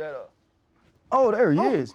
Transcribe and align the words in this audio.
that 0.00 0.14
up. 0.14 0.32
Oh, 1.12 1.30
there 1.30 1.52
he 1.52 1.60
is. 1.60 1.94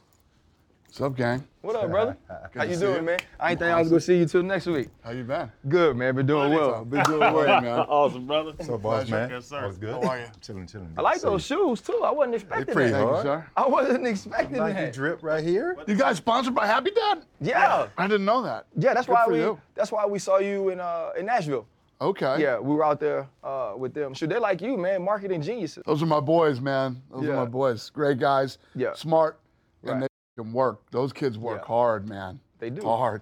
What's 0.88 1.02
up, 1.02 1.16
gang? 1.18 1.44
What 1.62 1.76
up, 1.76 1.90
brother? 1.90 2.16
How 2.56 2.64
you 2.64 2.78
doing, 2.78 2.96
you. 2.98 3.02
man? 3.02 3.20
I 3.40 3.52
ain't 3.52 3.60
think 3.60 3.72
I 3.74 3.80
was 3.80 3.90
gonna 3.90 4.00
see 4.00 4.18
you 4.20 4.26
till 4.28 4.44
next 4.44 4.66
week. 4.68 4.88
How 5.04 5.12
you 5.12 5.24
been? 5.24 5.52
Good, 5.68 5.98
man. 5.98 6.16
Been 6.16 6.26
doing 6.26 6.54
well. 6.54 6.86
Been 6.86 7.04
doing 7.04 7.20
well. 7.20 7.62
Man. 7.62 7.80
Awesome, 7.90 8.26
brother. 8.28 8.52
What's 8.56 8.70
up, 8.70 8.82
boss 8.82 9.10
man? 9.10 9.30
Yes, 9.30 9.48
sir. 9.48 9.66
All's 9.66 9.78
good? 9.78 9.92
How 10.04 10.10
are 10.12 10.20
you? 10.20 10.26
Chilling, 10.42 10.68
chilling. 10.68 10.94
I 10.98 11.02
like 11.02 11.20
those 11.22 11.44
shoes 11.46 11.82
too. 11.82 12.02
I 12.06 12.12
wasn't 12.12 12.36
expecting 12.36 12.74
pretty 12.74 12.92
that. 12.92 12.98
Thank 13.00 13.08
you, 13.08 13.14
hard. 13.14 13.24
sir. 13.26 13.48
I 13.58 13.68
wasn't 13.68 14.08
expecting 14.08 14.58
Like 14.60 14.76
you 14.76 14.82
that. 14.84 14.94
drip 14.94 15.24
right 15.24 15.44
here? 15.44 15.76
You 15.88 15.96
guys 15.96 16.18
sponsored 16.18 16.56
by 16.56 16.68
Happy 16.68 16.92
Dad? 16.92 17.24
Yeah. 17.42 17.88
I 17.98 18.08
didn't 18.08 18.26
know 18.26 18.42
that. 18.44 18.68
Yeah, 18.78 18.94
that's 18.94 19.08
Good 19.08 19.14
why 19.14 19.26
for 19.26 19.32
we 19.32 19.40
you. 19.40 19.60
that's 19.74 19.92
why 19.92 20.06
we 20.06 20.20
saw 20.20 20.38
you 20.38 20.70
in 20.70 20.80
uh 20.80 21.10
in 21.20 21.26
Nashville. 21.26 21.66
Okay. 22.02 22.42
Yeah, 22.42 22.60
we 22.60 22.76
were 22.76 22.84
out 22.84 23.00
there 23.00 23.28
uh 23.44 23.74
with 23.78 23.94
them. 23.94 24.14
Sure, 24.14 24.28
they're 24.28 24.40
like 24.40 24.62
you, 24.62 24.78
man, 24.78 25.04
marketing 25.04 25.42
geniuses. 25.42 25.84
Those 25.86 26.04
are 26.04 26.08
my 26.08 26.20
boys, 26.20 26.60
man. 26.60 27.02
Those 27.12 27.24
Yeah. 27.24 27.32
are 27.32 27.36
my 27.38 27.46
boys. 27.46 27.90
Great 27.90 28.20
guys. 28.20 28.58
Yeah. 28.76 28.94
Smart. 28.94 29.40
Right. 29.82 29.94
And 29.94 30.04
they 30.04 30.08
can 30.38 30.52
work. 30.52 30.82
Those 30.92 31.14
kids 31.14 31.38
work 31.38 31.62
Yeah. 31.62 31.68
hard, 31.68 32.08
man. 32.10 32.40
They 32.60 32.70
do. 32.70 32.82
Hard. 32.82 33.22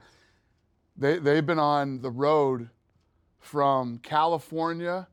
They 0.97 1.19
they've 1.19 1.45
been 1.45 1.59
on 1.59 2.01
the 2.01 2.09
road 2.09 2.69
from 3.39 3.99
California 3.99 5.07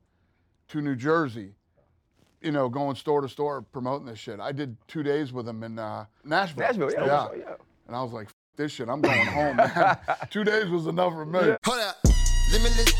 to 0.69 0.81
New 0.81 0.97
Jersey. 0.97 1.55
You 2.41 2.53
know, 2.53 2.71
going 2.71 2.97
store 2.97 3.21
to 3.21 3.29
store 3.29 3.61
promoting 3.61 4.07
this 4.07 4.19
shit. 4.19 4.41
I 4.41 4.53
did 4.53 4.77
two 4.89 5.03
days 5.03 5.31
with 5.33 5.45
them 5.45 5.63
in 5.63 5.79
uh, 5.79 6.07
Nashville. 6.25 6.63
Nashville, 6.67 6.91
yeah. 6.93 7.05
yeah. 7.05 7.29
yeah. 7.37 7.55
And 7.87 7.95
I 7.95 8.03
was 8.03 8.13
like, 8.13 8.29
this 8.57 8.73
shit, 8.73 8.89
I'm 8.89 9.03
going 9.03 9.27
home, 9.27 9.57
man. 9.57 9.99
two 10.31 10.45
days 10.45 10.69
was 10.71 10.87
enough 10.87 11.13
for 11.13 11.27
me. 11.27 11.39
Yeah. 11.41 11.57
Hold 11.67 11.81
up, 11.81 11.97
limitless. 12.51 13.00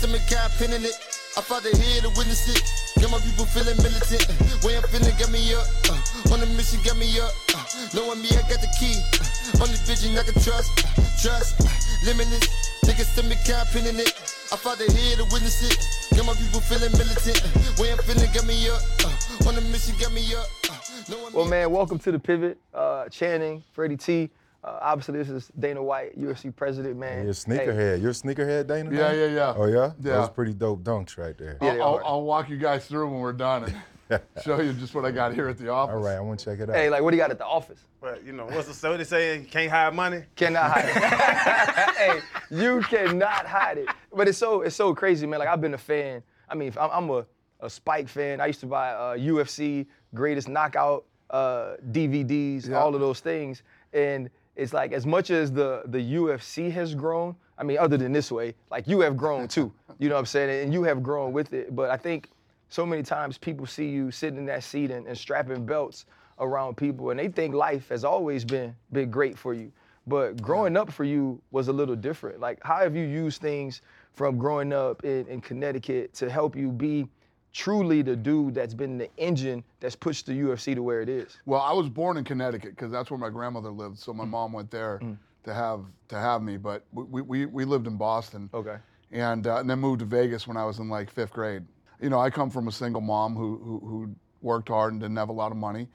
Stomach 0.00 0.24
cap, 0.26 0.50
pinning 0.56 0.80
it. 0.80 0.96
I 1.36 1.44
the 1.44 1.76
here 1.76 2.00
to 2.00 2.08
witness 2.16 2.48
it. 2.48 2.64
Get 2.96 3.10
my 3.12 3.20
people 3.20 3.44
feeling 3.44 3.76
militant. 3.84 4.24
Way 4.64 4.80
I'm 4.80 4.82
feeling, 4.88 5.12
get 5.20 5.28
me 5.28 5.52
up. 5.52 5.68
Uh, 5.92 6.32
on 6.32 6.40
a 6.40 6.46
mission, 6.56 6.80
get 6.82 6.96
me 6.96 7.20
up. 7.20 7.28
Uh, 7.52 7.60
knowing 7.92 8.22
me, 8.24 8.32
I 8.32 8.40
got 8.48 8.64
the 8.64 8.72
key. 8.80 8.96
Uh, 8.96 9.60
only 9.60 9.76
vision 9.84 10.16
I 10.16 10.24
can 10.24 10.40
trust. 10.40 10.72
Uh, 10.96 11.04
trust, 11.20 11.60
uh, 11.60 11.68
limitless. 12.08 12.48
Take 12.80 12.96
a 12.96 13.04
stomach 13.04 13.44
cap, 13.44 13.68
pinning 13.76 14.00
it. 14.00 14.08
I 14.48 14.56
the 14.80 14.88
here 14.88 15.20
to 15.20 15.24
witness 15.28 15.60
it. 15.68 15.76
Get 16.16 16.24
my 16.24 16.32
people 16.32 16.64
feeling 16.64 16.96
militant. 16.96 17.36
Uh, 17.44 17.76
way 17.76 17.92
I'm 17.92 18.00
feeling, 18.00 18.32
get 18.32 18.48
me 18.48 18.56
up. 18.72 18.80
Uh, 19.04 19.48
on 19.52 19.58
a 19.58 19.60
mission, 19.68 20.00
get 20.00 20.16
me 20.16 20.24
up. 20.32 20.48
Uh, 20.64 21.28
Well, 21.36 21.44
man, 21.44 21.70
welcome 21.70 21.98
to 21.98 22.10
the 22.10 22.18
pivot. 22.18 22.56
Uh, 22.72 23.04
Channing, 23.12 23.62
Freddie 23.76 23.98
T. 24.00 24.30
Uh, 24.62 24.78
obviously, 24.82 25.16
this 25.18 25.30
is 25.30 25.50
Dana 25.58 25.82
White, 25.82 26.18
UFC 26.20 26.54
president, 26.54 26.96
man. 26.98 27.22
You're 27.22 27.30
a 27.30 27.34
sneakerhead. 27.34 28.00
You're 28.02 28.10
a 28.10 28.14
sneakerhead, 28.14 28.66
Dana? 28.66 28.90
Yeah, 28.94 29.12
yeah, 29.12 29.26
yeah. 29.26 29.54
Oh, 29.56 29.64
yeah? 29.64 29.92
Yeah. 30.00 30.16
Those 30.16 30.28
pretty 30.28 30.52
dope 30.52 30.82
dunks 30.82 31.16
right 31.16 31.36
there. 31.38 31.56
Yeah, 31.62 31.74
they 31.74 31.80
I'll. 31.80 32.00
I'll 32.04 32.22
walk 32.22 32.50
you 32.50 32.58
guys 32.58 32.86
through 32.86 33.08
when 33.10 33.20
we're 33.20 33.32
done 33.32 33.74
and 34.10 34.20
show 34.44 34.60
you 34.60 34.74
just 34.74 34.94
what 34.94 35.06
I 35.06 35.12
got 35.12 35.32
here 35.32 35.48
at 35.48 35.56
the 35.56 35.70
office. 35.70 35.94
All 35.94 36.00
right, 36.02 36.16
I 36.16 36.20
want 36.20 36.40
to 36.40 36.44
check 36.44 36.58
it 36.60 36.68
out. 36.68 36.76
Hey, 36.76 36.90
like, 36.90 37.00
what 37.02 37.10
do 37.12 37.16
you 37.16 37.22
got 37.22 37.30
at 37.30 37.38
the 37.38 37.46
office? 37.46 37.80
But 38.02 38.22
you 38.24 38.32
know, 38.32 38.44
what's 38.46 38.68
the 38.68 38.74
so 38.74 38.96
they 38.96 39.04
say? 39.04 39.38
You 39.38 39.44
can't 39.46 39.70
hide 39.70 39.94
money. 39.94 40.24
Cannot 40.36 40.70
hide 40.70 40.84
it. 40.88 41.94
hey, 41.96 42.20
you 42.50 42.80
cannot 42.82 43.46
hide 43.46 43.78
it. 43.78 43.88
But 44.12 44.28
it's 44.28 44.36
so 44.38 44.60
it's 44.62 44.76
so 44.76 44.94
crazy, 44.94 45.26
man. 45.26 45.38
Like 45.38 45.48
I've 45.48 45.60
been 45.60 45.74
a 45.74 45.78
fan. 45.78 46.22
I 46.48 46.54
mean, 46.54 46.72
I'm, 46.78 46.90
I'm 46.92 47.10
a, 47.10 47.24
a 47.60 47.70
Spike 47.70 48.08
fan. 48.08 48.40
I 48.40 48.46
used 48.46 48.60
to 48.60 48.66
buy 48.66 48.90
uh, 48.90 49.16
UFC 49.16 49.86
Greatest 50.14 50.48
Knockout 50.48 51.04
uh, 51.30 51.76
DVDs, 51.92 52.68
Yeah. 52.68 52.78
all 52.78 52.94
of 52.94 53.00
those 53.00 53.20
things. 53.20 53.62
And 53.92 54.28
it's 54.56 54.72
like 54.72 54.92
as 54.92 55.06
much 55.06 55.30
as 55.30 55.52
the 55.52 55.82
the 55.86 55.98
UFC 55.98 56.70
has 56.72 56.94
grown. 56.94 57.36
I 57.58 57.62
mean, 57.62 57.78
other 57.78 57.96
than 57.96 58.12
this 58.12 58.32
way, 58.32 58.54
like 58.70 58.88
you 58.88 59.00
have 59.00 59.16
grown 59.16 59.48
too. 59.48 59.72
You 59.98 60.08
know 60.08 60.14
what 60.14 60.20
I'm 60.20 60.26
saying? 60.26 60.64
And 60.64 60.72
you 60.72 60.82
have 60.84 61.02
grown 61.02 61.30
with 61.30 61.52
it. 61.52 61.76
But 61.76 61.90
I 61.90 61.96
think 61.98 62.30
so 62.70 62.86
many 62.86 63.02
times 63.02 63.36
people 63.36 63.66
see 63.66 63.86
you 63.86 64.10
sitting 64.10 64.38
in 64.38 64.46
that 64.46 64.64
seat 64.64 64.90
and, 64.90 65.06
and 65.06 65.18
strapping 65.18 65.66
belts 65.66 66.06
around 66.38 66.78
people, 66.78 67.10
and 67.10 67.20
they 67.20 67.28
think 67.28 67.54
life 67.54 67.90
has 67.90 68.02
always 68.02 68.42
been 68.44 68.74
been 68.92 69.10
great 69.10 69.36
for 69.36 69.52
you. 69.52 69.70
But 70.06 70.40
growing 70.40 70.76
up 70.76 70.90
for 70.90 71.04
you 71.04 71.40
was 71.50 71.68
a 71.68 71.72
little 71.72 71.96
different. 71.96 72.40
Like, 72.40 72.58
how 72.62 72.78
have 72.78 72.96
you 72.96 73.04
used 73.04 73.42
things 73.42 73.82
from 74.14 74.38
growing 74.38 74.72
up 74.72 75.04
in, 75.04 75.26
in 75.26 75.40
Connecticut 75.40 76.14
to 76.14 76.30
help 76.30 76.56
you 76.56 76.72
be 76.72 77.06
truly 77.52 78.02
the 78.02 78.16
dude 78.16 78.54
that's 78.54 78.74
been 78.74 78.98
the 78.98 79.08
engine 79.16 79.64
that's 79.80 79.96
pushed 79.96 80.26
the 80.26 80.32
UFC 80.32 80.74
to 80.74 80.82
where 80.82 81.00
it 81.00 81.08
is? 81.08 81.38
Well, 81.46 81.60
I 81.60 81.72
was 81.72 81.88
born 81.88 82.16
in 82.16 82.24
Connecticut 82.24 82.70
because 82.70 82.90
that's 82.92 83.10
where 83.10 83.18
my 83.18 83.30
grandmother 83.30 83.70
lived. 83.70 83.98
So 83.98 84.12
Mm. 84.12 84.16
my 84.16 84.24
mom 84.24 84.52
went 84.52 84.70
there 84.70 85.00
to 85.44 85.54
have 85.54 85.80
to 86.08 86.16
have 86.18 86.42
me. 86.42 86.56
But 86.56 86.84
we, 86.92 87.22
we, 87.22 87.46
we 87.46 87.64
lived 87.64 87.86
in 87.86 87.96
Boston. 87.96 88.50
Okay. 88.54 88.76
And, 89.12 89.46
uh, 89.46 89.56
and 89.56 89.68
then 89.68 89.80
moved 89.80 90.00
to 90.00 90.04
Vegas 90.04 90.46
when 90.46 90.56
I 90.56 90.64
was 90.64 90.78
in 90.78 90.88
like 90.88 91.10
fifth 91.10 91.32
grade. 91.32 91.64
You 92.00 92.08
know, 92.10 92.20
I 92.20 92.30
come 92.30 92.48
from 92.50 92.68
a 92.68 92.72
single 92.72 93.00
mom 93.00 93.34
who, 93.34 93.58
who, 93.58 93.78
who 93.86 94.14
worked 94.42 94.68
hard 94.68 94.92
and 94.92 95.00
didn't 95.00 95.16
have 95.16 95.28
a 95.28 95.32
lot 95.32 95.50
of 95.50 95.58
money. 95.58 95.88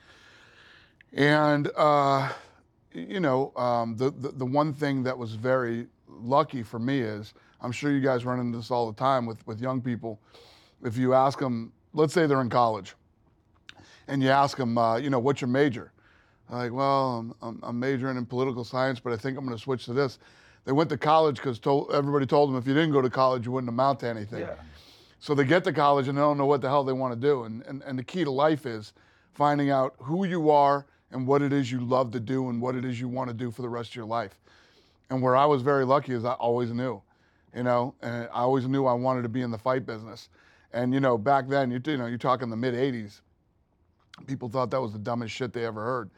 And, 1.13 1.69
uh, 1.77 2.31
you 2.93 3.19
know, 3.19 3.53
um, 3.55 3.95
the, 3.97 4.11
the, 4.11 4.29
the 4.31 4.45
one 4.45 4.73
thing 4.73 5.03
that 5.03 5.17
was 5.17 5.33
very 5.35 5.87
lucky 6.07 6.63
for 6.63 6.79
me 6.79 6.99
is 6.99 7.33
I'm 7.61 7.71
sure 7.71 7.91
you 7.91 8.01
guys 8.01 8.25
run 8.25 8.39
into 8.39 8.57
this 8.57 8.71
all 8.71 8.91
the 8.91 8.97
time 8.97 9.25
with, 9.25 9.45
with 9.47 9.61
young 9.61 9.81
people. 9.81 10.19
If 10.83 10.97
you 10.97 11.13
ask 11.13 11.39
them, 11.39 11.71
let's 11.93 12.13
say 12.13 12.27
they're 12.27 12.41
in 12.41 12.49
college, 12.49 12.95
and 14.07 14.21
you 14.21 14.29
ask 14.29 14.57
them, 14.57 14.77
uh, 14.77 14.97
you 14.97 15.09
know, 15.09 15.19
what's 15.19 15.41
your 15.41 15.47
major? 15.47 15.91
Like, 16.49 16.71
well, 16.71 17.17
I'm, 17.17 17.35
I'm, 17.41 17.59
I'm 17.63 17.79
majoring 17.79 18.17
in 18.17 18.25
political 18.25 18.63
science, 18.63 18.99
but 18.99 19.13
I 19.13 19.17
think 19.17 19.37
I'm 19.37 19.45
going 19.45 19.57
to 19.57 19.61
switch 19.61 19.85
to 19.85 19.93
this. 19.93 20.19
They 20.65 20.71
went 20.71 20.89
to 20.91 20.97
college 20.97 21.37
because 21.37 21.59
told, 21.59 21.91
everybody 21.91 22.25
told 22.25 22.49
them 22.49 22.57
if 22.57 22.67
you 22.67 22.73
didn't 22.73 22.91
go 22.91 23.01
to 23.01 23.09
college, 23.09 23.45
you 23.45 23.51
wouldn't 23.51 23.69
amount 23.69 23.99
to 24.01 24.07
anything. 24.07 24.41
Yeah. 24.41 24.55
So 25.19 25.33
they 25.33 25.43
get 25.43 25.63
to 25.63 25.73
college 25.73 26.07
and 26.07 26.17
they 26.17 26.21
don't 26.21 26.37
know 26.37 26.45
what 26.45 26.61
the 26.61 26.69
hell 26.69 26.83
they 26.83 26.93
want 26.93 27.13
to 27.13 27.19
do. 27.19 27.43
And, 27.45 27.63
and, 27.63 27.81
and 27.83 27.97
the 27.97 28.03
key 28.03 28.23
to 28.23 28.31
life 28.31 28.65
is 28.65 28.93
finding 29.33 29.69
out 29.69 29.95
who 29.97 30.25
you 30.25 30.49
are 30.49 30.85
and 31.11 31.25
what 31.27 31.41
it 31.41 31.53
is 31.53 31.71
you 31.71 31.79
love 31.79 32.11
to 32.11 32.19
do 32.19 32.49
and 32.49 32.61
what 32.61 32.75
it 32.75 32.85
is 32.85 32.99
you 32.99 33.07
want 33.07 33.29
to 33.29 33.33
do 33.33 33.49
for 33.49 33.61
the 33.61 33.69
rest 33.69 33.91
of 33.91 33.95
your 33.95 34.05
life. 34.05 34.39
And 35.09 35.21
where 35.21 35.35
I 35.35 35.45
was 35.45 35.61
very 35.61 35.85
lucky 35.85 36.13
is 36.13 36.25
I 36.25 36.33
always 36.33 36.71
knew, 36.71 37.01
you 37.55 37.63
know, 37.63 37.95
and 38.01 38.27
I 38.33 38.41
always 38.41 38.67
knew 38.67 38.85
I 38.85 38.93
wanted 38.93 39.23
to 39.23 39.29
be 39.29 39.41
in 39.41 39.51
the 39.51 39.57
fight 39.57 39.85
business. 39.85 40.29
And 40.75 40.93
you 40.93 40.99
know, 40.99 41.17
back 41.17 41.47
then, 41.47 41.71
you, 41.71 41.79
you 41.85 41.97
know, 41.97 42.05
you're 42.05 42.17
talking 42.17 42.49
the 42.49 42.57
mid 42.57 42.75
'80s. 42.75 43.21
People 44.27 44.49
thought 44.49 44.69
that 44.71 44.81
was 44.81 44.91
the 44.91 44.99
dumbest 44.99 45.33
shit 45.33 45.53
they 45.53 45.65
ever 45.65 45.83
heard. 45.83 46.09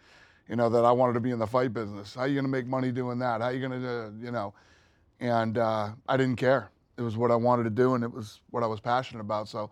You 0.50 0.56
know, 0.56 0.68
that 0.70 0.84
I 0.84 0.92
wanted 0.92 1.14
to 1.14 1.20
be 1.20 1.30
in 1.30 1.38
the 1.38 1.46
fight 1.46 1.74
business. 1.74 2.16
How 2.16 2.24
you 2.24 2.36
gonna 2.36 2.48
make 2.48 2.66
money 2.66 2.92
doing 2.92 3.20
that? 3.20 3.42
How 3.42 3.50
you 3.50 3.62
gonna, 3.62 3.80
do, 3.80 4.26
you 4.26 4.32
know? 4.32 4.56
And 5.20 5.60
uh, 5.60 5.92
I 6.10 6.18
didn't 6.18 6.38
care. 6.38 6.72
It 6.98 7.04
was 7.04 7.16
what 7.16 7.30
I 7.30 7.36
wanted 7.36 7.64
to 7.64 7.70
do, 7.70 7.94
and 7.94 8.04
it 8.04 8.12
was 8.12 8.42
what 8.50 8.64
I 8.64 8.68
was 8.68 8.80
passionate 8.80 9.22
about. 9.22 9.48
So 9.48 9.70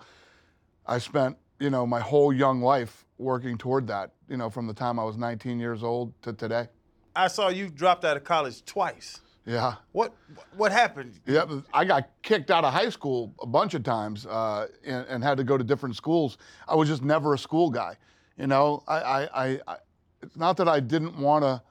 I 0.85 0.99
spent, 0.99 1.35
you 1.59 1.71
know, 1.71 1.87
my 1.87 1.99
whole 1.99 2.31
young 2.31 2.61
life 2.61 3.05
working 3.17 3.57
toward 3.57 3.87
that. 3.87 4.11
You 4.29 4.37
know, 4.37 4.51
from 4.51 4.67
the 4.67 4.73
time 4.73 4.99
I 4.99 5.03
was 5.03 5.17
19 5.17 5.59
years 5.59 5.81
old 5.81 6.13
to 6.21 6.33
today. 6.33 6.67
I 7.15 7.27
saw 7.27 7.47
you 7.47 7.69
dropped 7.69 8.05
out 8.05 8.17
of 8.17 8.23
college 8.23 8.63
twice. 8.65 9.21
Yeah. 9.45 9.75
What 9.91 10.13
what 10.57 10.71
happened? 10.71 11.19
Yeah, 11.27 11.45
I 11.73 11.85
got 11.85 12.09
kicked 12.23 12.49
out 12.49 12.65
of 12.65 12.73
high 12.73 12.89
school 12.89 13.33
a 13.41 13.45
bunch 13.45 13.75
of 13.75 13.83
times 13.83 14.25
uh, 14.25 14.67
and, 14.83 15.05
and 15.07 15.23
had 15.23 15.37
to 15.37 15.43
go 15.43 15.57
to 15.57 15.63
different 15.63 15.95
schools. 15.95 16.37
I 16.67 16.75
was 16.75 16.89
just 16.89 17.03
never 17.03 17.33
a 17.33 17.37
school 17.37 17.69
guy. 17.69 17.95
You 18.37 18.47
know, 18.47 18.83
I, 18.87 18.99
I, 18.99 19.45
I, 19.45 19.59
I 19.67 19.77
it's 20.23 20.35
not 20.35 20.57
that 20.57 20.67
I 20.67 20.79
didn't 20.79 21.17
want 21.17 21.43
to 21.43 21.61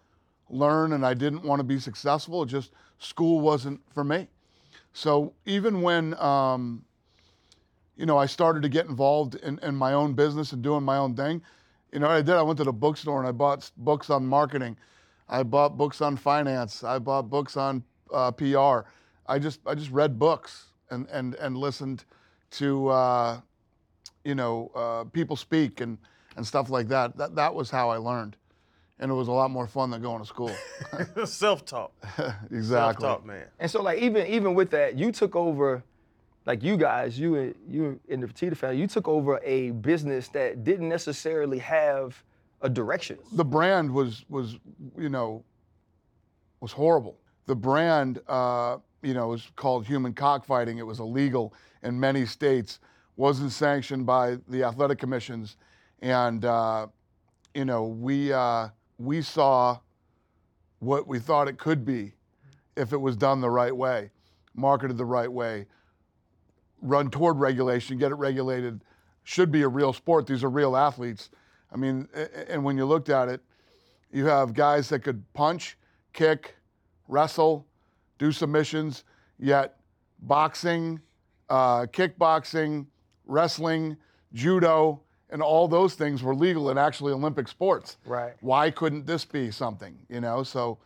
learn 0.49 0.93
and 0.93 1.05
I 1.05 1.15
didn't 1.15 1.43
want 1.43 1.59
to 1.61 1.65
be 1.65 1.79
successful. 1.79 2.45
Just 2.45 2.73
school 2.99 3.41
wasn't 3.41 3.81
for 3.93 4.05
me. 4.05 4.29
So 4.93 5.33
even 5.45 5.83
when, 5.83 6.15
um, 6.21 6.85
you 7.97 8.07
know, 8.07 8.17
I 8.17 8.27
started 8.27 8.63
to 8.63 8.69
get 8.69 8.87
involved 8.87 9.35
in, 9.37 9.59
in 9.59 9.75
my 9.75 9.93
own 9.93 10.15
business 10.15 10.53
and 10.53 10.63
doing 10.63 10.85
my 10.85 10.97
own 10.97 11.17
thing, 11.17 11.43
you 11.93 11.99
know 11.99 12.07
what 12.07 12.17
I 12.17 12.23
did? 12.23 12.35
I 12.35 12.43
went 12.43 12.59
to 12.59 12.65
the 12.65 12.73
bookstore 12.73 13.19
and 13.19 13.27
I 13.29 13.33
bought 13.33 13.69
books 13.77 14.11
on 14.11 14.25
marketing. 14.27 14.77
I 15.29 15.43
bought 15.43 15.77
books 15.77 16.01
on 16.01 16.17
finance. 16.17 16.85
I 16.85 16.99
bought 16.99 17.31
books 17.31 17.57
on 17.57 17.83
uh, 18.13 18.31
PR. 18.31 18.89
I 19.27 19.39
just 19.39 19.61
I 19.67 19.75
just 19.75 19.91
read 19.91 20.19
books 20.19 20.67
and 20.91 21.09
and 21.11 21.35
and 21.37 21.57
listened 21.57 22.05
to 22.53 22.89
uh, 22.89 23.41
you 24.25 24.35
know 24.35 24.71
uh, 24.75 25.05
people 25.05 25.37
speak 25.37 25.81
and 25.81 25.99
and 26.37 26.47
stuff 26.47 26.71
like 26.71 26.89
that. 26.89 27.17
That 27.17 27.35
that 27.37 27.55
was 27.55 27.71
how 27.71 27.91
I 27.91 27.97
learned, 27.97 28.37
and 28.99 29.11
it 29.11 29.15
was 29.15 29.29
a 29.29 29.33
lot 29.33 29.51
more 29.51 29.67
fun 29.67 29.91
than 29.91 30.03
going 30.03 30.21
to 30.21 30.27
school. 30.27 30.55
Self-taught. 31.25 31.93
exactly. 32.51 32.63
Self-taught, 32.63 33.27
man. 33.27 33.47
And 33.59 33.71
so, 33.71 33.83
like, 33.83 33.99
even 33.99 34.27
even 34.27 34.55
with 34.55 34.71
that, 34.71 34.97
you 34.97 35.11
took 35.11 35.35
over, 35.35 35.83
like 36.45 36.63
you 36.63 36.77
guys, 36.77 37.19
you 37.19 37.37
and 37.37 37.55
you 37.69 37.99
in 38.09 38.21
the 38.21 38.27
Fertitta 38.27 38.57
family, 38.57 38.79
you 38.79 38.87
took 38.87 39.09
over 39.09 39.41
a 39.43 39.71
business 39.71 40.29
that 40.29 40.65
didn't 40.65 40.89
necessarily 40.89 41.59
have 41.59 42.23
a 42.63 42.69
direction. 42.69 43.19
the 43.33 43.45
brand 43.45 43.91
was 43.91 44.25
was 44.29 44.59
you 44.99 45.09
know 45.09 45.45
was 46.61 46.73
horrible. 46.73 47.19
The 47.47 47.55
brand 47.55 48.21
uh, 48.29 48.79
you 49.03 49.15
know 49.15 49.29
was 49.29 49.51
called 49.57 49.87
human 49.87 50.15
cockfighting. 50.15 50.79
It 50.79 50.87
was 50.87 51.01
illegal 51.01 51.55
in 51.83 51.99
many 51.99 52.25
states. 52.27 52.81
wasn't 53.17 53.53
sanctioned 53.53 54.07
by 54.07 54.39
the 54.49 54.65
athletic 54.65 54.99
commissions, 54.99 55.57
and 56.01 56.45
uh, 56.45 56.87
you 57.55 57.65
know 57.65 57.87
we 57.87 58.33
uh, 58.33 58.69
we 58.99 59.21
saw 59.23 59.79
what 60.79 61.07
we 61.07 61.19
thought 61.19 61.49
it 61.49 61.59
could 61.59 61.85
be 61.85 62.15
if 62.77 62.93
it 62.93 62.97
was 62.97 63.17
done 63.17 63.41
the 63.41 63.51
right 63.51 63.75
way, 63.77 64.11
marketed 64.55 64.97
the 64.97 65.05
right 65.05 65.31
way, 65.31 65.67
run 66.83 67.11
toward 67.11 67.39
regulation, 67.39 67.99
get 67.99 68.11
it 68.11 68.17
regulated. 68.17 68.83
Should 69.27 69.51
be 69.51 69.63
a 69.63 69.69
real 69.69 69.95
sport. 69.95 70.27
These 70.27 70.45
are 70.45 70.51
real 70.51 70.77
athletes. 70.77 71.31
I 71.75 71.77
mean, 71.77 72.09
and 72.49 72.63
when 72.63 72.79
you 72.79 72.87
looked 72.87 73.09
at 73.09 73.29
it, 73.29 73.41
you 74.13 74.27
have 74.27 74.55
guys 74.55 74.89
that 74.91 75.01
could 75.01 75.25
punch, 75.35 75.77
kick, 76.13 76.55
wrestle, 77.09 77.67
do 78.17 78.31
submissions, 78.31 79.03
yet 79.41 79.81
boxing, 80.21 81.01
uh, 81.51 81.87
kickboxing, 81.87 82.87
wrestling, 83.27 83.97
judo, 84.33 85.01
and 85.31 85.43
all 85.43 85.67
those 85.67 85.95
things 85.95 86.23
were 86.23 86.35
legal 86.35 86.71
in 86.71 86.79
actually 86.79 87.13
Olympic 87.13 87.49
sports. 87.49 87.97
Right. 88.07 88.35
Why 88.41 88.71
couldn't 88.71 89.05
this 89.05 89.25
be 89.25 89.51
something? 89.51 89.99
You 90.09 90.21
know, 90.21 90.45
so 90.45 90.79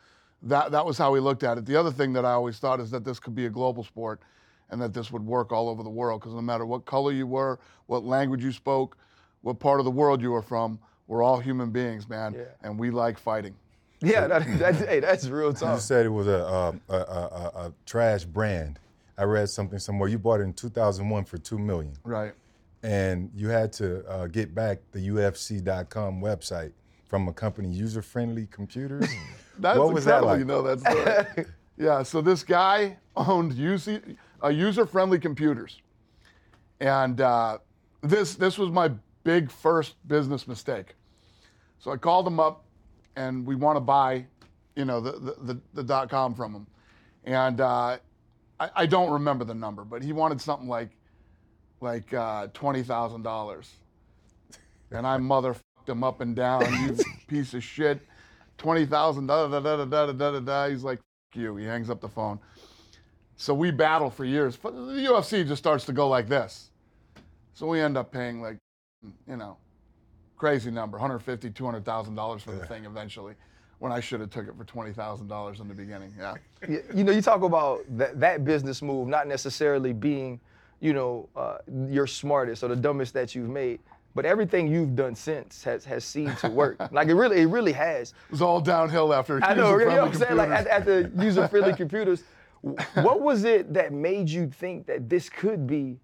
that 0.42 0.72
that 0.72 0.86
was 0.86 0.96
how 0.96 1.12
we 1.12 1.20
looked 1.20 1.42
at 1.42 1.58
it. 1.58 1.66
The 1.66 1.76
other 1.76 1.90
thing 1.90 2.14
that 2.14 2.24
I 2.24 2.32
always 2.32 2.58
thought 2.58 2.80
is 2.80 2.90
that 2.92 3.04
this 3.04 3.20
could 3.20 3.34
be 3.34 3.44
a 3.44 3.50
global 3.50 3.84
sport, 3.84 4.22
and 4.70 4.80
that 4.80 4.94
this 4.94 5.10
would 5.10 5.24
work 5.24 5.52
all 5.52 5.68
over 5.68 5.82
the 5.82 5.90
world 5.90 6.22
because 6.22 6.34
no 6.34 6.40
matter 6.40 6.64
what 6.64 6.86
color 6.86 7.12
you 7.12 7.26
were, 7.26 7.58
what 7.86 8.04
language 8.04 8.42
you 8.42 8.52
spoke, 8.52 8.96
what 9.42 9.58
part 9.58 9.80
of 9.80 9.84
the 9.84 9.90
world 9.90 10.20
you 10.22 10.30
were 10.30 10.42
from, 10.42 10.78
we're 11.06 11.22
all 11.22 11.38
human 11.38 11.70
beings, 11.70 12.08
man, 12.08 12.34
Yeah. 12.34 12.44
and 12.62 12.78
we 12.78 12.90
like 12.90 13.18
fighting. 13.18 13.54
Yeah, 14.00 14.26
that, 14.28 14.58
that's 14.58 14.78
hey, 14.78 15.00
that's 15.00 15.26
real 15.28 15.52
tough. 15.52 15.76
You 15.76 15.80
said 15.80 16.06
it 16.06 16.10
was 16.10 16.26
a, 16.28 16.46
um, 16.46 16.80
a, 16.88 16.94
a, 16.96 16.98
a, 16.98 17.52
a 17.66 17.72
trash 17.86 18.24
brand. 18.24 18.78
I 19.16 19.24
read 19.24 19.48
something 19.48 19.78
somewhere. 19.80 20.08
You 20.08 20.18
bought 20.18 20.40
it 20.40 20.44
in 20.44 20.52
2001 20.52 21.24
for 21.24 21.38
two 21.38 21.58
million, 21.58 21.92
Right. 22.04 22.32
and 22.84 23.30
you 23.34 23.48
had 23.48 23.72
to 23.74 24.06
uh, 24.08 24.26
get 24.28 24.54
back 24.54 24.78
the 24.92 25.00
UFC.com 25.08 26.20
website 26.20 26.70
from 27.06 27.26
a 27.26 27.32
company, 27.32 27.68
User 27.70 28.02
Friendly 28.02 28.46
Computers. 28.52 29.08
That's 29.58 29.78
what 29.78 29.92
was 29.92 30.04
that 30.04 30.22
like? 30.22 30.38
You 30.38 30.44
know 30.44 30.62
that 30.62 30.78
story. 31.34 31.46
yeah. 31.76 32.04
So 32.04 32.20
this 32.20 32.44
guy 32.44 32.96
owned 33.16 33.52
UC, 33.54 34.16
uh, 34.44 34.48
user-friendly 34.48 35.18
computers, 35.18 35.80
and 36.78 37.20
uh, 37.20 37.58
this 38.02 38.36
this 38.36 38.56
was 38.58 38.70
my 38.70 38.92
big 39.28 39.50
first 39.50 39.96
business 40.08 40.48
mistake. 40.48 40.94
So 41.78 41.90
I 41.90 41.98
called 41.98 42.24
them 42.24 42.40
up, 42.40 42.64
and 43.14 43.46
we 43.46 43.56
want 43.56 43.76
to 43.76 43.80
buy, 43.80 44.24
you 44.74 44.86
know, 44.86 45.02
the 45.02 45.12
the, 45.12 45.52
the, 45.52 45.60
the 45.74 45.82
dot 45.82 46.08
com 46.08 46.34
from 46.34 46.54
him, 46.54 46.66
and 47.24 47.60
uh, 47.60 47.98
I, 48.58 48.70
I 48.74 48.86
don't 48.86 49.10
remember 49.10 49.44
the 49.44 49.54
number, 49.54 49.84
but 49.84 50.02
he 50.02 50.14
wanted 50.14 50.40
something 50.40 50.66
like 50.66 50.92
like 51.82 52.14
uh, 52.14 52.46
twenty 52.54 52.82
thousand 52.82 53.22
dollars, 53.22 53.70
and 54.92 55.06
I 55.06 55.18
motherfucked 55.18 55.88
him 55.88 56.02
up 56.02 56.22
and 56.22 56.34
down. 56.34 56.62
You 56.82 56.96
piece 57.26 57.52
of 57.52 57.62
shit. 57.62 58.00
Twenty 58.56 58.86
thousand. 58.86 59.26
Da 59.26 59.46
da 59.46 59.60
da 59.60 59.84
da 59.84 60.06
da 60.06 60.12
da 60.12 60.40
da. 60.40 60.68
He's 60.70 60.84
like, 60.84 61.00
you. 61.34 61.54
He 61.56 61.66
hangs 61.66 61.90
up 61.90 62.00
the 62.00 62.08
phone. 62.08 62.38
So 63.36 63.52
we 63.52 63.72
battle 63.72 64.08
for 64.08 64.24
years. 64.24 64.56
The 64.56 64.70
UFC 64.70 65.46
just 65.46 65.62
starts 65.62 65.84
to 65.84 65.92
go 65.92 66.08
like 66.08 66.28
this. 66.28 66.70
So 67.52 67.66
we 67.66 67.78
end 67.78 67.98
up 67.98 68.10
paying 68.10 68.40
like, 68.40 68.56
you 69.26 69.36
know, 69.36 69.56
crazy 70.36 70.70
number, 70.70 70.96
150, 70.96 71.50
200,000 71.50 72.14
dollars 72.14 72.42
for 72.42 72.52
the 72.52 72.66
thing 72.66 72.84
eventually, 72.84 73.34
when 73.78 73.92
I 73.92 74.00
should 74.00 74.20
have 74.20 74.30
took 74.30 74.48
it 74.48 74.56
for 74.56 74.64
twenty 74.64 74.92
thousand 74.92 75.28
dollars 75.28 75.60
in 75.60 75.68
the 75.68 75.74
beginning. 75.74 76.12
Yeah. 76.18 76.34
Y- 76.68 76.82
you 76.94 77.04
know, 77.04 77.12
you 77.12 77.22
talk 77.22 77.42
about 77.42 77.80
that, 77.96 78.18
that 78.20 78.44
business 78.44 78.82
move 78.82 79.06
not 79.08 79.28
necessarily 79.28 79.92
being, 79.92 80.40
you 80.80 80.92
know, 80.92 81.28
uh, 81.36 81.58
your 81.88 82.06
smartest 82.06 82.64
or 82.64 82.68
the 82.68 82.76
dumbest 82.76 83.14
that 83.14 83.34
you've 83.34 83.48
made, 83.48 83.78
but 84.16 84.24
everything 84.24 84.66
you've 84.66 84.96
done 84.96 85.14
since 85.14 85.62
has 85.62 85.84
has 85.84 86.04
seemed 86.04 86.36
to 86.38 86.48
work. 86.48 86.76
like 86.92 87.06
it 87.08 87.14
really, 87.14 87.42
it 87.42 87.46
really 87.46 87.72
has. 87.72 88.10
It 88.26 88.32
was 88.32 88.42
all 88.42 88.60
downhill 88.60 89.14
after. 89.14 89.42
I 89.44 89.54
know, 89.54 89.78
you 89.78 89.86
know 89.86 90.02
what 90.02 90.12
I'm 90.12 90.14
saying? 90.14 90.36
Like 90.36 90.50
at, 90.50 90.66
at 90.66 90.84
the 90.84 91.10
user-friendly 91.16 91.74
computers, 91.76 92.24
what 92.94 93.20
was 93.20 93.44
it 93.44 93.72
that 93.74 93.92
made 93.92 94.28
you 94.28 94.48
think 94.48 94.86
that 94.86 95.08
this 95.08 95.28
could 95.28 95.68
be 95.68 95.98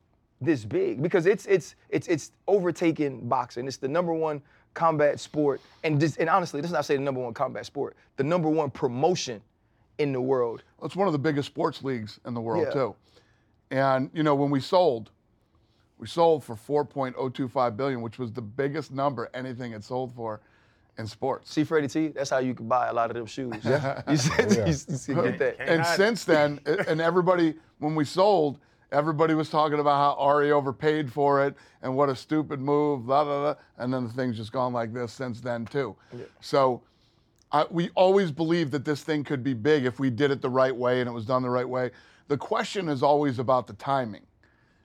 this 0.44 0.64
big? 0.64 1.02
Because 1.02 1.26
it's 1.26 1.46
it's 1.46 1.74
it's 1.88 2.08
it's 2.08 2.32
overtaken 2.48 3.28
boxing. 3.28 3.66
It's 3.66 3.76
the 3.76 3.88
number 3.88 4.12
one 4.12 4.42
combat 4.74 5.20
sport, 5.20 5.60
and 5.84 6.00
just 6.00 6.18
and 6.18 6.28
honestly, 6.28 6.60
let's 6.60 6.72
not 6.72 6.84
say 6.84 6.96
the 6.96 7.02
number 7.02 7.20
one 7.20 7.34
combat 7.34 7.66
sport, 7.66 7.96
the 8.16 8.24
number 8.24 8.48
one 8.48 8.70
promotion 8.70 9.40
in 9.98 10.12
the 10.12 10.20
world. 10.20 10.62
It's 10.82 10.96
one 10.96 11.06
of 11.06 11.12
the 11.12 11.18
biggest 11.18 11.46
sports 11.46 11.82
leagues 11.84 12.18
in 12.26 12.34
the 12.34 12.40
world 12.40 12.64
Yeah. 12.66 12.72
too. 12.72 12.94
And 13.70 14.10
you 14.12 14.22
know, 14.22 14.34
when 14.34 14.50
we 14.50 14.60
sold, 14.60 15.10
we 15.98 16.06
sold 16.06 16.42
for 16.44 16.56
4.025 16.56 17.76
billion, 17.76 18.02
which 18.02 18.18
was 18.18 18.32
the 18.32 18.42
biggest 18.42 18.92
number 18.92 19.30
anything 19.34 19.72
had 19.72 19.84
sold 19.84 20.12
for 20.14 20.40
in 20.98 21.06
sports. 21.06 21.52
See 21.52 21.64
Freddie 21.64 21.88
T, 21.88 22.08
that's 22.08 22.30
how 22.30 22.38
you 22.38 22.54
could 22.54 22.68
buy 22.68 22.88
a 22.88 22.92
lot 22.92 23.10
of 23.10 23.16
them 23.16 23.26
shoes. 23.26 23.54
Yeah. 23.64 24.02
You 24.10 24.16
said 24.16 24.50
yeah. 24.52 24.58
you, 24.60 24.66
you 24.66 24.72
see, 24.72 25.14
get 25.14 25.38
that. 25.38 25.58
Can't 25.58 25.70
and 25.70 25.82
hide 25.82 25.96
since 25.96 26.24
then, 26.24 26.60
and 26.66 27.00
everybody, 27.00 27.54
when 27.78 27.94
we 27.94 28.04
sold, 28.04 28.58
everybody 28.94 29.34
was 29.34 29.50
talking 29.50 29.80
about 29.80 29.96
how 29.96 30.20
Ari 30.20 30.52
overpaid 30.52 31.12
for 31.12 31.44
it 31.44 31.54
and 31.82 31.94
what 31.94 32.08
a 32.08 32.16
stupid 32.16 32.60
move, 32.60 33.06
blah, 33.06 33.24
blah, 33.24 33.40
blah. 33.40 33.54
And 33.78 33.92
then 33.92 34.04
the 34.06 34.12
thing's 34.12 34.36
just 34.36 34.52
gone 34.52 34.72
like 34.72 34.94
this 34.94 35.12
since 35.12 35.40
then, 35.40 35.66
too. 35.66 35.96
So 36.40 36.82
I, 37.52 37.66
we 37.70 37.90
always 37.96 38.30
believed 38.30 38.70
that 38.72 38.84
this 38.84 39.02
thing 39.02 39.24
could 39.24 39.42
be 39.42 39.52
big 39.52 39.84
if 39.84 39.98
we 39.98 40.10
did 40.10 40.30
it 40.30 40.40
the 40.40 40.48
right 40.50 40.74
way 40.74 41.00
and 41.00 41.08
it 41.08 41.12
was 41.12 41.26
done 41.26 41.42
the 41.42 41.50
right 41.50 41.68
way. 41.68 41.90
The 42.28 42.38
question 42.38 42.88
is 42.88 43.02
always 43.02 43.38
about 43.38 43.66
the 43.66 43.74
timing. 43.74 44.22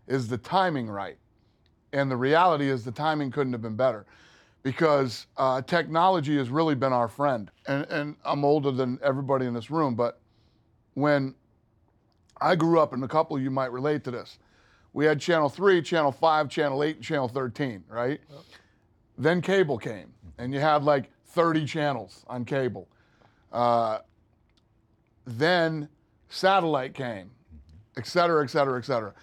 Is 0.07 0.27
the 0.27 0.37
timing 0.37 0.89
right? 0.89 1.17
And 1.93 2.09
the 2.09 2.17
reality 2.17 2.69
is 2.69 2.83
the 2.83 2.91
timing 2.91 3.31
couldn't 3.31 3.53
have 3.53 3.61
been 3.61 3.75
better 3.75 4.05
because 4.63 5.27
uh, 5.37 5.61
technology 5.61 6.37
has 6.37 6.49
really 6.49 6.75
been 6.75 6.93
our 6.93 7.07
friend. 7.07 7.49
And, 7.67 7.85
and 7.85 8.15
I'm 8.25 8.43
older 8.43 8.71
than 8.71 8.99
everybody 9.03 9.45
in 9.45 9.53
this 9.53 9.71
room, 9.71 9.95
but 9.95 10.19
when 10.95 11.35
I 12.41 12.55
grew 12.55 12.79
up, 12.79 12.93
and 12.93 13.03
a 13.03 13.07
couple 13.07 13.35
of 13.35 13.43
you 13.43 13.51
might 13.51 13.71
relate 13.71 14.03
to 14.05 14.11
this, 14.11 14.39
we 14.93 15.05
had 15.05 15.19
Channel 15.19 15.49
3, 15.49 15.81
Channel 15.81 16.11
5, 16.11 16.49
Channel 16.49 16.83
8, 16.83 16.95
and 16.95 17.05
Channel 17.05 17.27
13, 17.27 17.83
right? 17.89 18.19
Then 19.17 19.41
cable 19.41 19.77
came, 19.77 20.13
and 20.37 20.53
you 20.53 20.59
had 20.59 20.83
like 20.83 21.11
30 21.27 21.65
channels 21.65 22.23
on 22.27 22.45
cable. 22.45 22.87
Uh, 23.51 23.99
then 25.25 25.89
satellite 26.29 26.93
came, 26.93 27.29
et 27.97 28.07
cetera, 28.07 28.43
et 28.43 28.47
cetera, 28.47 28.79
et 28.79 28.85
cetera. 28.85 29.13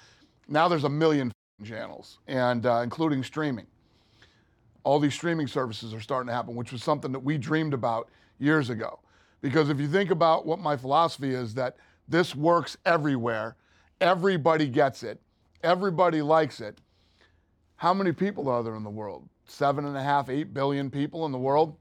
Now 0.48 0.68
there's 0.68 0.84
a 0.84 0.88
million 0.88 1.32
channels, 1.64 2.18
and 2.28 2.64
uh, 2.66 2.80
including 2.82 3.24
streaming. 3.24 3.66
All 4.84 5.00
these 5.00 5.14
streaming 5.14 5.48
services 5.48 5.92
are 5.92 6.00
starting 6.00 6.28
to 6.28 6.34
happen, 6.34 6.54
which 6.54 6.70
was 6.70 6.84
something 6.84 7.10
that 7.10 7.20
we 7.20 7.38
dreamed 7.38 7.74
about 7.74 8.08
years 8.38 8.70
ago. 8.70 9.00
Because 9.40 9.68
if 9.68 9.80
you 9.80 9.88
think 9.88 10.10
about 10.10 10.46
what 10.46 10.60
my 10.60 10.76
philosophy 10.76 11.34
is, 11.34 11.54
that 11.54 11.76
this 12.08 12.34
works 12.34 12.76
everywhere, 12.84 13.56
everybody 14.00 14.66
gets 14.68 15.02
it, 15.02 15.20
everybody 15.62 16.22
likes 16.22 16.60
it. 16.60 16.78
How 17.76 17.92
many 17.92 18.12
people 18.12 18.48
are 18.48 18.62
there 18.62 18.76
in 18.76 18.84
the 18.84 18.90
world? 18.90 19.28
Seven 19.46 19.84
and 19.84 19.96
a 19.96 20.02
half, 20.02 20.28
eight 20.28 20.54
billion 20.54 20.90
people 20.90 21.26
in 21.26 21.32
the 21.32 21.38
world, 21.38 21.76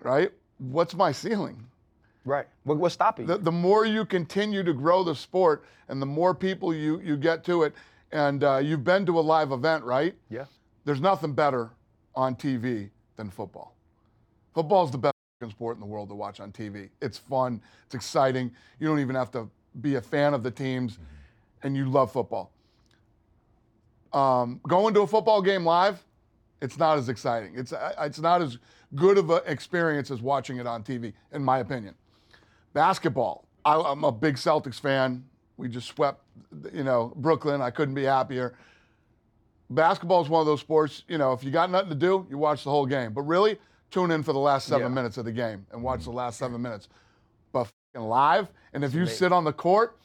right? 0.00 0.30
What's 0.58 0.94
my 0.94 1.12
ceiling? 1.12 1.66
Right. 2.24 2.46
What's 2.64 2.94
stopping 2.94 3.26
the, 3.26 3.36
you? 3.36 3.42
the 3.42 3.52
more 3.52 3.84
you 3.84 4.04
continue 4.04 4.62
to 4.62 4.72
grow 4.72 5.02
the 5.02 5.14
sport 5.14 5.64
and 5.88 6.00
the 6.00 6.06
more 6.06 6.34
people 6.34 6.72
you, 6.72 7.00
you 7.00 7.16
get 7.16 7.44
to 7.44 7.64
it, 7.64 7.74
and 8.12 8.44
uh, 8.44 8.58
you've 8.58 8.84
been 8.84 9.04
to 9.06 9.18
a 9.18 9.20
live 9.20 9.52
event, 9.52 9.82
right? 9.84 10.14
Yeah. 10.28 10.44
There's 10.84 11.00
nothing 11.00 11.32
better 11.32 11.70
on 12.14 12.36
TV 12.36 12.90
than 13.16 13.30
football. 13.30 13.74
Football's 14.54 14.90
the 14.90 14.98
best 14.98 15.11
sport 15.50 15.76
in 15.76 15.80
the 15.80 15.86
world 15.86 16.08
to 16.08 16.14
watch 16.14 16.40
on 16.40 16.52
TV. 16.52 16.90
It's 17.00 17.18
fun, 17.18 17.60
it's 17.86 17.94
exciting. 17.94 18.50
You 18.78 18.88
don't 18.88 19.00
even 19.00 19.14
have 19.14 19.30
to 19.32 19.48
be 19.80 19.96
a 19.96 20.00
fan 20.00 20.34
of 20.34 20.42
the 20.42 20.50
teams, 20.50 20.98
and 21.62 21.76
you 21.76 21.88
love 21.88 22.12
football. 22.12 22.52
Um, 24.12 24.60
going 24.68 24.92
to 24.94 25.00
a 25.00 25.06
football 25.06 25.40
game 25.40 25.64
live, 25.64 26.04
it's 26.60 26.78
not 26.78 26.98
as 26.98 27.08
exciting. 27.08 27.54
It's, 27.56 27.72
it's 28.00 28.20
not 28.20 28.42
as 28.42 28.58
good 28.94 29.18
of 29.18 29.30
an 29.30 29.40
experience 29.46 30.10
as 30.10 30.20
watching 30.20 30.58
it 30.58 30.66
on 30.66 30.82
TV, 30.82 31.12
in 31.32 31.42
my 31.42 31.58
opinion. 31.58 31.94
Basketball. 32.72 33.46
I, 33.64 33.80
I'm 33.80 34.04
a 34.04 34.12
big 34.12 34.36
Celtics 34.36 34.80
fan. 34.80 35.24
We 35.56 35.68
just 35.68 35.88
swept, 35.88 36.22
you 36.72 36.84
know, 36.84 37.12
Brooklyn. 37.16 37.60
I 37.60 37.70
couldn't 37.70 37.94
be 37.94 38.04
happier. 38.04 38.54
Basketball 39.70 40.22
is 40.22 40.28
one 40.28 40.40
of 40.40 40.46
those 40.46 40.60
sports, 40.60 41.04
you 41.08 41.16
know, 41.16 41.32
if 41.32 41.42
you 41.42 41.50
got 41.50 41.70
nothing 41.70 41.88
to 41.88 41.94
do, 41.94 42.26
you 42.28 42.36
watch 42.36 42.64
the 42.64 42.70
whole 42.70 42.84
game. 42.84 43.12
But 43.12 43.22
really, 43.22 43.58
tune 43.92 44.10
in 44.10 44.22
for 44.22 44.32
the 44.32 44.38
last 44.38 44.66
seven 44.66 44.88
Yeah. 44.88 44.94
minutes 44.94 45.18
of 45.18 45.24
the 45.24 45.32
game 45.32 45.64
and 45.70 45.82
watch 45.82 46.00
mm-hmm. 46.00 46.10
the 46.10 46.16
last 46.16 46.38
seven 46.38 46.60
minutes. 46.60 46.88
But 47.52 47.68
fing 47.92 48.02
live, 48.02 48.48
and 48.72 48.82
if 48.82 48.94
you 48.94 49.06
sit 49.06 49.32
on 49.32 49.44
the 49.44 49.52
court, 49.52 49.96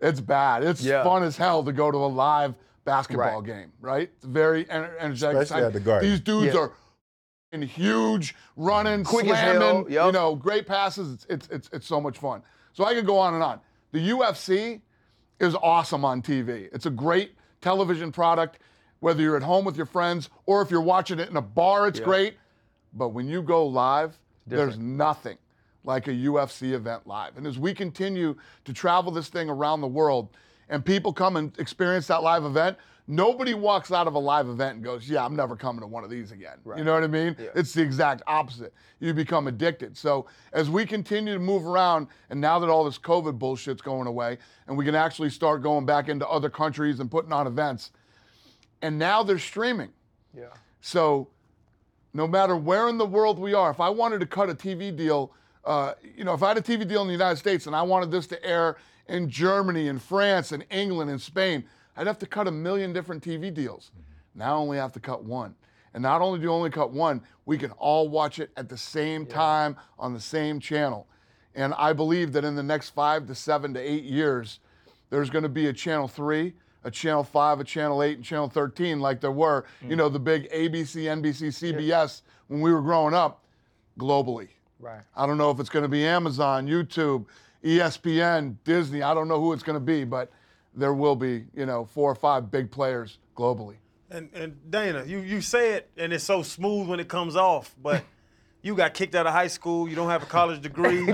it's 0.00 0.20
bad. 0.20 0.64
It's 0.64 0.82
Yeah. 0.82 1.04
fun 1.04 1.22
as 1.22 1.36
hell 1.36 1.62
to 1.62 1.72
go 1.72 1.90
to 1.90 1.98
a 1.98 2.08
live 2.08 2.54
basketball 2.84 3.42
Right. 3.42 3.46
game, 3.46 3.72
right? 3.80 4.10
It's 4.16 4.24
very 4.24 4.64
ener- 4.64 4.94
energetic. 4.98 5.42
Especially 5.42 5.66
at 5.66 5.72
the 5.74 5.80
Garden. 5.80 6.10
These 6.10 6.20
dudes 6.20 6.54
Yeah. 6.54 6.60
are 6.60 6.64
f***ing 6.66 7.62
huge, 7.62 8.34
running, 8.56 9.04
Quick 9.04 9.26
slamming, 9.26 9.60
hell, 9.60 9.86
yup. 9.90 10.06
you 10.06 10.12
know, 10.12 10.34
great 10.34 10.66
passes. 10.66 11.12
It's, 11.12 11.26
it's, 11.28 11.48
it's, 11.48 11.70
it's 11.74 11.86
so 11.86 12.00
much 12.00 12.16
fun. 12.18 12.42
So 12.72 12.84
I 12.84 12.94
could 12.94 13.06
go 13.06 13.18
on 13.18 13.34
and 13.34 13.42
on. 13.42 13.60
The 13.92 14.10
UFC 14.10 14.80
is 15.38 15.54
awesome 15.56 16.04
on 16.04 16.22
TV. 16.22 16.70
It's 16.72 16.86
a 16.86 16.90
great 16.90 17.34
television 17.60 18.10
product, 18.12 18.58
whether 19.00 19.20
you're 19.20 19.36
at 19.36 19.42
home 19.42 19.66
with 19.66 19.76
your 19.76 19.86
friends 19.86 20.30
or 20.46 20.62
if 20.62 20.70
you're 20.70 20.80
watching 20.80 21.18
it 21.18 21.28
in 21.28 21.36
a 21.36 21.42
bar, 21.42 21.86
it's 21.86 22.00
great. 22.00 22.36
But 22.94 23.10
when 23.10 23.28
you 23.28 23.42
go 23.42 23.66
live, 23.66 24.18
there's 24.46 24.78
nothing 24.78 25.38
like 25.84 26.08
a 26.08 26.12
UFC 26.12 26.72
event 26.72 27.06
live. 27.06 27.36
And 27.36 27.46
as 27.46 27.58
we 27.58 27.72
continue 27.72 28.36
to 28.64 28.72
travel 28.72 29.12
this 29.12 29.28
thing 29.28 29.48
around 29.48 29.80
the 29.80 29.88
world 29.88 30.28
and 30.68 30.84
people 30.84 31.12
come 31.12 31.36
and 31.36 31.56
experience 31.58 32.06
that 32.08 32.22
live 32.22 32.44
event, 32.44 32.76
Nobody 33.10 33.54
walks 33.54 33.90
out 33.90 34.06
of 34.06 34.14
a 34.14 34.18
live 34.20 34.48
event 34.48 34.76
and 34.76 34.84
goes, 34.84 35.10
"Yeah, 35.10 35.24
I'm 35.24 35.34
never 35.34 35.56
coming 35.56 35.80
to 35.80 35.86
one 35.88 36.04
of 36.04 36.10
these 36.10 36.30
again." 36.30 36.58
You 36.76 36.84
know 36.84 36.94
what 36.94 37.02
I 37.02 37.08
mean? 37.08 37.34
It's 37.56 37.72
the 37.72 37.82
exact 37.82 38.22
opposite. 38.28 38.72
You 39.00 39.12
become 39.12 39.48
addicted. 39.48 39.96
So 39.96 40.26
as 40.52 40.70
we 40.70 40.86
continue 40.86 41.34
to 41.34 41.40
move 41.40 41.66
around, 41.66 42.06
and 42.30 42.40
now 42.40 42.60
that 42.60 42.70
all 42.70 42.84
this 42.84 42.98
COVID 42.98 43.36
bullshit's 43.36 43.82
going 43.82 44.06
away, 44.06 44.38
and 44.68 44.78
we 44.78 44.84
can 44.84 44.94
actually 44.94 45.30
start 45.30 45.60
going 45.60 45.84
back 45.84 46.08
into 46.08 46.28
other 46.28 46.48
countries 46.48 47.00
and 47.00 47.10
putting 47.10 47.32
on 47.32 47.48
events, 47.48 47.90
and 48.80 48.96
now 48.96 49.24
they're 49.24 49.40
streaming. 49.40 49.90
Yeah. 50.32 50.44
So 50.80 51.26
no 52.12 52.26
matter 52.26 52.56
where 52.56 52.88
in 52.88 52.98
the 52.98 53.06
world 53.06 53.38
we 53.38 53.54
are, 53.54 53.70
if 53.70 53.80
I 53.80 53.88
wanted 53.88 54.20
to 54.20 54.26
cut 54.26 54.50
a 54.50 54.54
TV 54.54 54.94
deal, 54.94 55.32
uh, 55.64 55.94
you 56.16 56.24
know, 56.24 56.34
if 56.34 56.42
I 56.42 56.48
had 56.48 56.58
a 56.58 56.62
TV 56.62 56.86
deal 56.86 57.02
in 57.02 57.06
the 57.06 57.12
United 57.12 57.36
States 57.36 57.66
and 57.66 57.76
I 57.76 57.82
wanted 57.82 58.10
this 58.10 58.26
to 58.28 58.44
air 58.44 58.76
in 59.08 59.28
Germany 59.28 59.88
and 59.88 60.00
France 60.00 60.52
and 60.52 60.64
England 60.70 61.10
and 61.10 61.20
Spain, 61.20 61.64
I'd 61.96 62.06
have 62.06 62.18
to 62.20 62.26
cut 62.26 62.48
a 62.48 62.50
million 62.50 62.92
different 62.92 63.22
TV 63.22 63.52
deals. 63.52 63.90
Now 64.34 64.54
I 64.54 64.58
only 64.58 64.78
have 64.78 64.92
to 64.92 65.00
cut 65.00 65.24
one. 65.24 65.54
And 65.92 66.02
not 66.02 66.22
only 66.22 66.38
do 66.38 66.44
you 66.44 66.52
only 66.52 66.70
cut 66.70 66.92
one, 66.92 67.20
we 67.46 67.58
can 67.58 67.72
all 67.72 68.08
watch 68.08 68.38
it 68.38 68.50
at 68.56 68.68
the 68.68 68.76
same 68.76 69.26
time 69.26 69.76
on 69.98 70.14
the 70.14 70.20
same 70.20 70.60
channel. 70.60 71.06
And 71.54 71.74
I 71.74 71.92
believe 71.92 72.32
that 72.32 72.44
in 72.44 72.54
the 72.54 72.62
next 72.62 72.90
five 72.90 73.26
to 73.26 73.34
seven 73.34 73.74
to 73.74 73.80
eight 73.80 74.04
years, 74.04 74.60
there's 75.10 75.30
going 75.30 75.42
to 75.42 75.48
be 75.48 75.66
a 75.66 75.72
channel 75.72 76.06
three, 76.06 76.54
a 76.84 76.90
channel 76.90 77.24
five, 77.24 77.60
a 77.60 77.64
channel 77.64 78.02
eight, 78.02 78.16
and 78.16 78.24
channel 78.24 78.48
13, 78.48 79.00
like 79.00 79.20
there 79.20 79.32
were, 79.32 79.66
mm. 79.84 79.90
you 79.90 79.96
know, 79.96 80.08
the 80.08 80.18
big 80.18 80.50
ABC, 80.50 81.04
NBC, 81.04 81.48
CBS 81.48 82.22
when 82.48 82.60
we 82.60 82.72
were 82.72 82.82
growing 82.82 83.14
up 83.14 83.44
globally. 83.98 84.48
Right. 84.78 85.02
I 85.14 85.26
don't 85.26 85.38
know 85.38 85.50
if 85.50 85.60
it's 85.60 85.68
going 85.68 85.82
to 85.82 85.88
be 85.88 86.06
Amazon, 86.06 86.66
YouTube, 86.66 87.26
ESPN, 87.62 88.56
Disney. 88.64 89.02
I 89.02 89.12
don't 89.12 89.28
know 89.28 89.40
who 89.40 89.52
it's 89.52 89.62
going 89.62 89.74
to 89.74 89.84
be, 89.84 90.04
but 90.04 90.30
there 90.74 90.94
will 90.94 91.16
be, 91.16 91.44
you 91.54 91.66
know, 91.66 91.84
four 91.84 92.10
or 92.10 92.14
five 92.14 92.50
big 92.50 92.70
players 92.70 93.18
globally. 93.36 93.76
And 94.10 94.28
and 94.34 94.56
Dana, 94.70 95.04
you 95.04 95.18
you 95.18 95.40
say 95.40 95.74
it 95.74 95.90
and 95.96 96.12
it's 96.12 96.24
so 96.24 96.42
smooth 96.42 96.88
when 96.88 96.98
it 96.98 97.08
comes 97.08 97.36
off, 97.36 97.74
but 97.80 98.02
you 98.62 98.74
got 98.74 98.94
kicked 98.94 99.14
out 99.14 99.26
of 99.26 99.32
high 99.32 99.46
school. 99.46 99.88
You 99.88 99.96
don't 99.96 100.08
have 100.10 100.22
a 100.22 100.26
college 100.26 100.60
degree. 100.60 101.06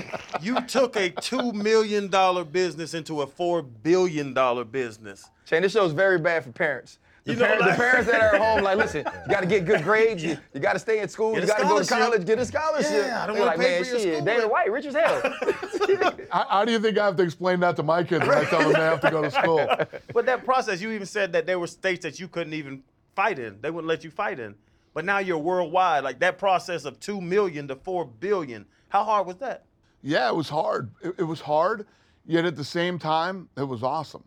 you 0.40 0.60
took 0.62 0.96
a 0.96 1.10
two 1.10 1.52
million 1.52 2.08
dollar 2.08 2.44
business 2.44 2.94
into 2.94 3.22
a 3.22 3.26
four 3.26 3.62
billion 3.62 4.32
dollar 4.34 4.64
business. 4.64 5.30
Shane, 5.44 5.62
this 5.62 5.72
show's 5.72 5.92
very 5.92 6.18
bad 6.18 6.44
for 6.44 6.52
parents. 6.52 6.98
The, 7.24 7.32
You 7.32 7.38
know, 7.38 7.46
parent- 7.46 7.60
like- 7.62 7.70
the 7.70 7.76
parents 7.82 8.10
that 8.10 8.20
are 8.20 8.34
at 8.34 8.40
home, 8.40 8.62
like, 8.62 8.76
listen, 8.76 8.98
you 9.26 9.32
got 9.32 9.40
to 9.40 9.46
get 9.46 9.64
good 9.64 9.82
grades. 9.82 10.22
You, 10.22 10.36
you 10.52 10.60
got 10.60 10.74
to 10.74 10.78
stay 10.78 11.00
in 11.00 11.08
school. 11.08 11.34
You 11.38 11.46
got 11.46 11.58
to 11.58 11.64
go 11.64 11.82
to 11.82 11.86
college. 11.88 12.26
Get 12.26 12.38
a 12.38 12.44
scholarship. 12.44 12.90
Yeah, 12.92 13.22
I 13.22 13.26
don't 13.26 13.36
They're 13.36 13.46
wanna 13.46 13.56
like, 13.56 13.66
pay 13.66 13.74
man, 13.76 13.84
for 13.84 13.90
your 13.90 13.98
shit, 13.98 14.14
school, 14.16 14.24
Dana 14.26 14.42
but- 14.42 14.50
White, 14.50 14.70
rich 14.72 14.84
as 14.86 14.94
hell. 14.94 15.22
How, 16.30 16.46
how 16.48 16.64
do 16.64 16.72
you 16.72 16.78
think 16.80 16.98
I 16.98 17.04
have 17.06 17.16
to 17.16 17.22
explain 17.22 17.60
that 17.60 17.76
to 17.76 17.82
my 17.82 18.02
kids 18.04 18.26
when 18.26 18.36
I 18.38 18.44
tell 18.44 18.60
them 18.60 18.72
they 18.72 18.78
have 18.80 19.00
to 19.02 19.10
go 19.10 19.22
to 19.22 19.30
school? 19.30 19.66
But 20.12 20.26
that 20.26 20.44
process, 20.44 20.80
you 20.80 20.90
even 20.92 21.06
said 21.06 21.32
that 21.32 21.46
there 21.46 21.58
were 21.58 21.66
states 21.66 22.02
that 22.04 22.18
you 22.18 22.26
couldn't 22.28 22.52
even 22.54 22.82
fight 23.14 23.38
in. 23.38 23.58
They 23.60 23.70
wouldn't 23.70 23.88
let 23.88 24.02
you 24.04 24.10
fight 24.10 24.38
in. 24.40 24.54
But 24.94 25.04
now 25.04 25.18
you're 25.18 25.38
worldwide. 25.38 26.04
Like 26.04 26.20
that 26.20 26.38
process 26.38 26.84
of 26.84 26.98
two 27.00 27.20
million 27.20 27.68
to 27.68 27.76
four 27.76 28.04
billion. 28.04 28.64
How 28.88 29.04
hard 29.04 29.26
was 29.26 29.36
that? 29.36 29.64
Yeah, 30.02 30.28
it 30.28 30.36
was 30.36 30.48
hard. 30.48 30.90
It, 31.02 31.14
it 31.18 31.24
was 31.24 31.40
hard, 31.40 31.86
yet 32.26 32.44
at 32.44 32.56
the 32.56 32.64
same 32.64 32.98
time, 32.98 33.48
it 33.56 33.64
was 33.64 33.82
awesome. 33.82 34.22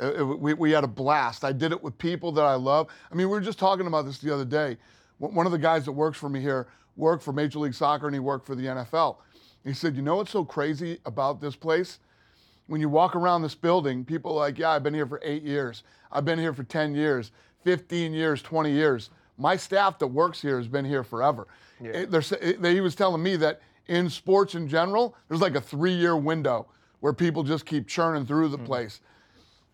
Uh, 0.00 0.06
it- 0.06 0.20
it- 0.20 0.38
we, 0.38 0.54
we 0.54 0.70
had 0.70 0.84
a 0.84 0.88
blast. 0.88 1.44
I 1.44 1.52
did 1.52 1.72
it 1.72 1.82
with 1.82 1.98
people 1.98 2.32
that 2.32 2.44
I 2.44 2.54
love. 2.54 2.86
I 3.12 3.14
mean, 3.14 3.28
we 3.28 3.32
were 3.32 3.40
just 3.40 3.58
talking 3.58 3.86
about 3.86 4.06
this 4.06 4.18
the 4.18 4.32
other 4.32 4.44
day. 4.44 4.78
One 5.18 5.34
one 5.34 5.46
of 5.46 5.52
the 5.52 5.58
guys 5.58 5.84
that 5.84 5.92
works 5.92 6.16
for 6.18 6.28
me 6.28 6.40
here 6.40 6.68
worked 6.96 7.22
for 7.22 7.32
Major 7.32 7.58
League 7.58 7.74
Soccer 7.74 8.06
and 8.06 8.14
he 8.14 8.20
worked 8.20 8.46
for 8.46 8.54
the 8.54 8.64
NFL. 8.66 9.16
He 9.64 9.74
said, 9.74 9.94
You 9.96 10.02
know 10.02 10.16
what's 10.16 10.30
so 10.30 10.44
crazy 10.44 10.98
about 11.04 11.40
this 11.40 11.54
place? 11.56 11.98
When 12.68 12.80
you 12.80 12.88
walk 12.88 13.16
around 13.16 13.42
this 13.42 13.54
building, 13.54 14.04
people 14.04 14.32
are 14.32 14.46
like, 14.46 14.58
Yeah, 14.58 14.70
I've 14.70 14.82
been 14.84 14.94
here 14.94 15.06
for 15.06 15.20
eight 15.24 15.42
years. 15.42 15.82
I've 16.12 16.24
been 16.24 16.38
here 16.38 16.54
for 16.54 16.62
10 16.62 16.94
years, 16.94 17.32
15 17.64 18.12
years, 18.14 18.40
20 18.40 18.70
years. 18.70 19.10
My 19.38 19.56
staff 19.56 19.98
that 20.00 20.08
works 20.08 20.42
here 20.42 20.58
has 20.58 20.68
been 20.68 20.84
here 20.84 21.04
forever. 21.04 21.46
It- 21.92 22.10
it- 22.32 22.60
they- 22.60 22.74
he 22.74 22.80
was 22.80 22.94
telling 22.94 23.22
me 23.22 23.36
that 23.36 23.60
in 23.86 24.10
sports 24.10 24.54
in 24.54 24.68
general, 24.68 25.14
there's 25.28 25.40
like 25.40 25.54
a 25.54 25.60
three 25.60 25.92
year 25.94 26.16
window 26.16 26.66
where 27.00 27.12
people 27.12 27.44
just 27.44 27.64
keep 27.64 27.86
churning 27.86 28.26
through 28.26 28.48
the 28.48 28.58
place. 28.58 29.00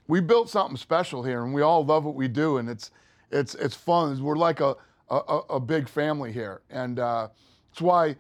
We 0.07 0.21
built 0.21 0.51
something 0.51 0.77
special 0.77 1.23
here, 1.23 1.43
and 1.43 1.55
we 1.55 1.63
all 1.63 1.85
love 1.85 2.05
what 2.05 2.15
we 2.15 2.29
do, 2.29 2.59
and 2.59 2.69
it's 2.69 2.91
it's 3.31 3.55
it's 3.55 3.75
fun. 3.75 4.23
We're 4.23 4.37
like 4.37 4.61
a 4.61 4.77
a, 5.11 5.41
a- 5.51 5.61
big 5.61 5.89
family 5.89 6.33
here, 6.33 6.61
and 6.71 6.99
uh, 6.99 7.29
that's 7.71 7.81
why 7.83 8.17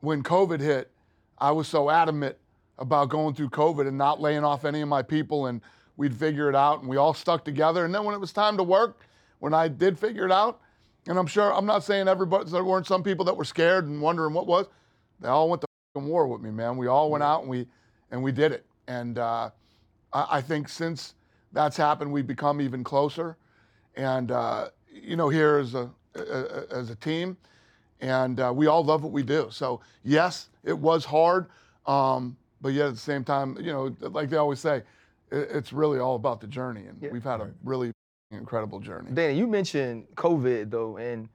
when 0.00 0.22
COVID 0.22 0.60
hit, 0.60 0.90
I 1.38 1.50
was 1.50 1.66
so 1.68 1.90
adamant 1.90 2.36
about 2.78 3.08
going 3.08 3.34
through 3.34 3.48
COVID 3.50 3.86
and 3.88 3.96
not 3.98 4.20
laying 4.20 4.44
off 4.44 4.64
any 4.64 4.80
of 4.80 4.88
my 4.88 5.02
people, 5.02 5.46
and 5.46 5.60
we'd 5.96 6.14
figure 6.14 6.48
it 6.48 6.54
out, 6.54 6.80
and 6.80 6.88
we 6.88 6.96
all 6.96 7.12
stuck 7.14 7.44
together. 7.44 7.84
And 7.84 7.94
then 7.94 8.04
when 8.04 8.14
it 8.14 8.18
was 8.20 8.32
time 8.32 8.56
to 8.56 8.62
work, 8.62 9.00
when 9.40 9.52
I 9.52 9.68
did 9.68 9.98
figure 9.98 10.24
it 10.24 10.32
out, 10.32 10.60
and 11.08 11.18
I'm 11.18 11.26
sure 11.26 11.52
I'm 11.52 11.66
not 11.66 11.82
saying 11.82 12.06
everybody 12.06 12.50
there 12.50 12.62
weren't 12.62 12.86
some 12.86 13.02
people 13.02 13.24
that 13.24 13.36
were 13.36 13.44
scared 13.44 13.86
and 13.86 14.00
wondering 14.00 14.34
what 14.34 14.46
was. 14.46 14.66
They 15.20 15.28
all 15.28 15.48
went 15.48 15.62
to 15.62 15.68
war 15.98 16.28
with 16.28 16.42
me, 16.42 16.50
man. 16.50 16.76
We 16.76 16.86
all 16.86 17.10
went 17.10 17.24
out 17.24 17.40
and 17.40 17.50
we 17.50 17.66
and 18.10 18.22
we 18.22 18.30
did 18.30 18.52
it. 18.52 18.64
And 18.86 19.18
uh, 19.18 19.50
I, 20.12 20.26
I 20.30 20.40
think 20.42 20.68
since 20.68 21.14
that's 21.52 21.76
happened, 21.76 22.12
we've 22.12 22.26
become 22.26 22.60
even 22.60 22.84
closer. 22.84 23.36
And 23.96 24.30
uh, 24.30 24.68
you 24.92 25.16
know, 25.16 25.30
here 25.30 25.56
as 25.56 25.74
a, 25.74 25.90
as 26.70 26.90
a 26.90 26.96
team, 26.96 27.36
and 28.00 28.38
uh, 28.38 28.52
we 28.54 28.66
all 28.66 28.84
love 28.84 29.02
what 29.02 29.12
we 29.12 29.22
do. 29.22 29.48
So 29.50 29.80
yes, 30.04 30.50
it 30.62 30.78
was 30.78 31.04
hard, 31.06 31.46
um, 31.86 32.36
but 32.60 32.74
yet 32.74 32.88
at 32.88 32.94
the 32.94 33.00
same 33.00 33.24
time, 33.24 33.56
you 33.58 33.72
know, 33.72 33.96
like 34.00 34.28
they 34.28 34.36
always 34.36 34.60
say, 34.60 34.82
it, 35.32 35.48
it's 35.50 35.72
really 35.72 35.98
all 35.98 36.16
about 36.16 36.40
the 36.40 36.46
journey, 36.46 36.84
and 36.86 37.12
we've 37.12 37.24
had 37.24 37.40
a 37.40 37.50
really 37.64 37.92
incredible 38.30 38.80
journey. 38.80 39.10
Dana, 39.12 39.32
you 39.32 39.46
mentioned 39.46 40.06
COVID 40.14 40.70
though, 40.70 40.96
and 40.98 41.28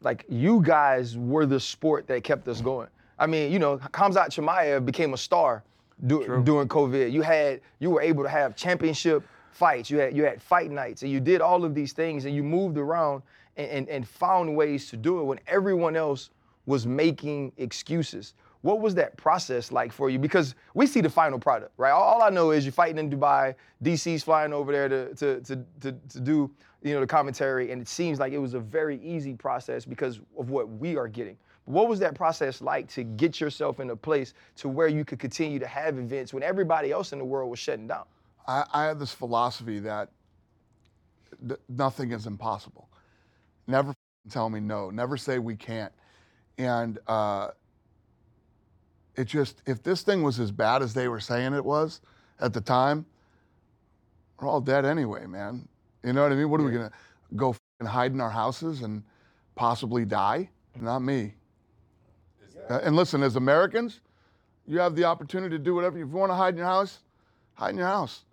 like 0.00 0.24
you 0.28 0.60
guys 0.62 1.16
were 1.16 1.46
the 1.46 1.60
sport 1.60 2.06
that 2.08 2.24
kept 2.24 2.48
us 2.48 2.60
going. 2.60 2.88
I 3.18 3.26
mean, 3.26 3.52
you 3.52 3.58
know, 3.58 3.78
Khamzat 3.78 4.28
Chimaev 4.28 4.84
became 4.84 5.14
a 5.14 5.16
star 5.16 5.62
du- 6.06 6.42
during 6.42 6.68
COVID. 6.68 7.12
You 7.12 7.22
had 7.22 7.60
you 7.78 7.90
were 7.90 8.00
able 8.00 8.22
to 8.24 8.28
have 8.28 8.56
championship 8.56 9.22
fights. 9.52 9.90
You 9.90 9.98
had 9.98 10.16
you 10.16 10.24
had 10.24 10.42
fight 10.42 10.70
nights, 10.70 11.02
and 11.02 11.10
you 11.10 11.20
did 11.20 11.40
all 11.40 11.64
of 11.64 11.74
these 11.74 11.92
things, 11.92 12.24
and 12.24 12.34
you 12.34 12.42
moved 12.42 12.78
around 12.78 13.22
and, 13.56 13.70
and, 13.70 13.88
and 13.88 14.08
found 14.08 14.56
ways 14.56 14.88
to 14.90 14.96
do 14.96 15.20
it 15.20 15.24
when 15.24 15.38
everyone 15.46 15.94
else 15.94 16.30
was 16.66 16.86
making 16.86 17.52
excuses. 17.58 18.34
What 18.62 18.80
was 18.80 18.94
that 18.94 19.16
process 19.16 19.72
like 19.72 19.92
for 19.92 20.08
you? 20.08 20.18
Because 20.18 20.54
we 20.74 20.86
see 20.86 21.00
the 21.00 21.10
final 21.10 21.38
product, 21.38 21.72
right? 21.76 21.90
All, 21.90 22.02
all 22.02 22.22
I 22.22 22.30
know 22.30 22.52
is 22.52 22.64
you're 22.64 22.72
fighting 22.72 22.98
in 22.98 23.10
Dubai. 23.10 23.54
DC's 23.84 24.22
flying 24.22 24.52
over 24.52 24.72
there 24.72 24.88
to, 24.88 25.14
to, 25.16 25.40
to, 25.40 25.64
to, 25.80 25.92
to 25.92 26.20
do, 26.20 26.50
you 26.82 26.94
know, 26.94 27.00
the 27.00 27.06
commentary, 27.06 27.72
and 27.72 27.82
it 27.82 27.88
seems 27.88 28.20
like 28.20 28.32
it 28.32 28.38
was 28.38 28.54
a 28.54 28.60
very 28.60 29.00
easy 29.02 29.34
process 29.34 29.84
because 29.84 30.20
of 30.38 30.50
what 30.50 30.68
we 30.68 30.96
are 30.96 31.08
getting. 31.08 31.36
What 31.64 31.88
was 31.88 31.98
that 32.00 32.14
process 32.14 32.60
like 32.60 32.88
to 32.88 33.04
get 33.04 33.40
yourself 33.40 33.78
in 33.80 33.90
a 33.90 33.96
place 33.96 34.34
to 34.56 34.68
where 34.68 34.88
you 34.88 35.04
could 35.04 35.18
continue 35.18 35.58
to 35.58 35.66
have 35.66 35.98
events 35.98 36.32
when 36.32 36.42
everybody 36.42 36.90
else 36.90 37.12
in 37.12 37.18
the 37.18 37.24
world 37.24 37.50
was 37.50 37.58
shutting 37.58 37.86
down? 37.86 38.04
I, 38.46 38.64
I 38.72 38.84
have 38.84 38.98
this 38.98 39.12
philosophy 39.12 39.78
that 39.80 40.10
th- 41.46 41.60
nothing 41.68 42.12
is 42.12 42.26
impossible. 42.26 42.88
Never 43.66 43.94
tell 44.28 44.50
me 44.50 44.60
no. 44.60 44.90
Never 44.90 45.16
say 45.16 45.38
we 45.38 45.54
can't. 45.56 45.92
And 46.58 46.98
uh, 47.06 47.48
it 49.16 49.26
just, 49.26 49.62
if 49.66 49.82
this 49.82 50.02
thing 50.02 50.22
was 50.22 50.40
as 50.40 50.50
bad 50.50 50.82
as 50.82 50.94
they 50.94 51.08
were 51.08 51.20
saying 51.20 51.52
it 51.54 51.64
was 51.64 52.00
at 52.40 52.52
the 52.52 52.60
time, 52.60 53.04
we're 54.38 54.48
all 54.48 54.60
dead 54.60 54.84
anyway, 54.84 55.26
man. 55.26 55.68
You 56.02 56.12
know 56.12 56.22
what 56.22 56.32
I 56.32 56.34
mean? 56.34 56.50
What 56.50 56.60
are 56.60 56.64
we 56.64 56.72
gonna 56.72 56.90
go 57.36 57.54
and 57.78 57.88
hide 57.88 58.12
in 58.12 58.20
our 58.20 58.30
houses 58.30 58.82
and 58.82 59.02
possibly 59.54 60.04
die? 60.04 60.48
Not 60.80 61.00
me. 61.00 61.34
Uh, 62.68 62.80
and 62.82 62.96
listen, 62.96 63.22
as 63.22 63.36
Americans, 63.36 64.00
you 64.66 64.78
have 64.78 64.94
the 64.96 65.04
opportunity 65.04 65.56
to 65.56 65.62
do 65.62 65.74
whatever. 65.74 65.96
If 65.96 66.00
you 66.00 66.06
want 66.06 66.30
to 66.30 66.36
hide 66.36 66.54
in 66.54 66.58
your 66.58 66.66
house, 66.66 67.00
hide 67.54 67.70
in 67.70 67.78
your 67.78 67.86
house. 67.86 68.24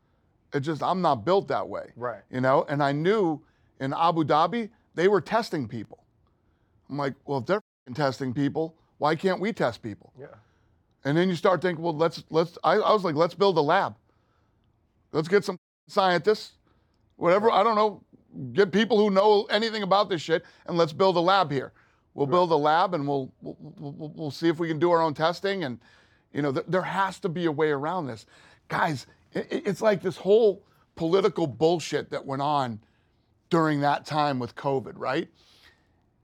It 0.53 0.61
just 0.61 0.81
I'm 0.81 1.01
not 1.01 1.25
built 1.25 1.47
that 1.49 1.67
way. 1.67 1.91
Right. 1.95 2.21
You 2.31 2.41
know, 2.41 2.65
and 2.69 2.81
I 2.81 2.91
knew 2.91 3.41
in 3.79 3.93
Abu 3.93 4.23
Dhabi 4.23 4.69
they 4.95 5.07
were 5.07 5.21
testing 5.21 5.67
people. 5.67 6.03
I'm 6.89 6.97
like, 6.97 7.13
well, 7.25 7.39
if 7.39 7.45
they're 7.45 7.61
testing 7.93 8.33
people, 8.33 8.75
why 8.97 9.15
can't 9.15 9.39
we 9.39 9.53
test 9.53 9.81
people? 9.81 10.11
Yeah. 10.19 10.27
And 11.05 11.17
then 11.17 11.29
you 11.29 11.35
start 11.35 11.61
thinking, 11.61 11.83
well, 11.83 11.95
let's 11.95 12.23
let's. 12.29 12.57
I, 12.63 12.73
I 12.73 12.93
was 12.93 13.03
like, 13.03 13.15
let's 13.15 13.33
build 13.33 13.57
a 13.57 13.61
lab. 13.61 13.95
Let's 15.11 15.27
get 15.27 15.45
some 15.45 15.57
scientists, 15.87 16.53
whatever. 17.15 17.49
I 17.51 17.63
don't 17.63 17.75
know. 17.75 18.03
Get 18.53 18.71
people 18.71 18.97
who 18.97 19.09
know 19.09 19.45
anything 19.45 19.81
about 19.81 20.09
this 20.09 20.21
shit, 20.21 20.43
and 20.67 20.77
let's 20.77 20.93
build 20.93 21.15
a 21.15 21.21
lab 21.21 21.51
here. 21.51 21.71
We'll 22.13 22.27
build 22.27 22.51
a 22.51 22.55
lab, 22.55 22.93
and 22.93 23.07
we'll 23.07 23.31
we'll, 23.41 23.57
we'll 23.59 24.13
we'll 24.15 24.31
see 24.31 24.49
if 24.49 24.59
we 24.59 24.67
can 24.67 24.77
do 24.77 24.91
our 24.91 25.01
own 25.01 25.13
testing. 25.13 25.63
And 25.63 25.79
you 26.33 26.41
know, 26.41 26.51
th- 26.51 26.65
there 26.67 26.81
has 26.81 27.19
to 27.21 27.29
be 27.29 27.45
a 27.45 27.51
way 27.51 27.71
around 27.71 28.07
this, 28.07 28.25
guys. 28.67 29.07
It, 29.33 29.63
it's 29.65 29.81
like 29.81 30.01
this 30.01 30.17
whole 30.17 30.63
political 30.95 31.47
bullshit 31.47 32.11
that 32.11 32.25
went 32.25 32.41
on 32.41 32.79
during 33.49 33.81
that 33.81 34.05
time 34.05 34.37
with 34.37 34.55
COVID, 34.55 34.93
right? 34.95 35.27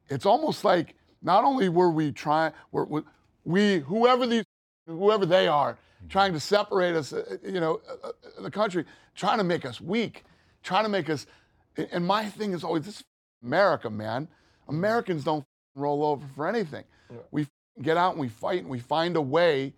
It's 0.09 0.25
almost 0.25 0.63
like 0.63 0.95
not 1.21 1.43
only 1.43 1.69
were 1.69 1.89
we 1.89 2.11
trying, 2.11 2.53
we 3.45 3.79
whoever 3.79 4.27
these 4.27 4.44
whoever 4.87 5.25
they 5.25 5.47
are 5.47 5.77
trying 6.09 6.33
to 6.33 6.39
separate 6.39 6.95
us, 6.95 7.13
uh, 7.13 7.37
you 7.43 7.59
know, 7.59 7.81
uh, 7.89 8.09
uh, 8.09 8.41
the 8.41 8.51
country, 8.51 8.85
trying 9.15 9.37
to 9.37 9.43
make 9.43 9.65
us 9.65 9.81
weak, 9.81 10.23
trying 10.63 10.83
to 10.83 10.89
make 10.89 11.09
us 11.09 11.25
And- 11.77 12.05
my 12.05 12.25
thing 12.29 12.53
is 12.53 12.63
always 12.63 12.85
this 12.85 12.97
is 12.97 13.03
America, 13.43 13.89
man. 13.89 14.27
Americans 14.69 15.23
don't 15.23 15.43
roll 15.75 16.05
over 16.05 16.25
for 16.35 16.47
anything. 16.47 16.85
We 17.31 17.47
get 17.81 17.97
out 17.97 18.11
and 18.11 18.19
we 18.19 18.29
fight 18.29 18.61
and 18.61 18.69
we 18.69 18.79
find 18.79 19.15
a 19.17 19.21
way 19.21 19.73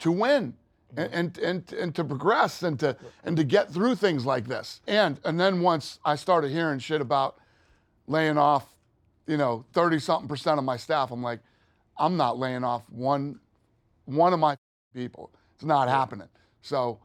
to 0.00 0.10
win 0.10 0.54
and, 0.96 1.12
and, 1.12 1.38
and, 1.38 1.72
and 1.72 1.94
to 1.94 2.04
progress 2.04 2.62
and 2.62 2.78
to, 2.80 2.96
and 3.24 3.36
to 3.36 3.44
get 3.44 3.70
through 3.70 3.94
things 3.94 4.26
like 4.26 4.46
this. 4.46 4.80
And, 4.86 5.20
and 5.24 5.38
then 5.38 5.60
once 5.60 6.00
I 6.04 6.16
started 6.16 6.50
hearing 6.50 6.78
shit 6.80 7.00
about 7.00 7.36
laying 8.08 8.36
off, 8.36 8.66
you 9.26 9.36
know, 9.36 9.64
30 9.72 9.98
something 10.00 10.28
percent 10.28 10.58
of 10.58 10.64
my 10.64 10.76
staff, 10.76 11.10
I'm 11.12 11.22
like, 11.22 11.40
I'm 11.96 12.16
not 12.16 12.38
laying 12.38 12.64
off 12.64 12.82
one, 12.90 13.38
one 14.06 14.32
of 14.32 14.40
my 14.40 14.56
people. 14.94 15.30
It's 15.54 15.64
not 15.64 15.88
happening. 15.88 16.28
So 16.62 16.98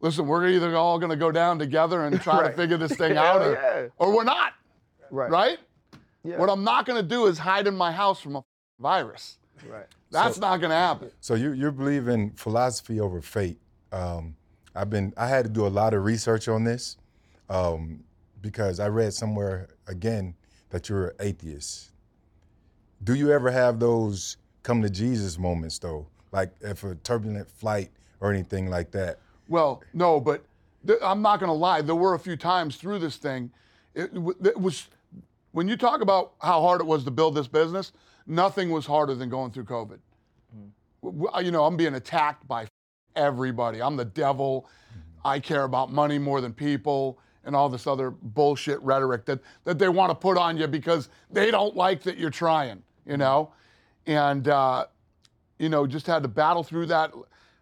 listen, 0.00 0.26
we're 0.26 0.48
either 0.48 0.74
all 0.76 0.98
going 0.98 1.10
to 1.10 1.16
go 1.16 1.30
down 1.30 1.58
together 1.58 2.04
and 2.04 2.20
try 2.22 2.48
to 2.48 2.52
figure 2.54 2.76
this 2.76 2.96
thing 2.96 3.14
Hell 3.16 3.24
out 3.26 3.42
or, 3.42 3.52
yeah. 3.52 3.86
or 3.98 4.14
we're 4.14 4.24
not, 4.24 4.54
Right. 5.10 5.30
right? 5.30 5.58
Yeah. 6.24 6.38
What 6.38 6.50
I'm 6.50 6.64
not 6.64 6.84
going 6.86 7.00
to 7.00 7.08
do 7.08 7.26
is 7.26 7.38
hide 7.38 7.66
in 7.66 7.74
my 7.76 7.92
house 7.92 8.20
from 8.20 8.36
a 8.36 8.44
virus. 8.80 9.38
Right. 9.68 9.86
That's 10.10 10.38
not 10.38 10.58
going 10.58 10.70
to 10.70 10.76
happen. 10.76 11.10
So 11.20 11.34
you 11.34 11.52
you 11.52 11.70
believe 11.72 12.08
in 12.08 12.30
philosophy 12.32 13.00
over 13.00 13.20
fate. 13.20 13.58
Um, 13.92 14.36
I've 14.74 14.90
been 14.90 15.12
I 15.16 15.26
had 15.28 15.44
to 15.44 15.50
do 15.50 15.66
a 15.66 15.68
lot 15.68 15.94
of 15.94 16.04
research 16.04 16.48
on 16.48 16.64
this 16.64 16.96
um, 17.50 18.04
because 18.40 18.80
I 18.80 18.88
read 18.88 19.12
somewhere 19.14 19.68
again 19.86 20.34
that 20.70 20.88
you're 20.88 21.08
an 21.08 21.16
atheist. 21.20 21.90
Do 23.02 23.14
you 23.14 23.32
ever 23.32 23.50
have 23.50 23.78
those 23.80 24.36
come 24.62 24.82
to 24.82 24.90
Jesus 24.90 25.38
moments 25.38 25.78
though, 25.78 26.06
like 26.32 26.52
if 26.60 26.84
a 26.84 26.94
turbulent 26.96 27.50
flight 27.50 27.90
or 28.20 28.32
anything 28.32 28.68
like 28.70 28.90
that? 28.92 29.18
Well, 29.48 29.82
no, 29.94 30.20
but 30.20 30.44
th- 30.86 30.98
I'm 31.02 31.22
not 31.22 31.40
going 31.40 31.48
to 31.48 31.54
lie. 31.54 31.82
There 31.82 31.94
were 31.94 32.14
a 32.14 32.18
few 32.18 32.36
times 32.36 32.76
through 32.76 32.98
this 32.98 33.16
thing. 33.16 33.50
It, 33.94 34.14
w- 34.14 34.36
it 34.44 34.60
was 34.60 34.88
when 35.52 35.68
you 35.68 35.76
talk 35.76 36.00
about 36.00 36.32
how 36.40 36.60
hard 36.60 36.80
it 36.80 36.86
was 36.86 37.04
to 37.04 37.10
build 37.10 37.34
this 37.34 37.48
business. 37.48 37.92
Nothing 38.26 38.70
was 38.70 38.84
harder 38.84 39.14
than 39.14 39.30
going 39.30 39.50
through 39.52 39.64
COVID. 39.64 39.98
Mm. 40.54 40.70
W- 41.02 41.24
w- 41.24 41.46
You 41.46 41.50
know, 41.50 41.64
I'm 41.64 41.76
being 41.76 41.94
attacked 41.94 42.46
by 42.46 42.66
everybody. 43.16 43.80
I'm 43.80 43.96
the 43.96 44.04
devil. 44.04 44.68
Mm-hmm. 44.90 45.26
I 45.26 45.40
care 45.40 45.64
about 45.64 45.90
money 45.90 46.18
more 46.18 46.40
than 46.40 46.52
people, 46.52 47.18
and 47.44 47.56
all 47.56 47.70
this 47.70 47.86
other 47.86 48.10
bullshit 48.10 48.80
rhetoric 48.82 49.24
that 49.24 49.40
that 49.64 49.78
they 49.78 49.88
want 49.88 50.10
to 50.10 50.14
put 50.14 50.36
on 50.36 50.58
you 50.58 50.66
because 50.66 51.08
they 51.30 51.50
don't 51.50 51.74
like 51.74 52.02
that 52.02 52.18
you're 52.18 52.30
trying. 52.30 52.82
You 53.06 53.12
mm-hmm. 53.12 53.20
know, 53.20 53.52
and 54.06 54.46
uh, 54.48 54.86
you 55.58 55.68
know, 55.68 55.86
just 55.86 56.06
had 56.06 56.22
to 56.22 56.28
battle 56.28 56.62
through 56.62 56.86
that, 56.86 57.12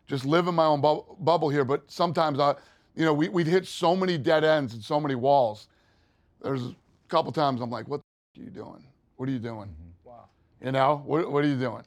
just 0.06 0.24
live 0.24 0.46
in 0.48 0.54
my 0.54 0.64
own 0.64 0.80
bub- 0.80 1.04
bubble 1.20 1.48
here. 1.48 1.64
But 1.64 1.90
sometimes 1.90 2.38
I, 2.38 2.54
you 2.94 3.04
know, 3.04 3.12
we, 3.14 3.28
we'd 3.28 3.46
hit 3.46 3.66
so 3.66 3.96
many 3.96 4.18
dead 4.18 4.44
ends 4.44 4.74
and 4.74 4.82
so 4.82 5.00
many 5.00 5.14
walls. 5.14 5.68
There's 6.42 6.62
a 6.62 6.74
couple 7.08 7.32
times 7.32 7.60
I'm 7.60 7.70
like, 7.70 7.88
what 7.88 8.00
the 8.34 8.40
f- 8.40 8.42
are 8.42 8.44
you 8.44 8.50
doing? 8.50 8.84
What 9.16 9.28
are 9.28 9.32
you 9.32 9.38
doing? 9.38 9.74
Wow. 10.04 10.28
You 10.62 10.72
know, 10.72 11.02
what, 11.04 11.30
what 11.30 11.44
are 11.44 11.48
you 11.48 11.56
doing? 11.58 11.82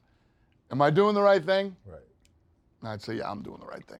Am 0.71 0.81
I 0.81 0.89
doing 0.89 1.15
the 1.15 1.21
right 1.21 1.43
thing? 1.43 1.75
Right. 1.85 1.99
And 2.81 2.89
I'd 2.89 3.01
say, 3.01 3.15
yeah, 3.15 3.29
I'm 3.29 3.41
doing 3.41 3.59
the 3.59 3.65
right 3.65 3.85
thing. 3.85 3.97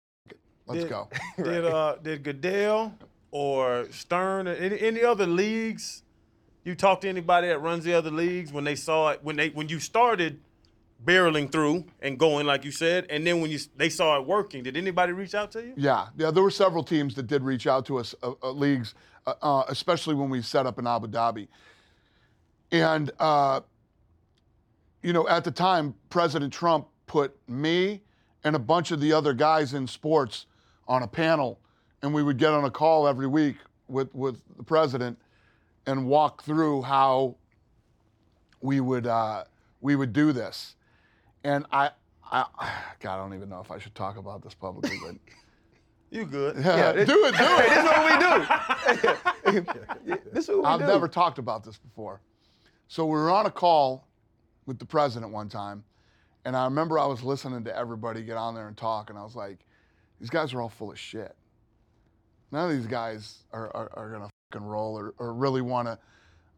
Let's 0.68 0.82
Did- 0.82 0.90
go. 0.90 1.10
Did 1.44 1.66
uh 1.66 1.96
did 2.04 2.24
Goodell 2.24 2.94
or 3.32 3.88
Stern 3.92 4.48
or 4.48 4.54
any, 4.54 4.80
any 4.80 5.04
other 5.04 5.26
leagues? 5.26 6.04
You 6.64 6.76
talk 6.76 7.02
to 7.02 7.10
anybody 7.10 7.48
that 7.48 7.60
runs 7.60 7.84
the 7.84 7.94
other 7.94 8.12
leagues 8.12 8.52
when 8.54 8.66
they 8.66 8.76
saw 8.76 9.10
it 9.10 9.20
when 9.24 9.36
they 9.36 9.50
when 9.50 9.68
you 9.70 9.80
started 9.80 10.40
barreling 11.04 11.52
through 11.52 11.86
and 12.02 12.20
going 12.20 12.46
like 12.46 12.66
you 12.66 12.72
said, 12.72 13.06
and 13.10 13.26
then 13.26 13.42
when 13.42 13.52
you 13.52 13.60
they 13.76 13.90
saw 13.90 14.18
it 14.20 14.26
working, 14.26 14.64
did 14.64 14.76
anybody 14.76 15.14
reach 15.14 15.34
out 15.36 15.52
to 15.54 15.62
you? 15.62 15.74
Yeah, 15.78 16.08
yeah. 16.18 16.32
There 16.32 16.44
were 16.44 16.52
several 16.52 16.84
teams 16.84 17.16
that 17.16 17.28
did 17.28 17.44
reach 17.44 17.68
out 17.68 17.86
to 17.88 17.98
us, 17.98 18.14
uh, 18.22 18.34
uh, 18.44 18.52
leagues, 18.52 18.96
uh, 19.26 19.34
uh, 19.42 19.64
especially 19.70 20.16
when 20.16 20.30
we 20.30 20.42
set 20.42 20.66
up 20.66 20.80
in 20.80 20.88
Abu 20.88 21.08
Dhabi. 21.08 21.48
And 22.72 23.12
uh, 23.20 23.62
you 25.02 25.14
know, 25.14 25.28
at 25.28 25.44
the 25.44 25.52
time, 25.52 25.96
President 26.10 26.52
Trump 26.52 26.88
put 27.08 27.36
me 27.48 28.02
and 28.44 28.56
a 28.56 28.60
bunch 28.60 28.92
of 28.92 29.02
the 29.02 29.14
other 29.14 29.34
guys 29.34 29.74
in 29.74 29.88
sports 29.88 30.46
on 30.88 31.04
a 31.04 31.08
panel, 31.08 31.60
and 32.02 32.14
we 32.14 32.24
would 32.24 32.38
get 32.38 32.52
on 32.52 32.66
a 32.66 32.72
call 32.72 33.08
every 33.08 33.28
week 33.28 33.58
with 33.88 34.14
with 34.14 34.40
the 34.58 34.64
president 34.64 35.18
and 35.86 36.06
walk 36.06 36.44
through 36.44 36.82
how 36.84 37.36
we 38.62 38.80
would 38.80 39.08
uh, 39.08 39.44
we 39.82 39.96
would 39.96 40.14
do 40.14 40.32
this. 40.32 40.76
And 41.44 41.66
I, 41.72 41.92
I, 42.32 42.46
God, 43.00 43.16
I 43.16 43.18
don't 43.18 43.34
even 43.34 43.50
know 43.50 43.60
if 43.62 43.72
I 43.72 43.80
should 43.80 43.96
talk 43.96 44.18
about 44.18 44.42
this 44.44 44.54
publicly, 44.54 44.98
but. 45.04 45.16
You 46.12 46.26
good? 46.26 46.56
Yeah, 46.58 46.92
this- 46.94 47.08
do 47.08 47.24
it, 47.26 47.38
do 47.38 47.44
it. 47.44 47.70
This 47.70 49.04
is 49.06 49.14
what 49.14 49.46
we 49.46 49.60
do. 49.62 50.22
this 50.34 50.44
is 50.46 50.50
what 50.50 50.58
we 50.58 50.64
I've 50.66 50.80
do. 50.80 50.88
never 50.88 51.08
talked 51.08 51.38
about 51.38 51.64
this 51.64 51.78
before. 51.78 52.20
So 52.88 53.06
we 53.06 53.12
were 53.12 53.30
on 53.30 53.46
a 53.46 53.52
call 53.52 54.08
with 54.66 54.80
the 54.80 54.86
president 54.86 55.32
one 55.32 55.50
time, 55.50 55.84
and 56.46 56.58
I 56.58 56.64
remember 56.66 56.98
I 56.98 57.06
was 57.06 57.22
listening 57.22 57.64
to 57.66 57.78
everybody 57.78 58.24
get 58.24 58.38
on 58.38 58.56
there 58.56 58.68
and 58.68 58.76
talk, 58.76 59.12
and 59.12 59.20
I 59.20 59.24
was 59.24 59.36
like, 59.36 59.60
these 60.20 60.32
guys 60.32 60.52
are 60.56 60.62
all 60.62 60.70
full 60.70 60.92
of 60.92 60.98
shit. 60.98 61.36
None 62.52 62.72
of 62.72 62.76
these 62.76 62.88
guys 62.88 63.44
are, 63.54 63.68
are, 63.76 63.92
are 63.94 64.12
gonna 64.12 64.30
fucking 64.52 64.66
roll 64.66 64.98
or, 64.98 65.14
or 65.20 65.32
really 65.36 65.62
wanna 65.62 66.00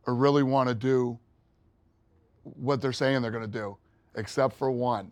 or 0.08 0.16
really 0.16 0.44
wanna 0.44 0.74
do 0.74 1.20
what 2.44 2.80
they're 2.82 2.94
saying 2.94 3.22
they're 3.22 3.32
gonna 3.32 3.48
do, 3.48 3.76
except 4.16 4.56
for 4.56 4.72
one. 4.72 5.12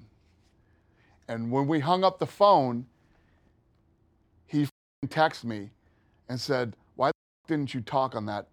And 1.27 1.51
when 1.51 1.67
we 1.67 1.79
hung 1.79 2.03
up 2.03 2.19
the 2.19 2.25
phone, 2.25 2.85
he 4.47 4.67
texted 5.07 5.45
me 5.45 5.69
and 6.27 6.39
said, 6.39 6.75
Why 6.95 7.11
didn't 7.47 7.73
you 7.73 7.81
talk 7.81 8.15
on 8.15 8.25
that 8.25 8.47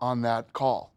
on 0.00 0.22
that 0.22 0.52
call? 0.52 0.92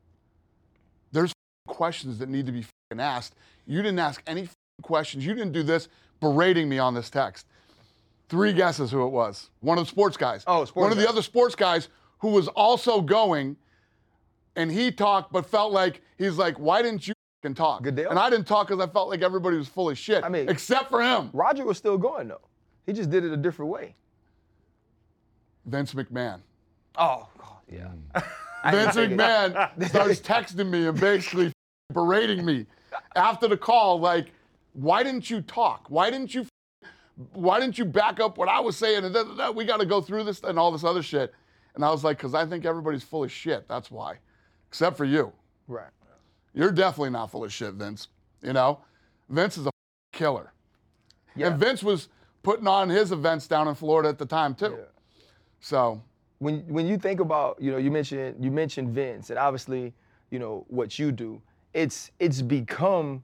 There's 1.12 1.33
questions 1.67 2.17
that 2.19 2.29
need 2.29 2.45
to 2.45 2.51
be 2.51 2.65
asked. 2.97 3.35
You 3.67 3.81
didn't 3.81 3.99
ask 3.99 4.23
any 4.25 4.49
questions. 4.81 5.25
You 5.25 5.33
didn't 5.33 5.51
do 5.51 5.63
this 5.63 5.89
berating 6.19 6.67
me 6.69 6.79
on 6.79 6.93
this 6.93 7.09
text. 7.09 7.45
Three 8.29 8.53
guesses 8.53 8.91
who 8.91 9.05
it 9.05 9.09
was. 9.09 9.49
One 9.59 9.77
of 9.77 9.85
the 9.85 9.89
sports 9.89 10.17
guys. 10.17 10.43
Oh, 10.45 10.65
sports 10.65 10.75
One 10.75 10.91
of 10.91 10.97
the 10.97 11.09
other 11.09 11.21
sports 11.21 11.55
guys 11.55 11.89
who 12.19 12.29
was 12.29 12.47
also 12.49 13.01
going, 13.01 13.57
and 14.55 14.71
he 14.71 14.91
talked, 14.91 15.31
but 15.31 15.45
felt 15.45 15.71
like 15.71 16.01
he's 16.17 16.38
like, 16.38 16.59
why 16.59 16.81
didn't 16.81 17.07
you 17.07 17.13
fucking 17.41 17.56
talk? 17.56 17.84
Goodell? 17.84 18.10
And 18.10 18.19
I 18.19 18.30
didn't 18.30 18.47
talk 18.47 18.67
because 18.67 18.84
I 18.84 18.91
felt 18.91 19.10
like 19.10 19.21
everybody 19.21 19.58
was 19.58 19.67
full 19.67 19.89
of 19.89 19.97
shit. 19.97 20.23
I 20.23 20.30
mean- 20.30 20.49
except 20.49 20.89
for 20.89 21.02
him, 21.02 21.30
Roger 21.34 21.65
was 21.65 21.78
still 21.78 21.97
going 21.97 22.28
though. 22.28 22.41
He 22.86 22.93
just 22.93 23.10
did 23.10 23.23
it 23.23 23.32
a 23.32 23.38
different 23.38 23.71
way. 23.71 23.95
Vince 25.65 25.93
McMahon. 25.93 26.41
Oh, 26.95 27.28
God, 27.38 27.58
yeah. 27.71 27.89
Mm. 28.15 28.71
Vince 28.71 28.95
didn't 28.95 29.17
take 29.17 29.19
it. 29.19 29.78
McMahon 29.78 29.89
starts 29.89 30.21
texting 30.21 30.69
me 30.69 30.88
and 30.88 30.99
basically 30.99 31.52
berating 31.93 32.45
me 32.45 32.65
after 33.15 33.47
the 33.47 33.58
call, 33.58 33.99
like, 33.99 34.32
why 34.73 35.04
didn't 35.04 35.30
you 35.30 35.41
talk? 35.41 35.86
Why 35.89 36.10
didn't 36.10 36.34
you 36.34 36.45
why 37.34 37.60
didn't 37.60 37.78
you 37.78 37.84
back 37.84 38.21
up 38.21 38.38
what 38.38 38.47
I 38.47 38.62
was 38.62 38.78
saying? 38.78 39.04
And 39.04 39.13
da, 39.13 39.23
da, 39.23 39.36
da, 39.36 39.52
we 39.52 39.65
got 39.65 39.82
to 39.82 39.86
go 39.86 39.99
through 39.99 40.23
this 40.23 40.41
and 40.41 40.58
all 40.58 40.71
this 40.71 40.86
other 40.86 41.04
shit. 41.04 41.34
And 41.75 41.84
I 41.84 41.91
was 41.91 42.02
like, 42.02 42.15
because 42.15 42.34
I 42.34 42.45
think 42.45 42.65
everybody's 42.65 43.04
full 43.04 43.25
of 43.25 43.32
shit. 43.32 43.67
That's 43.67 43.91
why, 43.91 44.15
except 44.69 44.95
for 44.95 45.04
you. 45.04 45.34
Right. 45.67 45.89
You're 46.53 46.71
definitely 46.71 47.12
not 47.12 47.31
full 47.31 47.43
of 47.43 47.53
shit, 47.53 47.73
Vince. 47.73 48.07
You 48.41 48.53
know, 48.53 48.79
Vince 49.29 49.57
is 49.57 49.67
a 49.67 49.71
killer. 50.12 50.53
Yeah. 51.35 51.47
And 51.47 51.59
Vince 51.59 51.83
was 51.83 52.09
putting 52.43 52.67
on 52.67 52.89
his 52.89 53.12
events 53.12 53.47
down 53.47 53.67
in 53.67 53.75
Florida 53.75 54.09
at 54.09 54.17
the 54.17 54.25
time 54.25 54.55
too. 54.55 54.75
Yeah. 54.77 54.85
So 55.59 56.01
when 56.39 56.59
when 56.67 56.88
you 56.88 56.97
think 56.97 57.19
about 57.19 57.62
you 57.62 57.71
know 57.71 57.77
you 57.77 57.91
mentioned 57.91 58.43
you 58.43 58.49
mentioned 58.49 58.89
Vince 58.89 59.29
and 59.29 59.38
obviously 59.38 59.93
you 60.31 60.39
know 60.39 60.65
what 60.69 60.97
you 60.97 61.12
do 61.12 61.41
it's 61.73 62.12
it's 62.19 62.41
become 62.41 63.21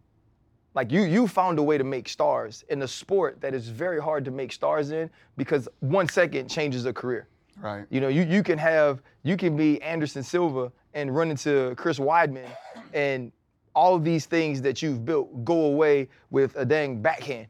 like 0.76 0.92
you 0.92 1.04
you 1.04 1.28
found 1.28 1.58
a 1.58 1.64
way 1.64 1.78
to 1.78 1.84
make 1.84 2.08
stars 2.08 2.64
in 2.70 2.82
a 2.82 2.88
sport 2.88 3.42
that 3.42 3.54
is 3.54 3.70
very 3.70 4.02
hard 4.02 4.24
to 4.26 4.32
make 4.32 4.52
stars 4.52 4.92
in 4.92 5.10
because 5.38 5.68
one 5.80 6.08
second 6.08 6.50
changes 6.50 6.86
a 6.86 6.94
career 6.94 7.28
right. 7.58 7.86
you 7.90 8.02
know 8.02 8.10
you 8.10 8.24
you 8.24 8.44
can 8.44 8.58
have 8.58 9.02
you 9.24 9.38
can 9.38 9.56
be 9.56 9.82
Anderson 9.82 10.22
Silva 10.22 10.72
and 10.96 11.16
run 11.16 11.30
into 11.30 11.76
Chris 11.76 12.00
Weidman 12.00 12.50
and 12.94 13.32
all 13.76 13.94
of 13.94 14.04
these 14.04 14.26
things 14.26 14.62
that 14.62 14.82
you've 14.82 15.06
built 15.06 15.46
go 15.46 15.66
away 15.66 16.08
with 16.32 16.56
a 16.56 16.66
dang 16.66 17.02
backhand 17.02 17.48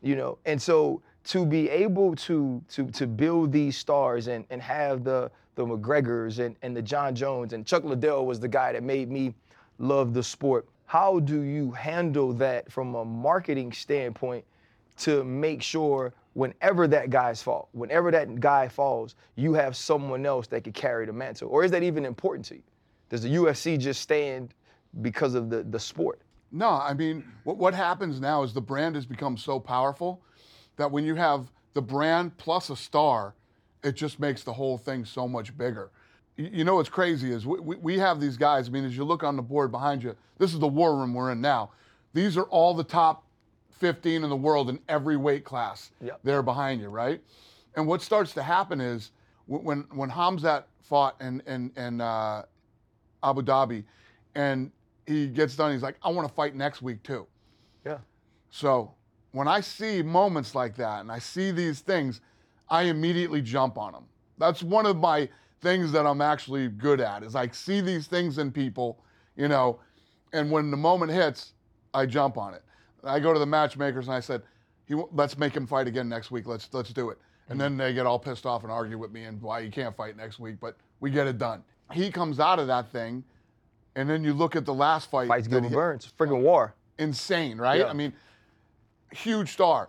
you 0.00 0.16
know 0.16 0.38
and 0.46 0.60
so 0.60 1.02
to 1.24 1.44
be 1.44 1.68
able 1.68 2.14
to 2.14 2.62
to 2.68 2.86
to 2.90 3.06
build 3.06 3.52
these 3.52 3.76
stars 3.76 4.28
and 4.28 4.46
and 4.50 4.62
have 4.62 5.04
the 5.04 5.30
the 5.54 5.64
McGregors 5.64 6.44
and, 6.44 6.56
and 6.62 6.76
the 6.76 6.82
Jon 6.82 7.14
Jones 7.14 7.52
and 7.52 7.66
Chuck 7.66 7.84
Liddell 7.84 8.26
was 8.26 8.40
the 8.40 8.48
guy 8.48 8.72
that 8.72 8.82
made 8.82 9.10
me 9.10 9.34
love 9.78 10.14
the 10.14 10.22
sport. 10.22 10.66
How 10.86 11.20
do 11.20 11.42
you 11.42 11.70
handle 11.70 12.32
that 12.34 12.70
from 12.70 12.94
a 12.94 13.04
marketing 13.04 13.72
standpoint 13.72 14.44
to 14.98 15.24
make 15.24 15.62
sure 15.62 16.12
whenever 16.34 16.86
that 16.88 17.10
guy's 17.10 17.42
fault, 17.42 17.68
whenever 17.72 18.10
that 18.10 18.40
guy 18.40 18.68
falls, 18.68 19.14
you 19.36 19.54
have 19.54 19.76
someone 19.76 20.26
else 20.26 20.46
that 20.48 20.64
could 20.64 20.74
carry 20.74 21.06
the 21.06 21.12
mantle? 21.12 21.48
Or 21.48 21.64
is 21.64 21.70
that 21.70 21.82
even 21.82 22.04
important 22.04 22.44
to 22.46 22.56
you? 22.56 22.62
Does 23.14 23.22
the 23.22 23.28
UFC 23.28 23.78
just 23.78 24.02
stand 24.02 24.54
because 25.00 25.36
of 25.36 25.48
the, 25.48 25.62
the 25.62 25.78
sport? 25.78 26.20
No, 26.50 26.70
I 26.70 26.94
mean, 26.94 27.22
what, 27.44 27.58
what 27.58 27.72
happens 27.72 28.18
now 28.20 28.42
is 28.42 28.52
the 28.52 28.60
brand 28.60 28.96
has 28.96 29.06
become 29.06 29.36
so 29.36 29.60
powerful 29.60 30.20
that 30.78 30.90
when 30.90 31.04
you 31.04 31.14
have 31.14 31.48
the 31.74 31.80
brand 31.80 32.36
plus 32.38 32.70
a 32.70 32.76
star, 32.76 33.36
it 33.84 33.94
just 33.94 34.18
makes 34.18 34.42
the 34.42 34.52
whole 34.52 34.76
thing 34.76 35.04
so 35.04 35.28
much 35.28 35.56
bigger. 35.56 35.92
you 36.36 36.64
know 36.64 36.74
what's 36.74 36.88
crazy 36.88 37.30
is 37.30 37.46
we, 37.46 37.60
we, 37.60 37.76
we 37.76 37.98
have 38.00 38.20
these 38.20 38.36
guys. 38.36 38.66
I 38.66 38.72
mean, 38.72 38.84
as 38.84 38.96
you 38.96 39.04
look 39.04 39.22
on 39.22 39.36
the 39.36 39.42
board 39.42 39.70
behind 39.70 40.02
you, 40.02 40.16
this 40.38 40.52
is 40.52 40.58
the 40.58 40.66
war 40.66 40.96
room 40.96 41.14
we're 41.14 41.30
in 41.30 41.40
now. 41.40 41.70
These 42.14 42.36
are 42.36 42.46
all 42.46 42.74
the 42.74 42.82
top 42.82 43.22
15 43.78 44.24
in 44.24 44.28
the 44.28 44.34
world 44.34 44.68
in 44.68 44.80
every 44.88 45.16
weight 45.16 45.44
class. 45.44 45.92
Yep. 46.02 46.18
They're 46.24 46.42
behind 46.42 46.80
you, 46.80 46.88
right? 46.88 47.20
And 47.76 47.86
what 47.86 48.02
starts 48.02 48.34
to 48.34 48.42
happen 48.42 48.80
is 48.80 49.12
when 49.46 49.86
when 49.92 50.10
Hamzat 50.10 50.64
fought 50.82 51.14
and 51.20 51.42
in, 51.46 51.70
in 51.76 52.00
uh, 52.00 52.42
Abu 53.24 53.42
Dhabi, 53.42 53.84
and 54.34 54.70
he 55.06 55.26
gets 55.26 55.56
done, 55.56 55.72
he's 55.72 55.82
like, 55.82 55.96
I 56.02 56.10
want 56.10 56.28
to 56.28 56.34
fight 56.34 56.54
next 56.54 56.82
week 56.82 57.02
too. 57.02 57.26
Yeah. 57.84 57.98
So 58.50 58.94
when 59.32 59.48
I 59.48 59.60
see 59.60 60.02
moments 60.02 60.54
like 60.54 60.76
that 60.76 61.00
and 61.00 61.10
I 61.10 61.18
see 61.18 61.50
these 61.50 61.80
things, 61.80 62.20
I 62.70 62.84
immediately 62.84 63.42
jump 63.42 63.76
on 63.78 63.92
them. 63.92 64.04
That's 64.38 64.62
one 64.62 64.86
of 64.86 64.96
my 64.96 65.28
things 65.60 65.92
that 65.92 66.06
I'm 66.06 66.20
actually 66.20 66.68
good 66.68 67.00
at 67.00 67.22
is 67.22 67.34
I 67.34 67.48
see 67.48 67.80
these 67.80 68.06
things 68.06 68.38
in 68.38 68.52
people, 68.52 69.00
you 69.36 69.48
know, 69.48 69.80
and 70.32 70.50
when 70.50 70.70
the 70.70 70.76
moment 70.76 71.12
hits, 71.12 71.52
I 71.92 72.06
jump 72.06 72.36
on 72.36 72.54
it. 72.54 72.62
I 73.04 73.20
go 73.20 73.32
to 73.32 73.38
the 73.38 73.46
matchmakers 73.46 74.06
and 74.06 74.14
I 74.14 74.20
said, 74.20 74.42
he, 74.86 74.94
let's 75.12 75.38
make 75.38 75.54
him 75.54 75.66
fight 75.66 75.86
again 75.86 76.08
next 76.08 76.30
week. 76.30 76.46
Let's 76.46 76.68
let's 76.72 76.92
do 76.92 77.10
it. 77.10 77.18
And 77.48 77.58
mm-hmm. 77.58 77.76
then 77.76 77.76
they 77.76 77.94
get 77.94 78.06
all 78.06 78.18
pissed 78.18 78.46
off 78.46 78.62
and 78.62 78.72
argue 78.72 78.98
with 78.98 79.12
me 79.12 79.24
and 79.24 79.40
why 79.40 79.62
he 79.62 79.68
can't 79.68 79.96
fight 79.96 80.16
next 80.16 80.38
week, 80.38 80.56
but 80.60 80.76
we 81.00 81.10
get 81.10 81.26
it 81.26 81.38
done. 81.38 81.62
He 81.92 82.10
comes 82.10 82.40
out 82.40 82.58
of 82.58 82.66
that 82.68 82.90
thing, 82.90 83.24
and 83.94 84.08
then 84.08 84.24
you 84.24 84.32
look 84.32 84.56
at 84.56 84.64
the 84.64 84.74
last 84.74 85.10
fight. 85.10 85.28
Fights 85.28 85.48
Gilbert 85.48 85.68
he- 85.68 85.74
Burns. 85.74 86.12
Freaking 86.18 86.42
war. 86.42 86.74
insane, 86.98 87.58
right? 87.58 87.80
Yeah. 87.80 87.86
I 87.86 87.92
mean, 87.92 88.12
huge 89.12 89.52
star. 89.52 89.88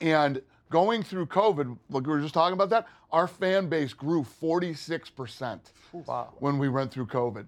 And 0.00 0.40
going 0.70 1.02
through 1.02 1.26
COVID, 1.26 1.76
look, 1.90 2.06
we 2.06 2.12
were 2.12 2.20
just 2.20 2.34
talking 2.34 2.52
about 2.54 2.70
that. 2.70 2.86
Our 3.10 3.26
fan 3.26 3.68
base 3.68 3.92
grew 3.92 4.22
46% 4.24 5.58
Wow. 5.92 6.34
when 6.38 6.58
we 6.58 6.68
went 6.68 6.90
through 6.92 7.06
COVID. 7.06 7.46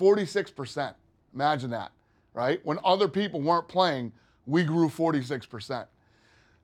46%. 0.00 0.94
Imagine 1.34 1.70
that, 1.70 1.92
right? 2.34 2.60
When 2.64 2.78
other 2.84 3.08
people 3.08 3.40
weren't 3.40 3.68
playing, 3.68 4.12
we 4.46 4.64
grew 4.64 4.88
46%. 4.88 5.86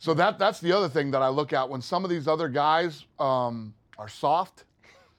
So 0.00 0.14
that 0.14 0.38
that's 0.38 0.60
the 0.60 0.72
other 0.72 0.88
thing 0.88 1.10
that 1.12 1.22
I 1.22 1.28
look 1.28 1.52
at 1.52 1.68
when 1.68 1.80
some 1.80 2.04
of 2.04 2.10
these 2.10 2.26
other 2.28 2.48
guys 2.48 3.04
um, 3.18 3.74
are 3.98 4.08
soft. 4.08 4.64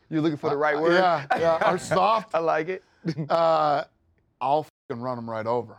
You're 0.09 0.21
looking 0.21 0.37
for 0.37 0.49
the 0.49 0.57
right 0.57 0.79
word. 0.79 0.93
Yeah, 0.93 1.25
yeah, 1.37 1.57
are 1.61 1.77
soft. 1.77 2.31
I 2.33 2.39
like 2.39 2.69
it. 2.69 2.83
uh, 3.29 3.83
I'll 4.41 4.63
fucking 4.63 5.01
run 5.01 5.17
them 5.17 5.29
right 5.29 5.45
over. 5.45 5.77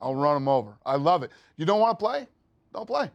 I'll 0.00 0.14
run 0.14 0.34
them 0.34 0.48
over. 0.48 0.76
I 0.84 0.96
love 0.96 1.22
it. 1.22 1.30
You 1.56 1.64
don't 1.64 1.80
want 1.80 1.98
to 1.98 2.04
play? 2.04 2.26
Don't 2.72 2.86
play. 2.86 3.10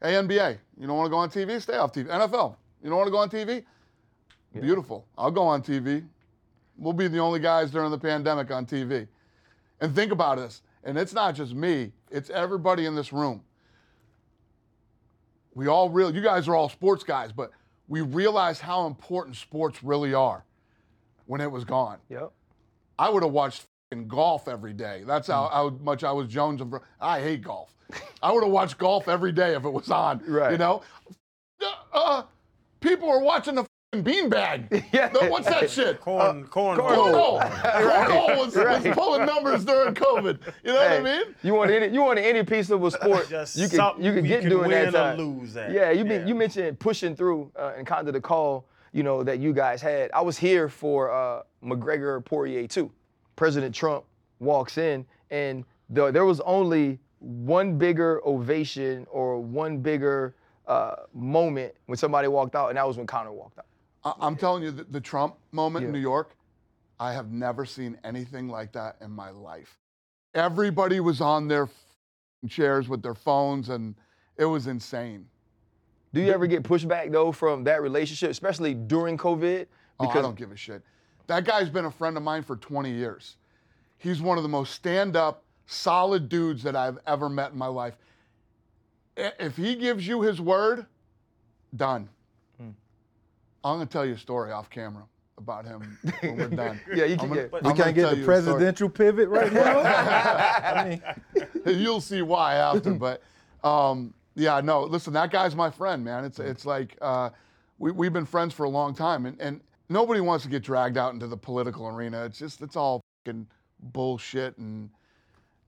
Hey, 0.00 0.12
NBA, 0.12 0.58
you 0.78 0.86
don't 0.86 0.96
want 0.96 1.06
to 1.06 1.10
go 1.10 1.16
on 1.16 1.28
TV? 1.28 1.60
Stay 1.60 1.76
off 1.76 1.92
TV. 1.92 2.06
NFL, 2.06 2.54
you 2.82 2.88
don't 2.88 2.98
want 2.98 3.08
to 3.08 3.10
go 3.10 3.18
on 3.18 3.28
TV? 3.28 3.64
Beautiful. 4.58 5.06
I'll 5.16 5.30
go 5.30 5.42
on 5.42 5.62
TV. 5.62 6.06
We'll 6.76 6.92
be 6.92 7.08
the 7.08 7.18
only 7.18 7.40
guys 7.40 7.70
during 7.70 7.90
the 7.90 7.98
pandemic 7.98 8.50
on 8.50 8.64
TV. 8.64 9.08
And 9.80 9.94
think 9.94 10.12
about 10.12 10.38
this, 10.38 10.62
and 10.84 10.96
it's 10.96 11.12
not 11.12 11.34
just 11.34 11.54
me, 11.54 11.92
it's 12.10 12.30
everybody 12.30 12.86
in 12.86 12.94
this 12.94 13.12
room. 13.12 13.42
We 15.54 15.66
all 15.66 15.90
real 15.90 16.14
you 16.14 16.20
guys 16.20 16.46
are 16.46 16.54
all 16.54 16.68
sports 16.68 17.02
guys, 17.02 17.32
but 17.32 17.50
we 17.88 18.02
realized 18.02 18.60
how 18.60 18.86
important 18.86 19.36
sports 19.36 19.82
really 19.82 20.14
are 20.14 20.44
when 21.26 21.40
it 21.40 21.50
was 21.50 21.64
gone. 21.64 21.98
Yep. 22.08 22.30
I 22.98 23.10
would 23.10 23.22
have 23.22 23.32
watched 23.32 23.64
fing 23.90 24.08
golf 24.08 24.48
every 24.48 24.72
day. 24.72 25.02
That's 25.06 25.28
how, 25.28 25.48
how 25.48 25.70
much 25.70 26.04
I 26.04 26.12
was 26.12 26.28
Jones. 26.28 26.60
Of, 26.60 26.74
I 27.00 27.20
hate 27.20 27.42
golf. 27.42 27.74
I 28.22 28.32
would 28.32 28.42
have 28.42 28.52
watched 28.52 28.78
golf 28.78 29.08
every 29.08 29.32
day 29.32 29.54
if 29.54 29.64
it 29.64 29.70
was 29.70 29.90
on. 29.90 30.20
Right. 30.26 30.52
You 30.52 30.58
know, 30.58 30.82
uh, 31.92 32.22
people 32.80 33.08
are 33.10 33.20
watching 33.20 33.54
the 33.54 33.66
beanbag. 33.94 34.84
Yeah. 34.92 35.10
No, 35.12 35.28
What's 35.30 35.46
that 35.48 35.70
shit? 35.70 36.00
Corn, 36.02 36.46
corn, 36.46 36.78
Cornhole. 36.78 37.40
Cornhole 37.62 38.36
was, 38.38 38.56
Right. 38.56 38.84
was 38.84 38.94
pulling 38.94 39.26
numbers 39.26 39.64
during 39.64 39.94
COVID. 39.94 40.40
You 40.64 40.72
know 40.72 40.80
Hey, 40.80 41.00
what 41.00 41.10
I 41.10 41.18
mean? 41.24 41.34
You 41.42 41.54
want 41.54 41.70
any 41.70 41.92
you 41.94 42.02
want 42.02 42.18
any 42.18 42.42
piece 42.44 42.70
of 42.70 42.82
a 42.84 42.90
sport 42.90 43.28
Just 43.28 43.56
you 43.56 43.68
can 43.68 44.02
you 44.02 44.12
can 44.12 44.24
get 44.24 44.40
can 44.42 44.50
doing 44.50 44.68
win 44.70 44.70
that 44.70 44.88
or 44.88 45.16
time. 45.16 45.18
lose 45.18 45.56
at. 45.56 45.72
Yeah, 45.72 45.90
you 45.90 46.04
been, 46.04 46.22
Yeah. 46.22 46.26
you 46.28 46.34
mentioned 46.34 46.78
pushing 46.78 47.14
through 47.16 47.50
uh, 47.58 47.72
and 47.76 47.86
kind 47.86 48.06
of 48.08 48.14
the 48.14 48.20
call 48.20 48.66
you 48.92 49.02
know 49.02 49.22
that 49.22 49.38
you 49.38 49.52
guys 49.52 49.80
had. 49.82 50.10
I 50.12 50.20
was 50.20 50.36
here 50.38 50.68
for 50.68 51.10
uh, 51.10 51.42
McGregor 51.64 52.24
Poirier 52.24 52.66
too. 52.66 52.90
President 53.36 53.74
Trump 53.74 54.04
walks 54.40 54.78
in 54.78 55.04
and 55.30 55.64
the, 55.90 56.10
there 56.10 56.24
was 56.26 56.40
only 56.40 56.98
one 57.20 57.78
bigger 57.78 58.20
ovation 58.26 59.06
or 59.10 59.40
one 59.40 59.78
bigger 59.78 60.34
uh, 60.66 60.94
moment 61.14 61.72
when 61.86 61.96
somebody 61.96 62.28
walked 62.28 62.54
out, 62.54 62.68
and 62.68 62.76
that 62.76 62.86
was 62.86 62.96
when 62.98 63.06
Conor 63.06 63.32
walked 63.32 63.58
out. 63.58 63.64
I- 64.04 64.14
I'm 64.20 64.36
telling 64.36 64.62
you, 64.62 64.70
the, 64.70 64.84
the 64.84 65.00
Trump 65.00 65.36
moment 65.52 65.84
in 65.84 65.92
New 65.92 65.98
York, 66.00 66.34
I 67.00 67.12
have 67.12 67.30
never 67.30 67.64
seen 67.64 67.98
anything 68.04 68.48
like 68.48 68.72
that 68.72 68.96
in 69.00 69.10
my 69.10 69.30
life. 69.30 69.78
Everybody 70.34 71.00
was 71.00 71.20
on 71.20 71.48
their 71.48 71.68
chairs 72.48 72.88
with 72.88 73.02
their 73.02 73.14
phones, 73.14 73.68
and 73.68 73.94
it 74.36 74.44
was 74.44 74.66
insane. 74.66 75.26
Do 76.14 76.20
you 76.20 76.32
ever 76.32 76.46
get 76.46 76.62
pushback 76.62 77.10
though 77.12 77.32
from 77.32 77.64
that 77.64 77.82
relationship, 77.82 78.30
especially 78.30 78.72
during 78.74 79.18
COVID? 79.18 79.66
Oh, 80.00 80.08
I 80.08 80.14
don't 80.22 80.36
give 80.36 80.52
a 80.52 80.56
shit. 80.56 80.82
That 81.26 81.44
guy's 81.44 81.68
been 81.68 81.84
a 81.84 81.90
friend 81.90 82.16
of 82.16 82.22
mine 82.22 82.42
for 82.42 82.56
20 82.56 82.90
years. 82.90 83.36
He's 83.98 84.22
one 84.22 84.38
of 84.38 84.42
the 84.42 84.48
most 84.48 84.74
stand-up, 84.74 85.42
solid 85.66 86.28
dudes 86.28 86.62
that 86.62 86.74
I've 86.76 86.98
ever 87.06 87.28
met 87.28 87.52
in 87.52 87.58
my 87.58 87.66
life. 87.66 87.96
If 89.16 89.56
he 89.56 89.74
gives 89.74 90.06
you 90.06 90.22
his 90.22 90.40
word, 90.40 90.86
done. 91.76 92.08
I'm 93.64 93.76
gonna 93.76 93.86
tell 93.86 94.06
you 94.06 94.14
a 94.14 94.18
story 94.18 94.52
off 94.52 94.70
camera 94.70 95.04
about 95.36 95.64
him 95.64 95.96
when 96.20 96.36
we're 96.36 96.48
done. 96.48 96.80
Yeah, 96.94 97.04
you 97.04 97.16
can 97.16 97.28
gonna- 97.28 97.42
get. 97.42 97.50
But- 97.50 97.64
We 97.64 97.72
can't 97.74 97.94
get 97.94 98.10
the 98.10 98.16
you 98.16 98.22
a 98.22 98.24
story. 98.24 98.24
presidential 98.24 98.88
pivot 98.88 99.28
right 99.28 99.52
now. 99.52 99.78
I 99.84 100.88
mean, 100.88 101.46
You'll 101.80 102.00
see 102.00 102.22
why 102.22 102.54
after, 102.56 102.92
but 102.94 103.22
um, 103.64 104.14
yeah, 104.34 104.60
no. 104.60 104.82
Listen, 104.84 105.12
that 105.14 105.30
guy's 105.30 105.54
my 105.54 105.70
friend, 105.70 106.04
man. 106.04 106.24
It's 106.24 106.38
it's 106.38 106.64
like 106.66 106.96
uh, 107.00 107.30
we 107.78 107.90
we've 107.92 108.12
been 108.12 108.24
friends 108.26 108.54
for 108.54 108.64
a 108.64 108.68
long 108.70 108.94
time, 108.94 109.26
and, 109.26 109.40
and 109.40 109.60
nobody 109.88 110.20
wants 110.20 110.44
to 110.44 110.50
get 110.50 110.62
dragged 110.62 110.96
out 110.96 111.12
into 111.14 111.26
the 111.26 111.36
political 111.36 111.86
arena. 111.88 112.24
It's 112.24 112.38
just 112.38 112.62
it's 112.62 112.76
all 112.76 113.00
fucking 113.24 113.46
bullshit, 113.80 114.56
and 114.58 114.90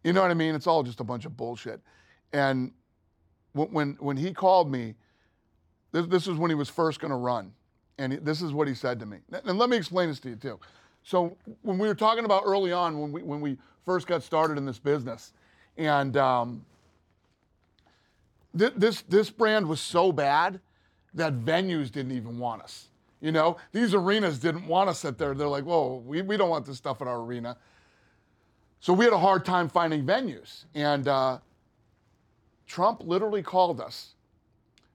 you 0.05 0.12
know 0.12 0.22
what 0.22 0.31
I 0.31 0.35
mean. 0.35 0.55
It's 0.55 0.66
all 0.66 0.83
just 0.83 1.00
a 1.00 1.05
bunch 1.05 1.24
of 1.26 1.37
bullshit. 1.37 1.81
And 2.33 2.72
when 3.53 3.68
when, 3.72 3.96
when 4.00 4.16
he 4.16 4.33
called 4.33 4.70
me, 4.70 4.94
this 5.92 6.07
this 6.07 6.26
was 6.26 6.38
when 6.38 6.50
he 6.50 6.55
was 6.55 6.68
first 6.68 7.00
going 7.00 7.11
to 7.11 7.16
run, 7.16 7.53
and 8.01 8.13
this 8.25 8.43
is 8.43 8.53
what 8.53 8.67
he 8.67 8.75
said 8.75 8.99
to 9.01 9.07
me. 9.07 9.19
And 9.45 9.59
let 9.59 9.69
me 9.69 9.77
explain 9.77 10.09
this 10.09 10.21
to 10.21 10.31
you 10.31 10.37
too. 10.37 10.59
So 11.03 11.37
when 11.63 11.79
we 11.79 11.87
were 11.87 11.95
talking 11.95 12.25
about 12.25 12.43
early 12.45 12.73
on 12.73 12.99
when 12.99 13.13
we 13.13 13.23
when 13.23 13.41
we 13.41 13.59
first 13.85 14.07
got 14.07 14.23
started 14.23 14.59
in 14.59 14.65
this 14.65 14.79
business, 14.79 15.33
and 15.77 16.17
um, 16.17 16.65
th- 18.57 18.75
this 18.77 19.03
this 19.03 19.31
brand 19.31 19.69
was 19.69 19.81
so 19.81 20.13
bad 20.13 20.61
that 21.15 21.41
venues 21.41 21.91
didn't 21.91 22.13
even 22.13 22.39
want 22.39 22.63
us. 22.63 22.89
You 23.21 23.33
know, 23.33 23.59
these 23.73 23.93
arenas 23.95 24.39
didn't 24.39 24.67
want 24.67 24.89
us 24.89 25.05
at 25.05 25.19
there. 25.19 25.35
They're 25.35 25.47
like, 25.47 25.65
whoa, 25.65 26.03
we, 26.07 26.23
we 26.23 26.37
don't 26.37 26.49
want 26.49 26.65
this 26.65 26.79
stuff 26.79 27.03
in 27.03 27.09
our 27.09 27.21
arena. 27.21 27.57
So 28.81 28.95
we 28.95 29.05
had 29.05 29.13
a 29.13 29.19
hard 29.19 29.45
time 29.45 29.69
finding 29.69 30.07
venues. 30.07 30.65
And 30.75 31.07
uh, 31.07 31.39
Trump 32.67 33.03
literally 33.05 33.43
called 33.43 33.81
us. 33.81 34.15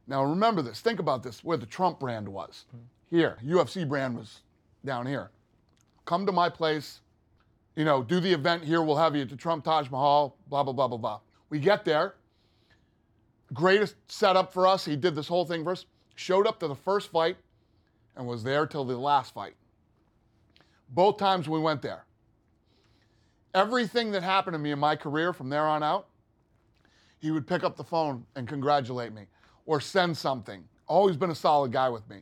Now 0.08 0.24
remember 0.24 0.62
this, 0.62 0.82
think 0.82 1.00
about 1.00 1.22
this, 1.22 1.44
where 1.44 1.58
the 1.58 1.65
Trump 1.65 2.00
brand 2.00 2.28
was. 2.28 2.65
Here, 3.10 3.38
UFC 3.46 3.88
brand 3.88 4.18
was 4.18 4.41
down 4.84 5.06
here. 5.06 5.32
Come 6.06 6.26
to 6.26 6.32
my 6.32 6.50
place, 6.50 7.02
you 7.76 7.86
know, 7.86 8.04
do 8.04 8.20
the 8.20 8.32
event 8.32 8.63
here. 8.63 8.82
We'll 8.82 8.96
have 8.96 9.15
you 9.15 9.24
at 9.24 9.30
the 9.30 9.36
Trump 9.36 9.63
Taj 9.63 9.89
Mahal, 9.89 10.38
blah, 10.48 10.63
blah, 10.63 10.74
blah, 10.74 10.88
blah, 10.88 10.98
blah. 10.98 11.20
We 11.50 11.60
get 11.60 11.86
there. 11.86 12.15
Greatest 13.54 13.96
setup 14.08 14.52
for 14.54 14.68
us. 14.68 14.86
He 14.86 14.96
did 14.96 15.15
this 15.15 15.28
whole 15.28 15.46
thing 15.46 15.63
for 15.63 15.72
us. 15.72 15.86
Showed 16.15 16.48
up 16.48 16.60
to 16.60 16.68
the 16.68 16.76
first 16.76 17.12
fight 17.12 17.38
and 18.15 18.26
was 18.26 18.44
there 18.44 18.65
till 18.65 18.86
the 18.86 18.98
last 18.98 19.34
fight. 19.34 19.56
Both 20.89 21.18
times 21.18 21.50
we 21.50 21.60
went 21.60 21.82
there. 21.82 22.06
Everything 23.54 24.12
that 24.12 24.24
happened 24.24 24.54
to 24.54 24.60
me 24.60 24.72
in 24.72 24.80
my 24.80 24.96
career 24.96 25.34
from 25.34 25.50
there 25.50 25.65
on 25.65 25.84
out, 25.84 26.08
he 27.20 27.32
would 27.32 27.48
pick 27.48 27.63
up 27.63 27.76
the 27.76 27.84
phone 27.84 28.26
and 28.36 28.48
congratulate 28.48 29.13
me 29.13 29.24
or 29.65 29.80
send 29.80 30.15
something. 30.18 30.63
Always 30.88 31.18
been 31.18 31.32
a 31.32 31.36
solid 31.36 31.72
guy 31.72 31.89
with 31.89 32.08
me. 32.10 32.18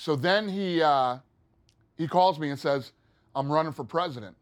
So 0.00 0.16
then 0.16 0.48
he, 0.48 0.80
uh, 0.80 1.18
he 1.98 2.08
calls 2.08 2.38
me 2.38 2.48
and 2.48 2.58
says, 2.58 2.92
I'm 3.36 3.52
running 3.52 3.72
for 3.72 3.84
president. 3.84 4.34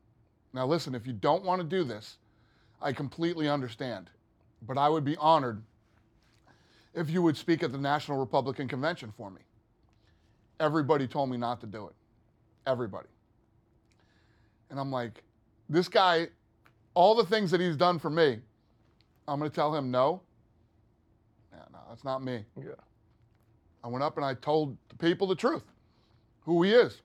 Now, 0.53 0.69
listen, 0.69 0.95
if 0.95 1.05
you 1.05 1.13
don't 1.13 1.43
want 1.43 1.61
to 1.61 1.67
do 1.67 1.83
this, 1.83 2.19
I 2.81 2.93
completely 2.93 3.49
understand. 3.49 4.09
But 4.63 4.79
I 4.79 4.89
would 4.89 5.05
be 5.05 5.17
honored 5.17 5.61
if 6.95 7.11
you 7.11 7.23
would 7.23 7.37
speak 7.37 7.65
at 7.65 7.73
the 7.73 7.79
National 7.79 8.19
Republican 8.19 8.69
Convention 8.69 9.13
for 9.17 9.33
me. 9.33 9.41
Everybody 10.61 11.09
told 11.09 11.29
me 11.29 11.37
not 11.37 11.61
to 11.63 11.67
do 11.67 11.89
it. 11.89 11.95
Everybody. 12.65 13.09
And 14.71 14.79
I'm 14.79 14.93
like, 14.93 15.25
this 15.69 15.89
guy, 15.89 16.29
all 16.95 17.17
the 17.17 17.27
things 17.27 17.51
that 17.51 17.61
he's 17.61 17.77
done 17.77 17.99
for 17.99 18.11
me, 18.11 18.39
I'm 19.27 19.41
going 19.41 19.51
to 19.51 19.55
tell 19.55 19.75
him 19.75 19.91
no. 19.91 20.23
Yeah, 21.53 21.65
no, 21.73 21.81
that's 21.89 22.05
not 22.05 22.23
me. 22.23 22.45
Yeah. 22.57 22.75
I 23.85 23.89
went 23.89 24.03
up 24.03 24.17
and 24.17 24.25
I 24.25 24.35
told 24.35 24.77
the 24.89 24.97
people 24.97 25.27
the 25.27 25.35
truth. 25.35 25.63
who 26.45 26.63
he 26.63 26.73
is, 26.73 27.03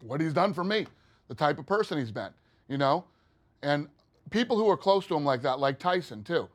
what 0.00 0.20
he's 0.20 0.32
done 0.32 0.54
for 0.54 0.64
me, 0.64 0.86
the 1.28 1.34
type 1.34 1.58
of 1.58 1.66
person 1.66 1.98
he's 1.98 2.10
been, 2.10 2.30
you 2.68 2.78
know? 2.78 3.04
And 3.62 3.88
people 4.30 4.56
who 4.56 4.68
are 4.70 4.76
close 4.76 5.06
to 5.06 5.14
him 5.14 5.24
like 5.24 5.42
that, 5.42 5.58
like 5.58 5.78
Tyson 5.78 6.24
too. 6.24 6.48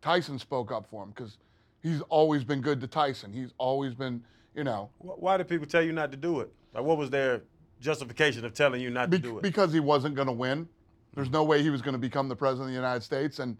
Tyson 0.00 0.38
spoke 0.38 0.70
up 0.72 0.86
for 0.88 1.02
him 1.02 1.10
because 1.10 1.36
he's 1.82 2.00
always 2.02 2.44
been 2.44 2.60
good 2.60 2.80
to 2.80 2.86
Tyson. 2.86 3.32
He's 3.32 3.52
always 3.58 3.94
been, 3.94 4.22
you 4.54 4.64
know, 4.64 4.90
Why 4.98 5.36
did 5.36 5.48
people 5.48 5.66
tell 5.66 5.82
you 5.82 5.92
not 5.92 6.10
to 6.12 6.16
do 6.16 6.40
it? 6.40 6.52
Like, 6.74 6.84
what 6.84 6.96
was 6.96 7.10
their 7.10 7.42
justification 7.80 8.44
of 8.44 8.54
telling 8.54 8.80
you 8.80 8.90
not 8.90 9.10
Be- 9.10 9.18
to 9.18 9.22
do 9.22 9.38
it? 9.38 9.42
because 9.42 9.72
he 9.72 9.80
wasn't 9.80 10.14
going 10.14 10.26
to 10.28 10.32
win. 10.32 10.68
There's 11.14 11.30
no 11.30 11.44
way 11.44 11.62
he 11.62 11.70
was 11.70 11.82
going 11.82 11.92
to 11.94 11.98
become 11.98 12.28
the 12.28 12.36
president 12.36 12.68
of 12.68 12.72
the 12.72 12.76
United 12.80 13.02
States, 13.02 13.38
and 13.38 13.56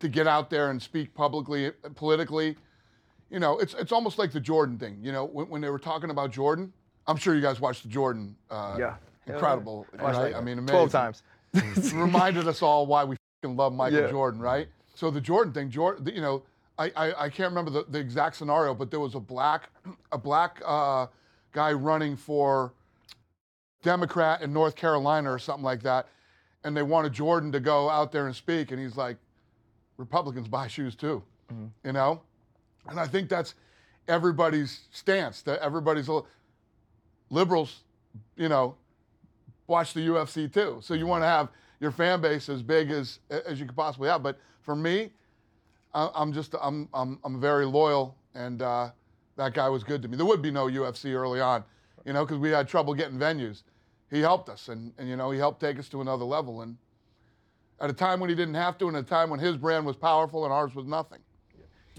to 0.00 0.08
get 0.08 0.26
out 0.26 0.50
there 0.50 0.70
and 0.70 0.82
speak 0.82 1.14
publicly, 1.14 1.70
politically, 1.94 2.56
you 3.30 3.38
know, 3.40 3.58
it's 3.58 3.74
it's 3.74 3.92
almost 3.92 4.18
like 4.18 4.32
the 4.32 4.40
Jordan 4.40 4.78
thing. 4.78 4.98
You 5.02 5.12
know, 5.12 5.24
when, 5.24 5.48
when 5.48 5.60
they 5.60 5.70
were 5.70 5.78
talking 5.78 6.10
about 6.10 6.30
Jordan, 6.30 6.72
I'm 7.06 7.16
sure 7.16 7.34
you 7.34 7.40
guys 7.42 7.60
watched 7.60 7.82
the 7.82 7.88
Jordan. 7.88 8.36
Uh, 8.50 8.76
Yeah. 8.78 8.94
incredible. 9.26 9.86
Watched 10.00 10.18
right? 10.18 10.34
I 10.34 10.40
mean, 10.40 10.58
amazing. 10.58 10.66
Twelve 10.88 10.92
times. 10.92 11.22
reminded 11.92 12.46
us 12.48 12.62
all 12.62 12.86
why 12.86 13.04
we 13.04 13.16
fing 13.42 13.56
love 13.56 13.72
Michael 13.72 14.00
Yeah. 14.00 14.10
Jordan, 14.10 14.40
right? 14.40 14.68
So 14.94 15.10
the 15.10 15.20
Jordan 15.20 15.52
thing, 15.52 15.70
Jordan, 15.70 16.06
you 16.14 16.20
know, 16.20 16.42
I, 16.78 16.92
I, 16.96 17.24
I 17.24 17.28
can't 17.30 17.50
remember 17.50 17.70
the, 17.70 17.84
the 17.88 17.98
exact 17.98 18.36
scenario, 18.36 18.74
but 18.74 18.90
there 18.90 19.00
was 19.00 19.14
a 19.14 19.20
black 19.20 19.70
a 20.12 20.18
black 20.18 20.60
uh, 20.64 21.06
guy 21.52 21.72
running 21.72 22.16
for 22.16 22.72
Democrat 23.82 24.42
in 24.42 24.52
North 24.52 24.74
Carolina 24.76 25.32
or 25.32 25.38
something 25.38 25.64
like 25.64 25.82
that, 25.82 26.08
and 26.64 26.76
they 26.76 26.82
wanted 26.82 27.12
Jordan 27.12 27.52
to 27.52 27.60
go 27.60 27.88
out 27.88 28.12
there 28.12 28.26
and 28.26 28.34
speak, 28.34 28.70
and 28.72 28.80
he's 28.80 28.96
like, 28.96 29.16
Republicans 29.96 30.48
buy 30.48 30.66
shoes 30.66 30.94
too, 30.94 31.22
you 31.84 31.92
know, 31.92 32.20
and 32.88 32.98
I 33.00 33.06
think 33.06 33.28
that's 33.28 33.54
everybody's 34.08 34.80
stance. 34.90 35.42
That 35.42 35.60
everybody's 35.60 36.08
liberals, 37.30 37.82
you 38.36 38.48
know, 38.48 38.76
watch 39.66 39.94
the 39.94 40.00
UFC 40.00 40.52
too. 40.52 40.78
So 40.82 40.94
you 40.94 41.06
want 41.06 41.22
to 41.22 41.28
have 41.28 41.48
your 41.80 41.90
fan 41.90 42.20
base 42.20 42.48
as 42.48 42.62
big 42.62 42.90
as 42.90 43.18
as 43.30 43.60
you 43.60 43.66
could 43.66 43.76
possibly 43.76 44.08
have. 44.08 44.22
But 44.22 44.38
for 44.62 44.76
me, 44.76 45.10
I'm 45.94 46.32
just 46.32 46.54
I'm 46.60 46.88
I'm 46.92 47.18
I'm 47.24 47.40
very 47.40 47.64
loyal, 47.64 48.16
and 48.34 48.62
uh, 48.62 48.90
that 49.36 49.54
guy 49.54 49.68
was 49.68 49.84
good 49.84 50.02
to 50.02 50.08
me. 50.08 50.16
There 50.16 50.26
would 50.26 50.42
be 50.42 50.50
no 50.50 50.66
UFC 50.66 51.14
early 51.14 51.40
on, 51.40 51.64
you 52.04 52.12
know, 52.12 52.24
because 52.24 52.38
we 52.38 52.50
had 52.50 52.68
trouble 52.68 52.94
getting 52.94 53.18
venues. 53.18 53.62
He 54.10 54.20
helped 54.20 54.48
us, 54.48 54.68
and 54.68 54.92
and 54.98 55.08
you 55.08 55.16
know 55.16 55.30
he 55.30 55.38
helped 55.38 55.60
take 55.60 55.78
us 55.78 55.88
to 55.90 56.00
another 56.00 56.24
level. 56.24 56.62
And 56.62 56.76
at 57.80 57.90
a 57.90 57.94
time 57.94 58.20
when 58.20 58.30
he 58.30 58.36
didn't 58.36 58.54
have 58.54 58.78
to, 58.78 58.88
and 58.88 58.96
a 58.96 59.02
time 59.02 59.30
when 59.30 59.40
his 59.40 59.56
brand 59.56 59.84
was 59.86 59.96
powerful 59.96 60.44
and 60.44 60.52
ours 60.52 60.74
was 60.74 60.86
nothing. 60.86 61.18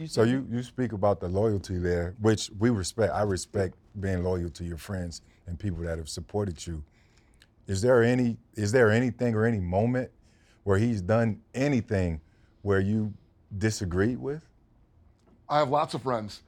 So 0.05 0.23
you, 0.23 0.45
you 0.51 0.61
speak 0.61 0.91
about 0.91 1.19
the 1.19 1.27
loyalty 1.27 1.77
there, 1.77 2.13
which 2.21 2.51
we 2.59 2.69
respect. 2.69 3.13
I 3.13 3.23
respect 3.23 3.75
being 3.99 4.23
loyal 4.23 4.49
to 4.51 4.63
your 4.63 4.77
friends 4.77 5.21
and 5.47 5.57
people 5.57 5.83
that 5.83 5.97
have 5.97 6.07
supported 6.07 6.65
you. 6.67 6.83
Is 7.65 7.81
there 7.81 8.03
any 8.03 8.37
is 8.55 8.71
there 8.71 8.91
anything 8.91 9.33
or 9.33 9.45
any 9.45 9.59
moment 9.59 10.11
where 10.63 10.77
he's 10.77 11.01
done 11.01 11.41
anything 11.55 12.21
where 12.61 12.79
you 12.79 13.13
disagreed 13.57 14.19
with? 14.19 14.47
I 15.49 15.57
have 15.59 15.69
lots 15.69 15.93
of 15.93 16.03
friends 16.03 16.43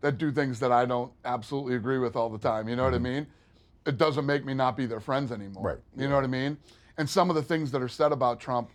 that 0.00 0.18
do 0.18 0.32
things 0.32 0.58
that 0.60 0.72
I 0.72 0.84
don't 0.84 1.12
absolutely 1.24 1.76
agree 1.76 1.98
with 1.98 2.16
all 2.16 2.28
the 2.28 2.38
time. 2.38 2.68
You 2.68 2.76
know 2.76 2.84
what 2.84 2.94
I 2.94 2.96
mm-hmm. 2.96 3.04
mean? 3.04 3.26
It 3.86 3.96
doesn't 3.96 4.26
make 4.26 4.44
me 4.44 4.54
not 4.54 4.76
be 4.76 4.86
their 4.86 5.00
friends 5.00 5.32
anymore. 5.32 5.62
Right. 5.64 5.78
You 5.96 6.08
know 6.08 6.14
what 6.16 6.24
I 6.24 6.28
mean? 6.28 6.56
And 6.98 7.08
some 7.08 7.30
of 7.30 7.36
the 7.36 7.42
things 7.42 7.70
that 7.70 7.80
are 7.80 7.88
said 7.88 8.12
about 8.12 8.40
Trump, 8.40 8.70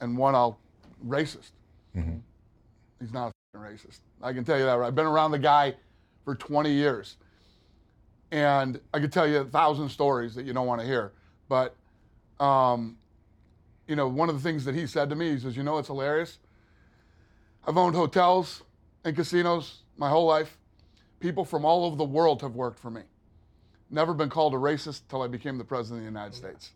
and 0.00 0.16
one 0.16 0.34
I'll 0.34 0.58
racist. 1.06 1.52
Mm-hmm. 1.96 2.18
He's 3.00 3.12
not 3.12 3.26
a 3.26 3.28
f***ing 3.28 3.37
racist. 3.58 4.00
I 4.22 4.32
can 4.32 4.44
tell 4.44 4.58
you 4.58 4.64
that. 4.64 4.74
Right? 4.74 4.86
I've 4.86 4.94
been 4.94 5.06
around 5.06 5.32
the 5.32 5.38
guy 5.38 5.74
for 6.24 6.34
20 6.34 6.70
years, 6.70 7.16
and 8.30 8.80
I 8.92 9.00
could 9.00 9.12
tell 9.12 9.26
you 9.26 9.38
a 9.38 9.44
thousand 9.44 9.88
stories 9.88 10.34
that 10.34 10.44
you 10.44 10.52
don't 10.52 10.66
want 10.66 10.80
to 10.80 10.86
hear. 10.86 11.12
But, 11.48 11.76
um, 12.40 12.98
you 13.86 13.96
know, 13.96 14.08
one 14.08 14.28
of 14.28 14.34
the 14.34 14.42
things 14.42 14.64
that 14.64 14.74
he 14.74 14.86
said 14.86 15.10
to 15.10 15.16
me, 15.16 15.30
he 15.32 15.38
says, 15.38 15.56
"You 15.56 15.62
know, 15.62 15.78
it's 15.78 15.88
hilarious." 15.88 16.38
I've 17.66 17.76
owned 17.76 17.94
hotels 17.94 18.62
and 19.04 19.14
casinos 19.14 19.82
my 19.96 20.08
whole 20.08 20.26
life. 20.26 20.56
People 21.20 21.44
from 21.44 21.64
all 21.64 21.84
over 21.84 21.96
the 21.96 22.04
world 22.04 22.40
have 22.42 22.54
worked 22.54 22.78
for 22.78 22.90
me. 22.90 23.02
Never 23.90 24.14
been 24.14 24.28
called 24.30 24.54
a 24.54 24.58
racist 24.58 25.02
until 25.02 25.22
I 25.22 25.28
became 25.28 25.58
the 25.58 25.64
president 25.64 26.00
of 26.00 26.04
the 26.04 26.18
United 26.18 26.34
States. 26.34 26.72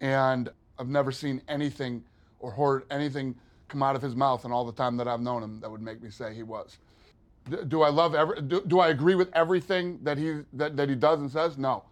And 0.00 0.48
I've 0.78 0.88
never 0.88 1.12
seen 1.12 1.42
anything 1.48 2.04
or 2.38 2.50
heard 2.50 2.84
anything 2.90 3.34
come 3.68 3.82
out 3.82 3.96
of 3.96 4.02
his 4.02 4.14
mouth 4.14 4.44
in 4.44 4.52
all 4.52 4.64
the 4.64 4.72
time 4.72 4.96
that 4.96 5.08
I've 5.08 5.20
known 5.20 5.42
him 5.42 5.60
that 5.60 5.70
would 5.70 5.82
make 5.82 6.02
me 6.02 6.10
say 6.10 6.34
he 6.34 6.42
was. 6.42 6.78
D- 7.50 7.58
Do 7.68 7.82
I 7.82 7.88
love 7.88 8.14
every? 8.14 8.40
Do, 8.42 8.62
do 8.66 8.80
I 8.80 8.88
agree 8.88 9.14
with 9.14 9.30
everything 9.34 9.98
that 10.02 10.18
he 10.18 10.40
that, 10.54 10.76
that 10.76 10.88
he 10.88 10.94
does 10.94 11.20
and 11.20 11.30
says? 11.30 11.58
No. 11.58 11.84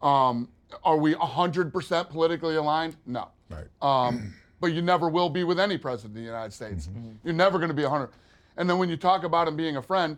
Um, 0.00 0.48
are 0.84 0.96
we 0.96 1.14
100% 1.14 2.08
politically 2.08 2.56
aligned? 2.56 2.96
No. 3.06 3.28
Right. 3.50 3.66
Um, 3.80 4.34
but 4.60 4.72
you 4.72 4.82
never 4.82 5.08
will 5.08 5.28
be 5.28 5.44
with 5.44 5.60
any 5.60 5.78
president 5.78 6.12
of 6.12 6.22
the 6.22 6.26
United 6.26 6.52
States. 6.52 6.88
You're 7.24 7.34
never 7.34 7.58
going 7.58 7.68
to 7.68 7.74
be 7.74 7.82
a 7.82 7.90
100. 7.90 8.12
And 8.56 8.68
then 8.68 8.78
when 8.78 8.88
you 8.88 8.96
talk 8.96 9.24
about 9.24 9.48
him 9.48 9.56
being 9.56 9.76
a 9.76 9.82
friend, 9.82 10.16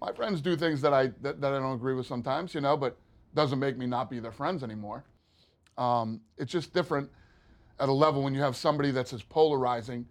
my 0.00 0.12
friends 0.12 0.40
do 0.40 0.56
things 0.56 0.80
that 0.80 0.92
I 0.94 1.08
that, 1.22 1.40
that 1.40 1.52
I 1.52 1.58
don't 1.58 1.74
agree 1.74 1.94
with 1.94 2.06
sometimes, 2.06 2.54
you 2.54 2.60
know, 2.60 2.76
but 2.76 2.96
doesn't 3.34 3.58
make 3.58 3.76
me 3.76 3.86
not 3.86 4.10
be 4.10 4.20
their 4.20 4.32
friends 4.32 4.62
anymore. 4.62 5.04
Um, 5.78 6.20
it's 6.36 6.50
just 6.50 6.72
different 6.74 7.10
at 7.80 7.88
a 7.88 7.92
level 7.92 8.22
when 8.22 8.34
you 8.34 8.40
have 8.40 8.56
somebody 8.56 8.90
that's 8.90 9.12
as 9.12 9.22
polarizing 9.22 10.06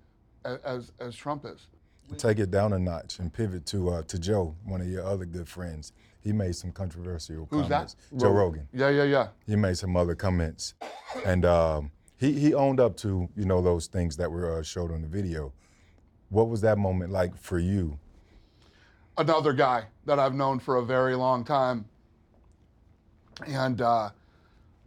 as 0.45 0.59
as, 0.63 0.91
as 0.99 1.15
Trump 1.15 1.45
is. 1.45 1.67
Take 2.17 2.39
it 2.39 2.49
down 2.49 2.73
a 2.73 2.79
notch 2.79 3.19
and 3.19 3.31
pivot 3.31 3.65
to 3.67 3.89
uh, 3.89 4.03
to 4.03 4.19
Joe, 4.19 4.55
one 4.65 4.81
of 4.81 4.87
your 4.87 5.05
other 5.05 5.25
good 5.25 5.47
friends. 5.47 5.93
He 6.21 6.33
made 6.33 6.55
some 6.55 6.71
controversial 6.71 7.47
Who's 7.49 7.69
that? 7.69 7.69
comments. 7.69 7.95
Joe 8.17 8.31
Rogan. 8.31 8.67
Yeah, 8.73 8.89
yeah, 8.89 9.03
yeah. 9.03 9.27
he 9.45 9.55
made 9.55 9.77
some 9.77 9.95
other 9.95 10.15
comments, 10.15 10.73
and 11.25 11.45
um, 11.45 11.91
he 12.17 12.33
he 12.33 12.53
owned 12.53 12.79
up 12.79 12.97
to 12.97 13.29
you 13.35 13.45
know 13.45 13.61
those 13.61 13.87
things 13.87 14.17
that 14.17 14.31
were 14.31 14.59
uh, 14.59 14.63
showed 14.63 14.91
on 14.91 15.01
the 15.01 15.07
video. 15.07 15.53
What 16.29 16.49
was 16.49 16.61
that 16.61 16.77
moment 16.77 17.11
like 17.11 17.37
for 17.37 17.59
you? 17.59 17.99
another 19.19 19.53
guy 19.53 19.83
that 20.05 20.17
I've 20.17 20.33
known 20.33 20.59
for 20.59 20.77
a 20.77 20.83
very 20.83 21.13
long 21.13 21.43
time. 21.43 21.85
And 23.45 23.81
uh, 23.81 24.09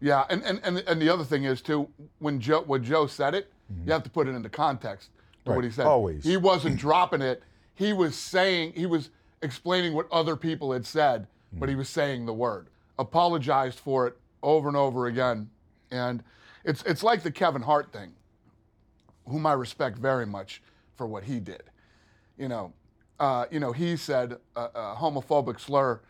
yeah, 0.03 0.25
and, 0.29 0.43
and, 0.43 0.61
and, 0.65 0.79
and 0.87 1.01
the 1.01 1.09
other 1.09 1.25
thing 1.25 1.45
is 1.45 1.63
too, 1.63 1.89
when 2.19 2.41
Joe 2.41 2.63
when 2.63 2.85
Joe 2.85 3.07
said 3.07 3.35
it, 3.35 3.51
you 3.71 3.77
mm-hmm. 3.77 3.91
have 3.91 4.03
to 4.03 4.11
put 4.11 4.29
it 4.29 4.33
into 4.33 4.49
context 4.49 5.11
to 5.45 5.51
what 5.53 5.59
Right, 5.59 5.65
he 5.65 5.71
said. 5.71 5.87
always. 5.87 6.25
He 6.25 6.37
wasn't 6.37 6.77
dropping 6.87 7.23
it. 7.23 7.43
He 7.75 7.93
was 7.93 8.15
saying 8.15 8.73
he 8.75 8.87
was 8.87 9.11
explaining 9.41 9.95
what 9.95 10.07
other 10.13 10.37
people 10.37 10.73
had 10.73 10.85
said, 10.85 11.27
but 11.55 11.69
he 11.69 11.75
mm. 11.75 11.79
was 11.79 11.89
saying 11.89 12.27
the 12.27 12.35
word. 12.35 12.69
Apologized 12.99 13.79
for 13.79 14.07
it 14.07 14.17
over 14.43 14.69
and 14.69 14.77
over 14.77 15.07
again. 15.07 15.49
And 15.91 16.23
it's 16.65 16.83
it's 16.83 17.03
like 17.03 17.23
the 17.23 17.31
Kevin 17.33 17.63
Hart 17.63 17.93
thing, 17.93 18.13
whom 19.27 19.47
I 19.47 19.55
respect 19.55 19.99
very 19.99 20.27
much 20.27 20.63
for 20.97 21.07
what 21.07 21.25
he 21.25 21.41
did 21.41 21.63
you 22.43 22.49
know, 22.49 22.73
uh, 23.21 23.47
you 23.51 23.61
know, 23.61 23.73
he 23.73 23.97
said 23.97 24.37
a, 24.57 24.61
a 24.61 24.97
homophobic 24.99 25.61
slur 25.61 26.01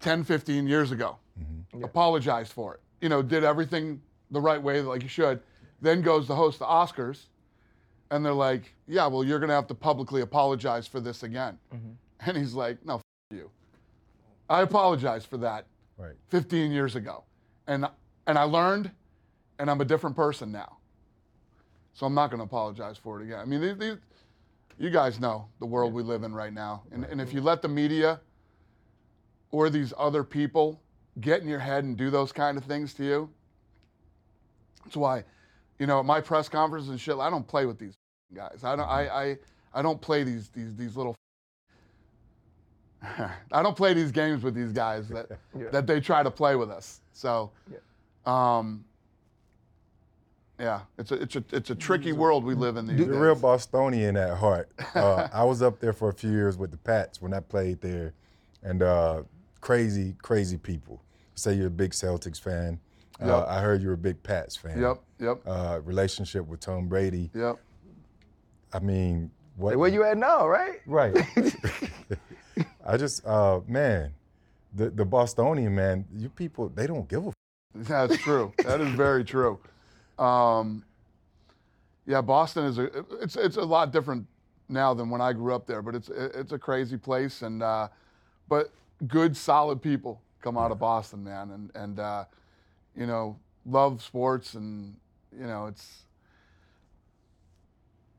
10, 0.00 0.24
15 0.24 0.66
years 0.66 0.90
ago, 0.90 1.16
Mm-hmm. 1.40 1.84
apologized 1.84 2.52
for 2.52 2.74
it, 2.74 2.80
you 3.00 3.08
know, 3.08 3.22
did 3.22 3.44
everything 3.44 4.00
the 4.30 4.40
right 4.40 4.62
way 4.62 4.80
like 4.80 5.02
you 5.02 5.08
should, 5.08 5.40
then 5.80 6.02
goes 6.02 6.26
to 6.26 6.34
host 6.34 6.58
the 6.58 6.64
Oscars, 6.64 7.24
and 8.10 8.24
they're 8.24 8.32
like, 8.32 8.74
yeah, 8.86 9.06
well, 9.06 9.24
you're 9.24 9.38
going 9.38 9.48
to 9.48 9.54
have 9.54 9.66
to 9.68 9.74
publicly 9.74 10.20
apologize 10.20 10.86
for 10.86 11.00
this 11.00 11.22
again. 11.22 11.58
Mm-hmm. 11.74 11.90
And 12.24 12.36
he's 12.36 12.54
like, 12.54 12.84
no, 12.86 12.96
f- 12.96 13.02
you. 13.30 13.50
I 14.48 14.62
apologized 14.62 15.26
for 15.26 15.38
that 15.38 15.66
Right. 15.98 16.14
15 16.28 16.72
years 16.72 16.96
ago. 16.96 17.24
And, 17.66 17.86
and 18.26 18.38
I 18.38 18.42
learned, 18.42 18.90
and 19.58 19.70
I'm 19.70 19.80
a 19.80 19.84
different 19.84 20.16
person 20.16 20.50
now. 20.50 20.78
So 21.94 22.06
I'm 22.06 22.14
not 22.14 22.30
going 22.30 22.38
to 22.38 22.44
apologize 22.44 22.96
for 22.96 23.20
it 23.20 23.24
again. 23.24 23.38
I 23.38 23.44
mean, 23.44 23.60
these, 23.60 23.76
these, 23.76 23.96
you 24.78 24.90
guys 24.90 25.20
know 25.20 25.46
the 25.60 25.66
world 25.66 25.92
we 25.92 26.02
live 26.02 26.22
in 26.22 26.34
right 26.34 26.52
now. 26.52 26.82
And, 26.90 27.04
and 27.04 27.20
if 27.20 27.32
you 27.32 27.40
let 27.40 27.62
the 27.62 27.68
media 27.68 28.20
or 29.50 29.70
these 29.70 29.92
other 29.96 30.24
people 30.24 30.81
get 31.20 31.42
in 31.42 31.48
your 31.48 31.58
head 31.58 31.84
and 31.84 31.96
do 31.96 32.10
those 32.10 32.32
kind 32.32 32.56
of 32.58 32.64
things 32.64 32.94
to 32.94 33.04
you, 33.04 33.30
that's 34.84 34.96
why, 34.96 35.24
you 35.78 35.86
know, 35.86 36.00
at 36.00 36.04
my 36.04 36.20
press 36.20 36.48
conferences 36.48 36.90
and 36.90 37.00
shit, 37.00 37.16
I 37.18 37.30
don't 37.30 37.46
play 37.46 37.66
with 37.66 37.78
these 37.78 37.94
guys. 38.34 38.60
I 38.64 38.76
don't, 38.76 38.88
I, 38.88 39.08
I, 39.08 39.36
I 39.74 39.82
don't 39.82 40.00
play 40.00 40.22
these, 40.24 40.48
these, 40.48 40.74
these 40.76 40.96
little. 40.96 41.14
I 43.02 43.62
don't 43.62 43.76
play 43.76 43.94
these 43.94 44.12
games 44.12 44.42
with 44.42 44.54
these 44.54 44.72
guys 44.72 45.08
that, 45.08 45.26
Yeah. 45.58 45.68
that 45.70 45.86
they 45.86 46.00
try 46.00 46.22
to 46.22 46.30
play 46.30 46.56
with 46.56 46.70
us. 46.70 47.00
So, 47.12 47.50
um, 48.26 48.84
yeah, 50.60 50.82
it's 50.96 51.10
a, 51.10 51.14
it's 51.16 51.34
a, 51.36 51.44
it's 51.52 51.70
a 51.70 51.74
tricky 51.74 52.12
world 52.12 52.44
we 52.44 52.54
live 52.54 52.76
in 52.76 52.86
these 52.86 52.98
He's 52.98 53.06
days. 53.08 53.16
real 53.16 53.34
Bostonian 53.34 54.16
at 54.16 54.36
heart. 54.38 54.70
Uh, 54.94 55.26
I 55.32 55.42
was 55.42 55.60
up 55.62 55.80
there 55.80 55.92
for 55.92 56.08
a 56.10 56.12
few 56.12 56.30
years 56.30 56.56
with 56.56 56.70
the 56.70 56.76
Pats 56.76 57.20
when 57.20 57.34
I 57.34 57.40
played 57.40 57.80
there, 57.80 58.12
and 58.62 58.80
uh, 58.82 59.22
crazy, 59.72 60.14
crazy 60.20 60.58
people. 60.58 61.00
Say 61.34 61.54
you're 61.54 61.68
a 61.68 61.70
big 61.70 61.92
Celtics 61.92 62.38
fan. 62.38 62.78
Uh, 63.20 63.46
I 63.46 63.60
heard 63.60 63.80
you're 63.80 63.92
a 63.94 63.96
big 63.98 64.22
Pats 64.22 64.56
fan. 64.56 64.78
Yep, 64.80 65.00
yep, 65.20 65.40
Uh, 65.46 65.80
relationship 65.84 66.46
with 66.46 66.60
Tom 66.60 66.88
Brady. 66.88 67.30
yep. 67.34 67.56
I 68.74 68.80
mean, 68.80 69.30
what? 69.56 69.76
Where 69.76 69.88
you 69.88 70.02
at 70.04 70.18
now, 70.18 70.46
right? 70.48 70.80
Right. 70.86 71.14
I 72.86 72.96
just, 72.96 73.24
uh, 73.26 73.60
man, 73.68 74.12
the 74.74 74.90
the 74.90 75.04
Bostonian 75.04 75.74
man, 75.74 76.04
you 76.16 76.28
people, 76.30 76.68
they 76.68 76.86
don't 76.86 77.08
give 77.08 77.24
a. 77.24 77.28
F- 77.28 77.34
That's 77.74 78.16
true. 78.18 78.52
that 78.64 78.80
is 78.80 78.88
very 78.94 79.24
true. 79.24 79.58
Um, 80.18 80.84
yeah, 82.06 82.20
Boston 82.22 82.64
is 82.64 82.78
a 82.78 82.84
it's 83.20 83.36
it's 83.36 83.56
a 83.56 83.62
lot 83.62 83.92
different 83.92 84.26
now 84.68 84.94
than 84.94 85.10
when 85.10 85.20
I 85.20 85.32
grew 85.32 85.54
up 85.54 85.66
there, 85.66 85.80
but 85.82 85.94
it's 85.94 86.08
it's 86.08 86.52
a 86.52 86.58
crazy 86.58 86.96
place 86.96 87.42
and 87.42 87.62
uh, 87.62 87.88
but 88.48 88.72
good 89.06 89.36
solid 89.36 89.82
people 89.82 90.20
come 90.40 90.56
out 90.58 90.70
of 90.70 90.78
Boston, 90.78 91.24
man, 91.24 91.50
and 91.50 91.70
and 91.74 91.98
uh, 92.00 92.24
you 92.96 93.06
know 93.06 93.38
love 93.64 94.02
sports 94.02 94.54
and 94.54 94.94
you 95.38 95.46
know 95.46 95.66
it's 95.66 96.02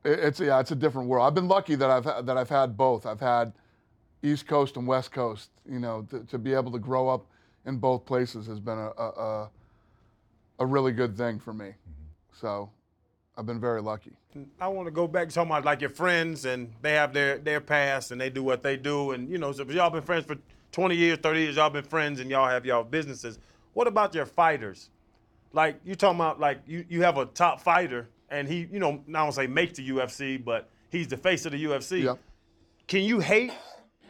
it- 0.03 0.19
it's 0.19 0.39
yeah 0.39 0.59
it's 0.59 0.71
a 0.71 0.75
different 0.75 1.07
world. 1.09 1.25
I've 1.27 1.35
been 1.35 1.47
lucky 1.47 1.75
that 1.75 1.89
I've 1.89 2.25
that 2.25 2.37
I've 2.37 2.49
had 2.49 2.77
both. 2.77 3.05
I've 3.05 3.19
had 3.19 3.53
East 4.21 4.47
Coast 4.47 4.77
and 4.77 4.87
West 4.87 5.11
Coast. 5.11 5.49
You 5.69 5.79
know 5.79 6.05
to, 6.09 6.23
to 6.25 6.37
be 6.37 6.53
able 6.53 6.71
to 6.71 6.79
grow 6.79 7.09
up 7.09 7.25
in 7.65 7.77
both 7.77 8.05
places 8.05 8.47
has 8.47 8.59
been 8.59 8.77
a 8.77 8.91
a, 8.97 9.09
a, 9.09 9.49
a 10.59 10.65
really 10.65 10.91
good 10.91 11.15
thing 11.17 11.39
for 11.39 11.53
me. 11.53 11.71
So 12.33 12.69
I've 13.37 13.45
been 13.45 13.59
very 13.59 13.81
lucky. 13.81 14.11
I 14.59 14.67
want 14.67 14.87
to 14.87 14.91
go 14.91 15.07
back 15.07 15.29
to 15.29 15.35
talking 15.35 15.51
about 15.51 15.63
like 15.63 15.79
your 15.81 15.91
friends 15.91 16.45
and 16.45 16.73
they 16.81 16.93
have 16.93 17.13
their 17.13 17.37
their 17.37 17.61
past 17.61 18.11
and 18.11 18.19
they 18.19 18.29
do 18.29 18.43
what 18.43 18.63
they 18.63 18.75
do 18.77 19.11
and 19.11 19.29
you 19.29 19.37
know 19.37 19.51
so 19.51 19.63
y'all 19.65 19.91
been 19.91 20.01
friends 20.01 20.25
for 20.25 20.37
20 20.73 20.95
years, 20.95 21.17
30 21.19 21.39
years, 21.39 21.55
y'all 21.55 21.69
been 21.69 21.83
friends 21.85 22.19
and 22.19 22.29
y'all 22.29 22.49
have 22.49 22.65
y'all 22.65 22.83
businesses. 22.83 23.39
What 23.73 23.87
about 23.87 24.13
your 24.13 24.25
fighters? 24.25 24.89
Like 25.53 25.79
you 25.85 25.95
talking 25.95 26.19
about 26.19 26.39
like 26.39 26.59
you, 26.67 26.83
you 26.89 27.03
have 27.03 27.17
a 27.17 27.25
top 27.25 27.61
fighter 27.61 28.09
and 28.29 28.47
he 28.47 28.67
you 28.71 28.79
know 28.79 29.03
I 29.07 29.11
don't 29.11 29.31
say 29.31 29.47
make 29.47 29.75
the 29.75 29.87
UFC 29.87 30.43
but 30.43 30.67
he's 30.89 31.07
the 31.07 31.17
face 31.17 31.45
of 31.45 31.51
the 31.53 31.63
UFC. 31.63 32.03
Yeah. 32.03 32.15
Can 32.87 33.03
you 33.03 33.19
hate? 33.19 33.51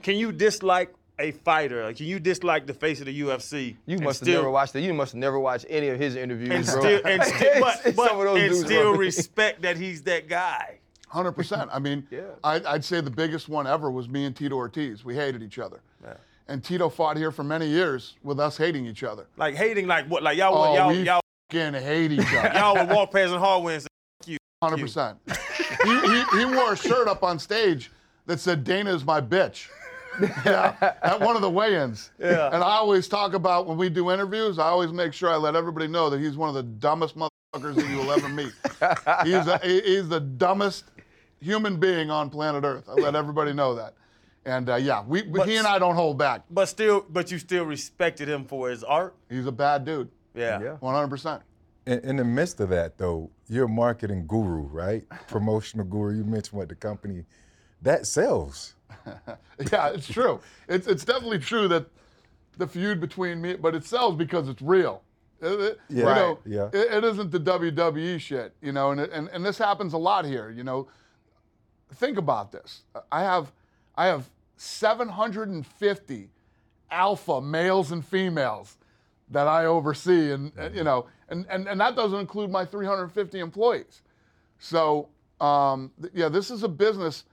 Can 0.01 0.15
you 0.15 0.31
dislike 0.31 0.93
a 1.19 1.31
fighter? 1.31 1.83
Like, 1.85 1.97
Can 1.97 2.07
you 2.07 2.19
dislike 2.19 2.65
the 2.65 2.73
face 2.73 2.99
of 3.01 3.05
the 3.05 3.21
UFC? 3.21 3.75
You 3.85 3.97
and 3.97 4.03
must 4.05 4.21
have 4.21 4.27
still- 4.27 4.41
never 4.41 4.49
watched 4.51 4.75
it. 4.75 4.81
You 4.81 4.93
must 4.93 5.15
never 5.15 5.37
watch 5.39 5.65
any 5.69 5.89
of 5.89 5.99
his 5.99 6.15
interviews, 6.15 6.49
and 6.49 6.65
bro. 6.65 6.79
still 6.81 7.01
and 7.05 7.23
still 7.35 7.59
but, 7.61 7.83
Some 7.83 7.93
but 7.95 8.11
of 8.11 8.17
those 8.23 8.37
and 8.41 8.49
dudes 8.51 8.65
still 8.65 8.95
respect 8.95 9.61
that 9.61 9.77
he's 9.77 10.01
that 10.03 10.27
guy. 10.29 10.79
Hundred 11.09 11.33
percent. 11.33 11.69
I 11.71 11.79
mean, 11.79 12.07
Yeah. 12.11 12.21
I'd, 12.43 12.65
I'd 12.65 12.83
say 12.85 12.99
the 13.01 13.11
biggest 13.11 13.47
one 13.49 13.67
ever 13.67 13.91
was 13.91 14.07
me 14.09 14.25
and 14.25 14.35
Tito 14.35 14.55
Ortiz. 14.55 15.05
We 15.05 15.13
hated 15.15 15.43
each 15.43 15.59
other, 15.59 15.81
and 16.47 16.63
Tito 16.63 16.89
fought 16.89 17.17
here 17.17 17.31
for 17.31 17.43
many 17.43 17.67
years 17.67 18.15
with 18.23 18.39
us 18.39 18.57
hating 18.57 18.85
each 18.85 19.03
other. 19.03 19.27
Like 19.37 19.55
hating 19.55 19.87
like 19.87 20.05
what? 20.07 20.23
Like 20.23 20.37
y'all 20.37 20.55
Oh, 20.55 20.75
y'all 20.75 20.93
y'all 20.93 21.21
fucking 21.51 21.73
hate 21.81 22.11
each 22.11 22.19
other. 22.33 22.51
y'all 22.53 22.75
would 22.75 22.89
walk 22.89 23.11
past 23.11 23.33
in 23.33 23.39
hallway 23.39 23.75
and 23.75 23.83
say, 23.83 24.37
Hundred 24.63 24.79
percent. 24.81 25.17
He, 25.83 25.99
he, 25.99 26.23
he 26.39 26.45
wore 26.45 26.73
a 26.73 26.77
shirt 26.77 27.07
up 27.07 27.23
on 27.23 27.37
stage 27.37 27.91
that 28.27 28.39
said 28.39 28.63
"Dana 28.63 28.93
is 28.93 29.03
my 29.03 29.19
bitch." 29.19 29.67
yeah, 30.45 30.75
at 31.01 31.19
one 31.19 31.35
of 31.35 31.41
the 31.41 31.49
weigh-ins. 31.49 32.11
Yeah. 32.19 32.45
And 32.53 32.57
I 32.63 32.75
always 32.77 33.07
talk 33.07 33.33
about 33.33 33.65
when 33.65 33.77
we 33.77 33.89
do 33.89 34.11
interviews. 34.11 34.59
I 34.59 34.67
always 34.67 34.91
make 34.93 35.11
sure 35.11 35.29
I 35.29 35.35
let 35.37 35.55
everybody 35.55 35.87
know 35.87 36.09
that 36.11 36.19
he's 36.21 36.37
one 36.37 36.49
of 36.49 36.55
the 36.55 36.61
dumbest 36.63 37.17
motherfuckers 37.17 37.75
that 37.75 37.89
you 37.89 37.97
will 37.97 38.11
ever 38.11 38.29
meet. 38.29 38.53
he's 39.23 39.47
a, 39.47 39.59
he's 39.63 40.07
the 40.07 40.19
dumbest 40.19 40.85
human 41.41 41.77
being 41.79 42.11
on 42.11 42.29
planet 42.29 42.63
Earth. 42.63 42.87
I 42.87 42.93
let 42.93 43.15
everybody 43.15 43.53
know 43.53 43.73
that. 43.75 43.95
And 44.45 44.69
uh, 44.69 44.75
yeah, 44.75 45.03
we, 45.05 45.21
But- 45.21 45.47
he 45.47 45.55
and 45.55 45.65
I 45.67 45.79
don't 45.79 45.95
hold 45.95 46.17
back. 46.17 46.43
but 46.49 46.65
still, 46.65 47.05
but 47.09 47.31
you 47.31 47.39
still 47.39 47.65
respected 47.65 48.27
him 48.27 48.45
for 48.45 48.69
his 48.69 48.83
art. 48.83 49.15
He's 49.29 49.45
a 49.45 49.51
bad 49.51 49.85
dude. 49.85 50.09
Yeah. 50.35 50.61
Yeah. 50.61 50.77
100%. 50.81 51.41
in, 51.85 51.99
in 51.99 52.15
the 52.17 52.23
midst 52.25 52.59
of 52.59 52.69
that, 52.69 52.97
though, 52.97 53.29
you're 53.47 53.65
a 53.65 53.69
marketing 53.69 54.25
guru, 54.27 54.61
right? 54.63 55.03
Promotional 55.27 55.85
guru. 55.85 56.17
You 56.17 56.23
mentioned 56.25 56.57
what 56.57 56.69
the 56.69 56.75
company 56.75 57.25
that 57.81 58.05
sells. 58.07 58.75
Yeah, 59.71 59.89
it's 59.89 60.07
true. 60.07 60.39
It's, 60.67 60.87
it's 60.87 61.05
definitely 61.05 61.39
true 61.39 61.67
that 61.69 61.85
the 62.57 62.67
feud 62.67 62.99
between 62.99 63.39
me, 63.41 63.53
but 63.55 63.75
it 63.75 63.85
sells 63.85 64.15
because 64.15 64.49
it's 64.49 64.61
real. 64.61 65.03
It- 65.41 65.59
it- 65.59 65.79
Yeah. 65.89 65.95
You 65.97 66.03
know, 66.03 66.27
Right, 66.29 66.37
yeah. 66.45 66.67
it- 66.81 66.91
it 66.93 67.03
isn't 67.03 67.31
the 67.31 67.39
WWE 67.39 68.19
shit, 68.19 68.53
you 68.61 68.71
know, 68.71 68.91
and, 68.91 68.99
it- 68.99 69.11
and, 69.13 69.29
and 69.29 69.45
this 69.45 69.57
happens 69.57 69.93
a 69.93 69.97
lot 69.97 70.25
here, 70.25 70.49
you 70.49 70.63
know. 70.63 70.87
Think 71.95 72.17
about 72.17 72.51
this. 72.51 72.81
I 73.11 73.21
have, 73.21 73.51
I 73.95 74.07
have 74.07 74.29
750 74.57 76.29
alpha 76.91 77.41
males 77.41 77.91
and 77.91 78.05
females 78.05 78.77
that 79.29 79.47
I 79.47 79.65
oversee, 79.65 80.31
and, 80.31 80.51
and, 80.57 80.75
you 80.75 80.83
know, 80.83 81.07
and, 81.29 81.45
and, 81.49 81.67
and 81.67 81.79
that 81.81 81.95
doesn't 81.95 82.19
include 82.19 82.51
my 82.51 82.65
350 82.65 83.39
employees. 83.39 84.01
So, 84.59 85.09
um, 85.41 85.91
th- 85.99 86.13
yeah, 86.15 86.29
this 86.29 86.51
is 86.51 86.63
a 86.63 86.67
business 86.67 87.23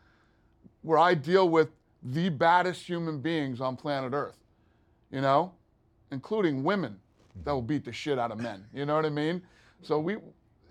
where 0.83 0.99
I 0.99 1.15
deal 1.15 1.49
with 1.49 1.69
the 2.03 2.31
baddest 2.31 2.83
human 2.87 3.21
beings 3.21 3.61
on 3.61 3.77
planet 3.77 4.13
Earth, 4.15 4.39
you 5.11 5.21
know, 5.21 5.53
including 6.11 6.65
women 6.65 6.99
that 7.45 7.53
will 7.53 7.63
beat 7.63 7.85
the 7.85 7.93
shit 7.93 8.19
out 8.19 8.33
of 8.33 8.39
men. 8.39 8.65
You 8.75 8.87
know 8.87 8.95
what 8.97 9.05
I 9.05 9.11
mean? 9.11 9.43
So 9.83 9.99
we, 9.99 10.17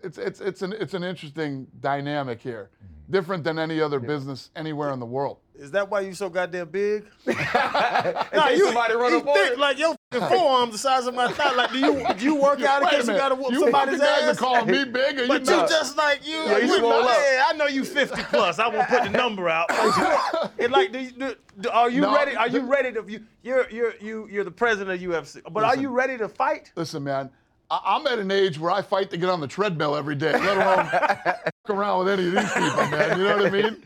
it's 0.04 0.18
it's 0.18 0.40
it's 0.40 0.62
an 0.62 0.74
it's 0.74 0.94
an 0.94 1.04
interesting 1.04 1.68
dynamic 1.82 2.40
here, 2.42 2.70
different 3.10 3.44
than 3.44 3.60
any 3.60 3.82
other 3.82 4.00
business 4.00 4.50
anywhere 4.56 4.92
in 4.92 5.00
the 5.00 5.06
world. 5.06 5.38
Is 5.60 5.72
that 5.72 5.90
why 5.90 6.02
you 6.02 6.14
so 6.14 6.30
goddamn 6.30 6.70
big? 6.70 7.06
Nah, 7.26 8.50
you, 8.50 8.66
somebody 8.68 8.94
run 8.96 9.12
you 9.12 9.18
up 9.20 9.36
thick, 9.36 9.58
like 9.58 9.78
your 9.78 9.96
forearm 10.12 10.72
the 10.72 10.78
size 10.78 11.06
of 11.06 11.14
my 11.14 11.30
thigh. 11.32 11.52
Like, 11.54 11.72
do 11.72 11.80
you 11.80 12.06
do 12.18 12.26
you 12.26 12.36
work 12.36 12.62
out 12.64 12.82
in 12.84 12.88
case 12.90 13.08
you 13.08 13.14
gotta 13.14 13.36
whoop 13.36 13.52
you 13.52 13.60
somebody's 13.60 14.00
ass? 14.00 14.36
are 14.36 14.40
calling 14.40 14.68
me 14.68 14.86
big, 14.86 15.20
or 15.20 15.28
But 15.28 15.46
you 15.46 15.56
you 15.56 15.68
just 15.68 15.98
like 15.98 16.26
you. 16.26 16.36
Yeah, 16.36 16.58
you 16.60 16.76
you 16.76 16.88
yeah, 16.88 17.44
I 17.48 17.54
know 17.58 17.68
you 17.68 17.84
50 17.84 18.24
plus. 18.24 18.60
I 18.60 18.68
won't 18.70 18.88
put 18.88 19.04
the 19.04 19.10
number 19.10 19.50
out. 19.50 19.70
You, 19.70 20.66
it 20.66 20.72
like, 20.72 20.94
do 20.94 21.00
you, 21.00 21.12
do, 21.12 21.36
do- 21.60 21.70
are 21.70 21.90
you 21.90 22.02
No, 22.02 22.16
ready? 22.16 22.36
Are 22.36 22.48
you 22.48 22.62
ready 22.62 22.94
to? 22.94 23.04
You, 23.08 23.26
you're 23.44 23.70
you're 23.70 23.94
you 24.00 24.28
you're 24.32 24.44
the 24.46 24.52
president 24.52 25.04
of 25.04 25.10
UFC. 25.10 25.42
But 25.52 25.64
are 25.64 25.76
you 25.76 25.90
ready 25.90 26.18
to 26.18 26.30
fight? 26.30 26.72
Listen, 26.76 27.04
man, 27.04 27.30
I'm 27.70 28.08
at 28.08 28.20
an 28.20 28.32
age 28.32 28.58
where 28.58 28.72
I 28.72 28.82
fight 28.82 29.10
to 29.12 29.18
get 29.18 29.30
on 29.30 29.42
the 29.42 29.48
treadmill 29.48 29.96
every 29.96 30.16
day, 30.16 30.32
let 30.32 30.58
alone 30.58 30.86
fuck 30.90 31.70
around 31.70 32.06
with 32.06 32.20
any 32.20 32.28
of 32.28 32.34
these 32.34 32.54
people, 32.54 32.88
man. 32.88 33.18
You 33.18 33.24
know 33.26 33.38
what 33.38 33.46
I 33.46 33.50
mean? 33.50 33.84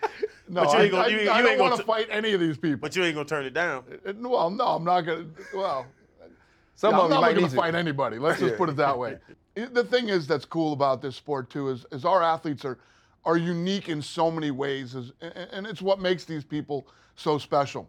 No, 0.47 0.63
But 0.65 0.73
you 0.73 0.77
I, 0.77 0.81
ain't 0.83 0.91
gonna- 0.91 1.03
I- 1.03 1.07
you 1.07 1.17
I 1.17 1.19
you 1.21 1.25
don't 1.25 1.37
ain't 1.37 1.45
gonna 1.57 1.69
want 1.69 1.77
to 1.81 1.85
fight 1.85 2.07
any 2.09 2.33
of 2.33 2.39
these 2.39 2.57
people. 2.57 2.79
But 2.79 2.95
you 2.95 3.03
ain't 3.03 3.15
gonna 3.15 3.27
turn 3.27 3.45
it 3.45 3.53
down. 3.53 3.83
Uh, 4.05 4.13
Well, 4.19 4.49
no, 4.49 4.65
I'm 4.67 4.83
not 4.83 5.01
gonna. 5.01 5.25
Well, 5.53 5.85
Some 6.75 6.91
Yeah, 6.91 6.97
of 6.97 7.03
I'm 7.05 7.09
them 7.11 7.11
not 7.11 7.15
you 7.17 7.21
might 7.21 7.27
looking 7.29 7.43
need 7.43 7.49
to 7.51 7.55
to. 7.55 7.61
fight 7.61 7.75
anybody. 7.75 8.17
Let's 8.19 8.39
just 8.39 8.51
Yeah. 8.53 8.57
put 8.57 8.69
it 8.69 8.75
that 8.77 8.97
way. 8.97 9.17
The 9.55 9.83
thing 9.83 10.09
is 10.09 10.25
that's 10.25 10.45
cool 10.45 10.73
about 10.73 10.99
this 11.03 11.15
sport 11.15 11.51
too 11.51 11.69
is, 11.69 11.85
is 11.91 12.03
our 12.05 12.23
athletes 12.23 12.65
are 12.65 12.79
are 13.25 13.37
unique 13.37 13.87
in 13.87 14.01
so 14.01 14.29
many 14.31 14.49
ways, 14.51 14.95
is, 14.95 15.11
and 15.21 15.33
and 15.51 15.67
it's 15.67 15.81
what 15.81 15.99
makes 16.01 16.25
these 16.25 16.43
people 16.43 16.87
so 17.15 17.37
special. 17.37 17.87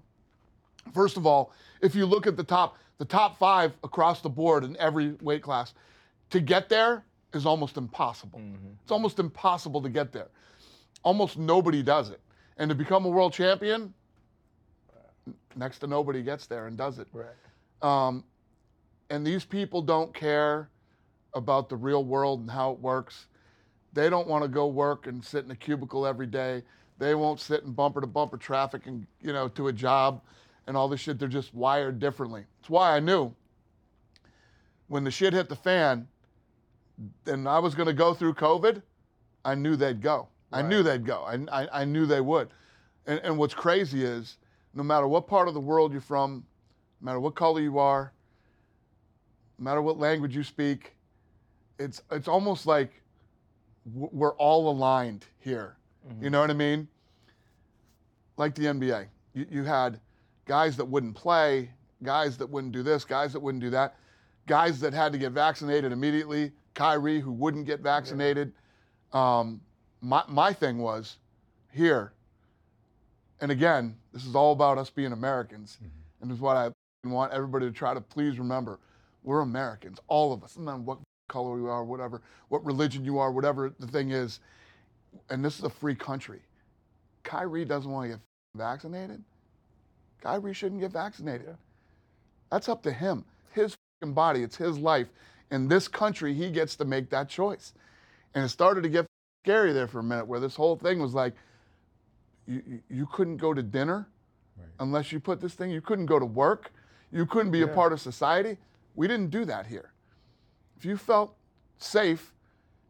First 0.92 1.16
of 1.16 1.26
all, 1.26 1.52
if 1.80 1.94
you 1.94 2.04
look 2.06 2.26
at 2.26 2.36
the 2.36 2.44
top 2.44 2.76
the 2.98 3.04
top 3.06 3.38
five 3.38 3.72
across 3.82 4.20
the 4.20 4.28
board 4.28 4.62
in 4.64 4.76
every 4.76 5.12
weight 5.22 5.42
class, 5.42 5.72
to 6.30 6.38
get 6.38 6.68
there 6.68 7.02
is 7.32 7.46
almost 7.46 7.78
impossible. 7.78 8.40
It's 8.82 8.92
almost 8.92 9.18
impossible 9.18 9.80
to 9.82 9.88
get 9.88 10.12
there. 10.12 10.28
Almost 11.02 11.38
nobody 11.38 11.82
does 11.82 12.10
it, 12.10 12.20
and 12.56 12.68
to 12.68 12.74
become 12.74 13.04
a 13.04 13.08
world 13.08 13.32
champion, 13.32 13.92
next 15.56 15.78
to 15.80 15.86
nobody 15.86 16.22
gets 16.22 16.46
there 16.46 16.66
and 16.66 16.76
does 16.76 16.98
it. 16.98 17.08
Right. 17.12 17.26
Um, 17.82 18.24
and 19.10 19.26
these 19.26 19.44
people 19.44 19.82
don't 19.82 20.12
care 20.14 20.68
about 21.34 21.68
the 21.68 21.76
real 21.76 22.04
world 22.04 22.40
and 22.40 22.50
how 22.50 22.72
it 22.72 22.80
works. 22.80 23.26
They 23.92 24.10
don't 24.10 24.26
want 24.26 24.42
to 24.42 24.48
go 24.48 24.66
work 24.66 25.06
and 25.06 25.24
sit 25.24 25.44
in 25.44 25.50
a 25.50 25.56
cubicle 25.56 26.06
every 26.06 26.26
day. 26.26 26.62
They 26.98 27.14
won't 27.14 27.40
sit 27.40 27.64
in 27.64 27.72
bumper 27.72 28.00
to 28.00 28.06
bumper 28.06 28.36
traffic 28.36 28.86
and 28.86 29.06
you 29.20 29.32
know 29.32 29.48
to 29.48 29.68
a 29.68 29.72
job 29.72 30.22
and 30.66 30.76
all 30.76 30.88
this 30.88 31.00
shit. 31.00 31.18
They're 31.18 31.28
just 31.28 31.54
wired 31.54 31.98
differently. 31.98 32.44
That's 32.60 32.70
why 32.70 32.96
I 32.96 33.00
knew 33.00 33.34
when 34.88 35.04
the 35.04 35.10
shit 35.10 35.32
hit 35.32 35.48
the 35.48 35.56
fan, 35.56 36.06
and 37.26 37.48
I 37.48 37.58
was 37.58 37.74
going 37.74 37.86
to 37.86 37.92
go 37.92 38.14
through 38.14 38.34
COVID. 38.34 38.82
I 39.44 39.54
knew 39.54 39.76
they'd 39.76 40.00
go. 40.00 40.28
I 40.54 40.62
knew 40.62 40.82
they'd 40.82 41.04
go. 41.04 41.22
I, 41.22 41.62
I, 41.62 41.80
I 41.80 41.84
knew 41.84 42.06
they 42.06 42.20
would. 42.20 42.48
And, 43.06 43.20
and 43.20 43.38
what's 43.38 43.54
crazy 43.54 44.04
is 44.04 44.38
no 44.74 44.82
matter 44.82 45.06
what 45.06 45.26
part 45.26 45.48
of 45.48 45.54
the 45.54 45.60
world 45.60 45.92
you're 45.92 46.00
from, 46.00 46.44
no 47.00 47.06
matter 47.06 47.20
what 47.20 47.35
color 47.35 47.60
you 47.60 47.79
are, 47.79 48.12
no 49.58 49.64
matter 49.64 49.83
what 49.83 49.98
language 49.98 50.35
you 50.35 50.42
speak, 50.42 50.94
it's 51.79 52.02
it's 52.10 52.29
almost 52.29 52.66
like 52.66 53.02
we're 53.94 54.35
all 54.37 54.70
aligned 54.70 55.26
here. 55.40 55.76
You 56.22 56.31
know 56.31 56.40
what 56.40 56.50
I 56.50 56.54
mean? 56.54 56.88
Like 58.37 58.54
the 58.54 58.64
NBA, 58.64 59.06
you, 59.33 59.46
you 59.50 59.64
had 59.64 60.00
guys 60.44 60.76
that 60.76 60.85
wouldn't 60.85 61.14
play, 61.14 61.70
guys 62.02 62.37
that 62.38 62.46
wouldn't 62.48 62.72
do 62.72 62.83
this, 62.83 63.04
guys 63.04 63.33
that 63.33 63.40
wouldn't 63.40 63.62
do 63.62 63.70
that, 63.70 63.96
guys 64.46 64.81
that 64.81 64.92
had 64.92 65.12
to 65.12 65.18
get 65.18 65.33
vaccinated 65.33 65.92
immediately. 65.92 66.52
Kyrie, 66.74 67.20
who 67.20 67.31
wouldn't 67.33 67.66
get 67.66 67.81
vaccinated. 67.81 68.52
Um, 69.12 69.60
my 70.05 70.23
my 70.29 70.52
thing 70.52 70.79
was 70.79 71.17
here, 71.73 72.13
and 73.40 73.50
again, 73.50 73.96
this 74.13 74.25
is 74.25 74.35
all 74.35 74.52
about 74.52 74.79
us 74.79 74.90
being 74.90 75.13
Americans, 75.13 75.77
mm-hmm. 75.77 75.88
and 76.21 76.31
this 76.31 76.37
is 76.37 76.42
what 76.42 76.57
I 76.57 76.71
want 77.05 77.33
everybody 77.33 77.67
to 77.67 77.73
try 77.73 77.94
to 77.94 78.00
please 78.00 78.38
remember: 78.38 78.79
we're 79.23 79.40
Americans, 79.40 79.98
all 80.07 80.33
of 80.33 80.44
us, 80.44 80.57
no 80.57 80.65
matter 80.65 80.79
what 80.79 80.98
color 81.29 81.57
you 81.59 81.69
are, 81.69 81.85
whatever, 81.85 82.21
what 82.48 82.65
religion 82.65 83.05
you 83.05 83.19
are, 83.19 83.33
whatever 83.33 83.73
the 83.81 83.87
thing 83.87 84.11
is, 84.11 84.40
and 85.31 85.44
this 85.44 85.59
is 85.59 85.65
a 85.65 85.71
free 85.71 85.94
country. 85.94 86.40
Kyrie 87.23 87.65
doesn't 87.65 87.90
want 87.90 88.11
to 88.11 88.17
get 88.17 88.21
vaccinated. 88.55 89.23
Kyrie 90.21 90.52
shouldn't 90.55 90.81
get 90.81 90.92
vaccinated. 90.92 91.57
That's 92.50 92.69
up 92.69 92.83
to 92.83 92.92
him. 92.92 93.25
His 93.52 93.75
body, 94.02 94.42
it's 94.42 94.57
his 94.57 94.77
life. 94.77 95.09
In 95.50 95.69
this 95.69 95.88
country, 95.88 96.35
he 96.35 96.50
gets 96.50 96.77
to 96.77 96.85
make 96.85 97.09
that 97.11 97.29
choice. 97.29 97.73
And 98.35 98.44
it 98.44 98.48
started 98.48 98.83
to 98.83 98.88
get 98.88 99.07
scary 99.44 99.74
there 99.74 99.86
for 99.86 99.98
a 99.98 100.02
minute 100.02 100.26
where 100.26 100.40
this 100.40 100.56
whole 100.56 100.74
thing 100.76 100.98
was 100.98 101.12
like, 101.12 101.34
you, 102.46 102.80
you- 102.88 103.06
couldn't 103.06 103.36
go 103.36 103.52
to 103.52 103.62
dinner 103.62 104.08
unless 104.80 105.12
you 105.12 105.20
put 105.20 105.40
this 105.40 105.54
thing, 105.54 105.70
you 105.70 105.80
couldn't 105.82 106.06
go 106.06 106.18
to 106.18 106.24
work, 106.24 106.72
you 107.12 107.26
couldn't 107.26 107.50
be 107.52 107.60
a 107.62 107.66
part 107.74 107.92
of 107.92 108.00
society. 108.00 108.56
We 108.94 109.06
didn't 109.06 109.30
do 109.30 109.44
that 109.44 109.66
here. 109.66 109.92
If 110.78 110.84
you 110.84 110.96
felt 110.96 111.34
safe 111.78 112.32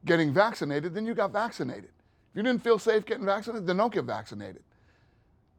getting 0.04 0.32
vaccinated, 0.32 0.94
then 0.94 1.06
you 1.06 1.14
got 1.14 1.32
vaccinated. 1.32 1.90
If 2.30 2.36
you 2.36 2.42
didn't 2.42 2.62
feel 2.62 2.78
safe 2.78 3.04
getting 3.04 3.24
vaccinated, 3.26 3.66
then 3.66 3.76
don't 3.78 3.92
get 3.92 4.04
vaccinated. 4.04 4.62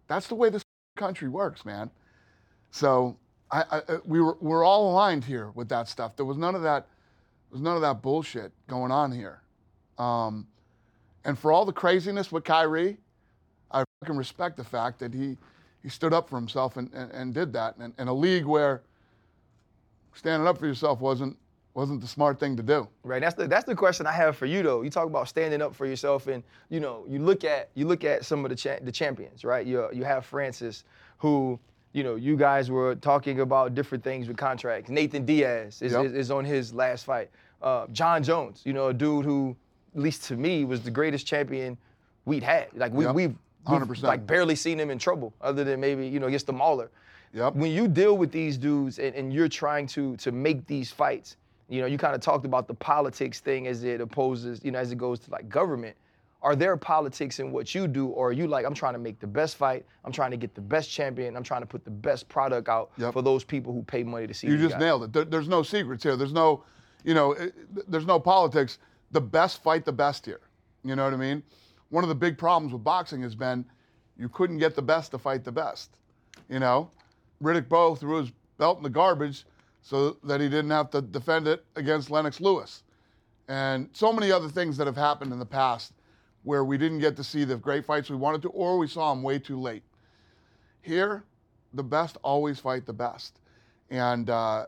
That's 0.07 0.27
the 0.27 0.35
way 0.35 0.49
this 0.49 0.63
country 0.95 1.27
works, 1.29 1.65
man. 1.65 1.89
So 2.71 3.17
I, 3.51 3.63
I, 3.71 3.77
I- 3.77 3.97
we 4.05 4.21
were 4.21 4.37
we're 4.39 4.63
all 4.63 4.91
aligned 4.91 5.25
here 5.25 5.51
with 5.55 5.67
that 5.69 5.87
stuff. 5.89 6.15
There 6.15 6.25
was 6.25 6.37
none 6.37 6.55
of 6.55 6.61
that. 6.63 6.87
There 7.49 7.57
was 7.57 7.61
none 7.61 7.75
of 7.75 7.81
that 7.81 8.01
bullshit 8.01 8.51
going 8.67 8.91
on 8.91 9.11
here. 9.11 9.41
Um, 9.97 10.47
and 11.25 11.37
for 11.37 11.51
all 11.51 11.65
the 11.65 11.73
craziness 11.73 12.31
with 12.31 12.43
Kyrie, 12.43 12.97
I 13.71 13.83
fucking 14.01 14.15
respect 14.17 14.57
the 14.57 14.63
fact 14.63 14.99
that 14.99 15.13
he 15.13 15.37
he 15.83 15.89
stood 15.89 16.13
up 16.13 16.29
for 16.29 16.35
himself 16.37 16.77
and, 16.77 16.91
and, 16.93 17.11
and 17.11 17.33
did 17.33 17.53
that. 17.53 17.75
And 17.77 17.93
in 17.99 18.07
a 18.07 18.13
league 18.13 18.45
where 18.45 18.81
standing 20.13 20.47
up 20.47 20.57
for 20.57 20.65
yourself 20.65 20.99
wasn't 21.01 21.37
wasn't 21.73 21.99
the 21.99 22.07
smart 22.07 22.39
thing 22.39 22.55
to 22.55 22.63
do. 22.63 22.87
Right. 23.03 23.21
That's 23.21 23.35
the 23.35 23.47
that's 23.47 23.65
the 23.65 23.75
question 23.75 24.07
I 24.07 24.13
have 24.13 24.37
for 24.37 24.45
you 24.45 24.63
though. 24.63 24.81
You 24.81 24.89
talk 24.89 25.07
about 25.07 25.27
standing 25.27 25.61
up 25.61 25.75
for 25.75 25.85
yourself, 25.85 26.27
and 26.27 26.41
you 26.69 26.79
know, 26.79 27.05
you 27.07 27.19
look 27.19 27.43
at 27.43 27.69
you 27.75 27.85
look 27.85 28.03
at 28.03 28.23
some 28.23 28.45
of 28.45 28.49
the 28.49 28.55
cha- 28.55 28.79
the 28.81 28.91
champions, 28.91 29.43
right? 29.43 29.65
You 29.65 29.89
you 29.91 30.03
have 30.05 30.25
Francis, 30.25 30.85
who 31.17 31.59
you 31.91 32.03
know 32.03 32.15
you 32.15 32.37
guys 32.37 32.71
were 32.71 32.95
talking 32.95 33.41
about 33.41 33.75
different 33.75 34.03
things 34.03 34.27
with 34.27 34.37
contracts. 34.37 34.89
Nathan 34.89 35.25
Diaz 35.25 35.81
is 35.81 35.91
Yep. 35.91 36.05
is, 36.05 36.13
is 36.13 36.31
on 36.31 36.45
his 36.45 36.73
last 36.73 37.05
fight. 37.05 37.29
Uh, 37.61 37.87
Jon 37.91 38.23
Jones, 38.23 38.61
you 38.63 38.73
know, 38.73 38.87
a 38.87 38.93
dude 38.93 39.25
who, 39.25 39.55
at 39.95 40.01
least 40.01 40.25
to 40.25 40.35
me, 40.35 40.65
was 40.65 40.81
the 40.81 40.91
greatest 40.91 41.25
champion 41.25 41.77
we'd 42.25 42.43
had. 42.43 42.67
Like 42.75 42.91
we 42.91 43.05
Yep. 43.05 43.15
we've, 43.15 43.29
we've 43.69 43.81
100%. 43.81 44.03
like 44.03 44.27
barely 44.27 44.55
seen 44.55 44.79
him 44.79 44.89
in 44.91 44.99
trouble, 44.99 45.33
other 45.41 45.63
than 45.63 45.79
maybe 45.79 46.07
you 46.07 46.19
know 46.19 46.27
against 46.27 46.47
the 46.47 46.53
Mauler. 46.53 46.91
Yep. 47.33 47.55
When 47.55 47.71
you 47.71 47.87
deal 47.87 48.17
with 48.17 48.31
these 48.31 48.57
dudes 48.57 48.99
and, 48.99 49.13
and 49.15 49.33
you're 49.33 49.49
trying 49.49 49.87
to 49.87 50.15
to 50.17 50.31
make 50.31 50.65
these 50.67 50.91
fights, 50.91 51.37
you 51.69 51.81
know, 51.81 51.87
you 51.87 51.97
kind 51.97 52.15
of 52.15 52.21
talked 52.21 52.45
about 52.45 52.67
the 52.67 52.73
politics 52.73 53.39
thing 53.39 53.67
as 53.67 53.83
it 53.83 54.01
opposes, 54.01 54.61
you 54.63 54.71
know, 54.71 54.79
as 54.79 54.91
it 54.91 54.97
goes 54.97 55.19
to 55.21 55.31
like 55.31 55.49
government. 55.49 55.95
Are 56.41 56.55
there 56.55 56.77
politics 56.77 57.39
in 57.39 57.51
what 57.51 57.73
you 57.73 57.87
do, 57.87 58.07
or 58.07 58.29
are 58.29 58.31
you 58.31 58.47
like, 58.47 58.67
I'm 58.67 58.75
trying 58.75 58.93
to 58.93 58.99
make 58.99 59.19
the 59.19 59.25
best 59.25 59.55
fight, 59.57 59.83
I'm 60.03 60.11
trying 60.11 60.29
to 60.29 60.37
get 60.37 60.53
the 60.53 60.61
best 60.61 60.91
champion, 60.91 61.35
I'm 61.35 61.41
trying 61.41 61.61
to 61.61 61.65
put 61.65 61.83
the 61.83 61.89
best 61.89 62.29
product 62.29 62.69
out 62.69 62.91
Yep. 62.97 63.13
for 63.13 63.23
those 63.23 63.43
people 63.43 63.73
who 63.73 63.81
pay 63.81 64.03
money 64.03 64.27
to 64.27 64.33
see 64.33 64.45
You 64.45 64.53
these 64.53 64.65
just 64.67 64.73
guys? 64.73 64.81
nailed 64.81 65.03
it. 65.05 65.13
There, 65.13 65.25
there's 65.25 65.47
no 65.47 65.63
secrets 65.63 66.03
here. 66.03 66.15
There's 66.15 66.33
no, 66.33 66.63
you 67.03 67.15
know, 67.15 67.31
eh, 67.31 67.45
it, 67.45 67.89
there's 67.91 68.05
no 68.05 68.19
politics. 68.19 68.77
The 69.15 69.21
best 69.21 69.63
fight 69.63 69.85
the 69.85 69.93
best 69.93 70.25
here. 70.25 70.41
You 70.83 70.97
know 70.97 71.05
what 71.05 71.13
I 71.13 71.15
mean? 71.15 71.41
One 71.87 72.03
of 72.03 72.09
the 72.09 72.15
big 72.15 72.37
problems 72.37 72.73
with 72.73 72.83
boxing 72.83 73.21
has 73.21 73.33
been 73.33 73.63
you 74.17 74.27
couldn't 74.27 74.57
get 74.57 74.75
the 74.75 74.81
best 74.81 75.11
to 75.11 75.17
fight 75.17 75.45
the 75.45 75.53
best. 75.53 75.91
You 76.49 76.59
know, 76.59 76.91
Riddick 77.41 77.69
Bowe 77.69 77.95
threw 77.95 78.17
his 78.17 78.33
belt 78.57 78.75
in 78.75 78.83
the 78.83 78.89
garbage 78.89 79.45
so 79.81 80.17
that 80.25 80.41
he 80.41 80.49
didn't 80.49 80.71
have 80.71 80.89
to 80.89 81.01
defend 81.01 81.47
it 81.47 81.63
against 81.77 82.11
Lennox 82.11 82.41
Lewis. 82.41 82.83
And 83.47 83.87
so 83.93 84.11
many 84.11 84.33
other 84.33 84.49
things 84.49 84.75
that 84.75 84.85
have 84.85 84.97
happened 84.97 85.31
in 85.31 85.39
the 85.39 85.45
past 85.45 85.93
where 86.43 86.65
we 86.65 86.77
didn't 86.77 86.99
get 86.99 87.15
to 87.15 87.23
see 87.23 87.45
the 87.45 87.55
great 87.55 87.85
fights 87.85 88.09
we 88.09 88.17
wanted 88.17 88.41
to, 88.41 88.49
or 88.49 88.77
we 88.77 88.85
saw 88.85 89.13
them 89.13 89.23
way 89.23 89.39
too 89.39 89.57
late. 89.57 89.83
Here, 90.81 91.23
the 91.73 91.83
best 91.83 92.17
always 92.21 92.59
fight 92.59 92.85
the 92.85 92.91
best. 92.91 93.39
And 93.89 94.29
uh, 94.29 94.65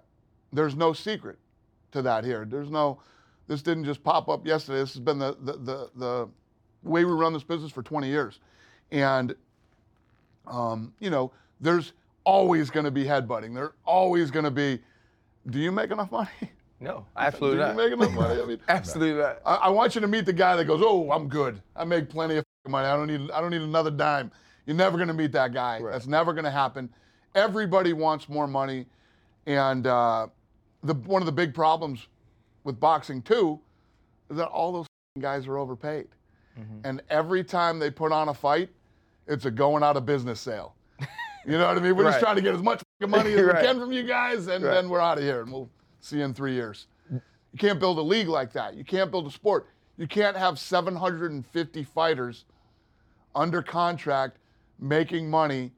there's 0.53 0.77
no 0.77 0.93
secret 0.93 1.37
to 1.91 2.01
that 2.03 2.23
here. 2.23 2.45
There's 2.49 2.71
no, 2.71 3.01
this 3.47 3.61
didn't 3.61 3.85
just 3.85 4.03
pop 4.03 4.29
up 4.29 4.45
yesterday. 4.45 4.79
This 4.79 4.93
has 4.93 4.99
been 4.99 5.19
the, 5.19 5.37
the, 5.41 5.53
the, 5.53 5.89
the 5.95 6.29
way 6.83 7.05
we 7.05 7.11
run 7.11 7.33
this 7.33 7.43
business 7.43 7.71
for 7.71 7.81
20 7.81 8.07
years. 8.07 8.39
And, 8.91 9.35
um, 10.45 10.93
you 10.99 11.09
know, 11.09 11.31
there's 11.59 11.93
always 12.23 12.69
going 12.69 12.85
to 12.85 12.91
be 12.91 13.03
headbutting. 13.03 13.53
There's 13.53 13.71
always 13.85 14.31
going 14.31 14.45
to 14.45 14.51
be, 14.51 14.79
do 15.49 15.59
you 15.59 15.71
make 15.71 15.91
enough 15.91 16.11
money? 16.11 16.29
No, 16.79 16.97
do 16.97 17.05
absolutely 17.17 17.57
you 17.57 17.65
not. 17.65 17.75
make 17.75 17.91
enough 17.91 18.11
money? 18.11 18.39
I 18.39 18.45
mean, 18.45 18.59
absolutely 18.67 19.19
not. 19.19 19.41
I, 19.43 19.55
I 19.55 19.69
want 19.69 19.95
you 19.95 20.01
to 20.01 20.07
meet 20.07 20.27
the 20.27 20.33
guy 20.33 20.55
that 20.55 20.65
goes, 20.65 20.79
"Oh, 20.83 21.11
I'm 21.11 21.27
good. 21.27 21.59
I 21.75 21.83
make 21.85 22.07
plenty 22.07 22.37
of 22.37 22.45
money. 22.67 22.87
I 22.87 22.95
don't 22.95 23.07
need. 23.07 23.31
I 23.31 23.41
don't 23.41 23.49
need 23.49 23.63
another 23.63 23.89
dime." 23.89 24.31
You're 24.67 24.75
never 24.75 24.95
going 24.95 25.07
to 25.07 25.13
meet 25.15 25.31
that 25.31 25.53
guy. 25.53 25.79
Right. 25.79 25.91
That's 25.91 26.05
never 26.05 26.33
going 26.33 26.45
to 26.45 26.51
happen. 26.51 26.87
Everybody 27.33 27.93
wants 27.93 28.29
more 28.29 28.45
money, 28.45 28.85
and 29.47 29.87
uh, 29.87 30.27
the 30.83 30.93
one 30.93 31.23
of 31.23 31.25
the 31.25 31.31
big 31.31 31.55
problems 31.55 32.05
with 32.67 32.79
boxing 32.79 33.21
too 33.23 33.59
is 34.29 34.37
that 34.37 34.47
all 34.49 34.71
those 34.71 34.85
guys 35.19 35.47
are 35.47 35.57
overpaid, 35.57 36.07
mm-hmm. 36.59 36.81
and 36.83 37.01
every 37.09 37.43
time 37.43 37.79
they 37.79 37.89
put 37.89 38.11
on 38.11 38.29
a 38.29 38.33
fight, 38.33 38.69
it's 39.25 39.45
a 39.45 39.51
going 39.51 39.81
out 39.81 39.97
of 39.97 40.05
business 40.05 40.39
sale. 40.39 40.75
You 41.45 41.57
know 41.57 41.65
what 41.65 41.77
I 41.77 41.79
mean? 41.79 41.95
We're 41.95 42.03
just 42.03 42.19
trying 42.19 42.35
to 42.35 42.41
get 42.41 42.53
as 42.53 42.61
much 42.61 42.83
money 43.07 43.31
as 43.31 43.41
Right. 43.45 43.61
we 43.61 43.67
can 43.67 43.79
from 43.79 43.93
you 43.93 44.03
guys, 44.03 44.47
and 44.47 44.63
Right. 44.63 44.73
then 44.73 44.89
we're 44.89 44.99
out 44.99 45.17
of 45.17 45.23
here, 45.23 45.41
and 45.41 45.51
we'll 45.51 45.69
see 46.01 46.17
you 46.17 46.25
in 46.25 46.33
three 46.33 46.53
years. 46.53 46.87
You 47.09 47.21
can't 47.57 47.79
build 47.79 47.97
a 47.97 48.01
league 48.01 48.27
like 48.27 48.51
that. 48.51 48.75
You 48.75 48.83
can't 48.83 49.09
build 49.09 49.27
a 49.27 49.31
sport. 49.31 49.67
You 49.97 50.07
can't 50.07 50.35
have 50.35 50.59
750 50.59 51.83
fighters 51.83 52.43
under 53.33 53.61
contract, 53.61 54.39
making 54.77 55.29
money, 55.29 55.71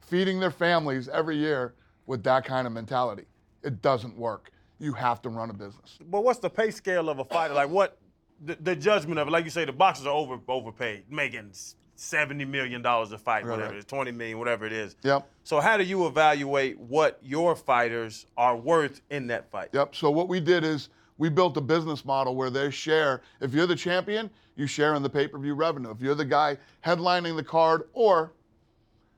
feeding 0.00 0.40
their 0.40 0.50
families 0.50 1.08
every 1.08 1.36
year 1.36 1.74
with 2.06 2.24
that 2.24 2.44
kind 2.44 2.66
of 2.66 2.72
mentality. 2.72 3.26
It 3.62 3.80
doesn't 3.82 4.16
work. 4.18 4.50
You 4.78 4.92
have 4.92 5.22
to 5.22 5.28
run 5.28 5.50
a 5.50 5.54
business. 5.54 5.98
But 6.10 6.22
what's 6.22 6.38
the 6.38 6.50
pay 6.50 6.70
scale 6.70 7.08
of 7.08 7.18
a 7.18 7.24
fighter? 7.24 7.54
Like 7.54 7.70
what 7.70 7.98
the, 8.44 8.56
the 8.60 8.76
judgment 8.76 9.18
of 9.18 9.28
it? 9.28 9.30
Like 9.30 9.44
you 9.44 9.50
say, 9.50 9.64
the 9.64 9.72
boxers 9.72 10.06
are 10.06 10.14
over 10.14 10.38
overpaid, 10.48 11.04
making 11.10 11.52
seventy 11.94 12.44
million 12.44 12.82
dollars 12.82 13.10
a 13.12 13.18
fight, 13.18 13.44
whatever 13.44 13.62
right. 13.62 13.74
it 13.74 13.78
is, 13.78 13.84
twenty 13.86 14.10
million, 14.10 14.38
whatever 14.38 14.66
it 14.66 14.72
is. 14.72 14.96
Yep. 15.02 15.26
So 15.44 15.60
how 15.60 15.78
do 15.78 15.84
you 15.84 16.06
evaluate 16.06 16.78
what 16.78 17.18
your 17.22 17.56
fighters 17.56 18.26
are 18.36 18.56
worth 18.56 19.00
in 19.10 19.26
that 19.28 19.50
fight? 19.50 19.70
Yep. 19.72 19.94
So 19.94 20.10
what 20.10 20.28
we 20.28 20.40
did 20.40 20.62
is 20.62 20.90
we 21.16 21.30
built 21.30 21.56
a 21.56 21.62
business 21.62 22.04
model 22.04 22.36
where 22.36 22.50
they 22.50 22.70
share. 22.70 23.22
If 23.40 23.54
you're 23.54 23.66
the 23.66 23.76
champion, 23.76 24.28
you 24.56 24.66
share 24.66 24.94
in 24.94 25.02
the 25.02 25.08
pay-per-view 25.08 25.54
revenue. 25.54 25.90
If 25.90 26.02
you're 26.02 26.14
the 26.14 26.24
guy 26.26 26.58
headlining 26.84 27.36
the 27.36 27.42
card, 27.42 27.88
or 27.94 28.32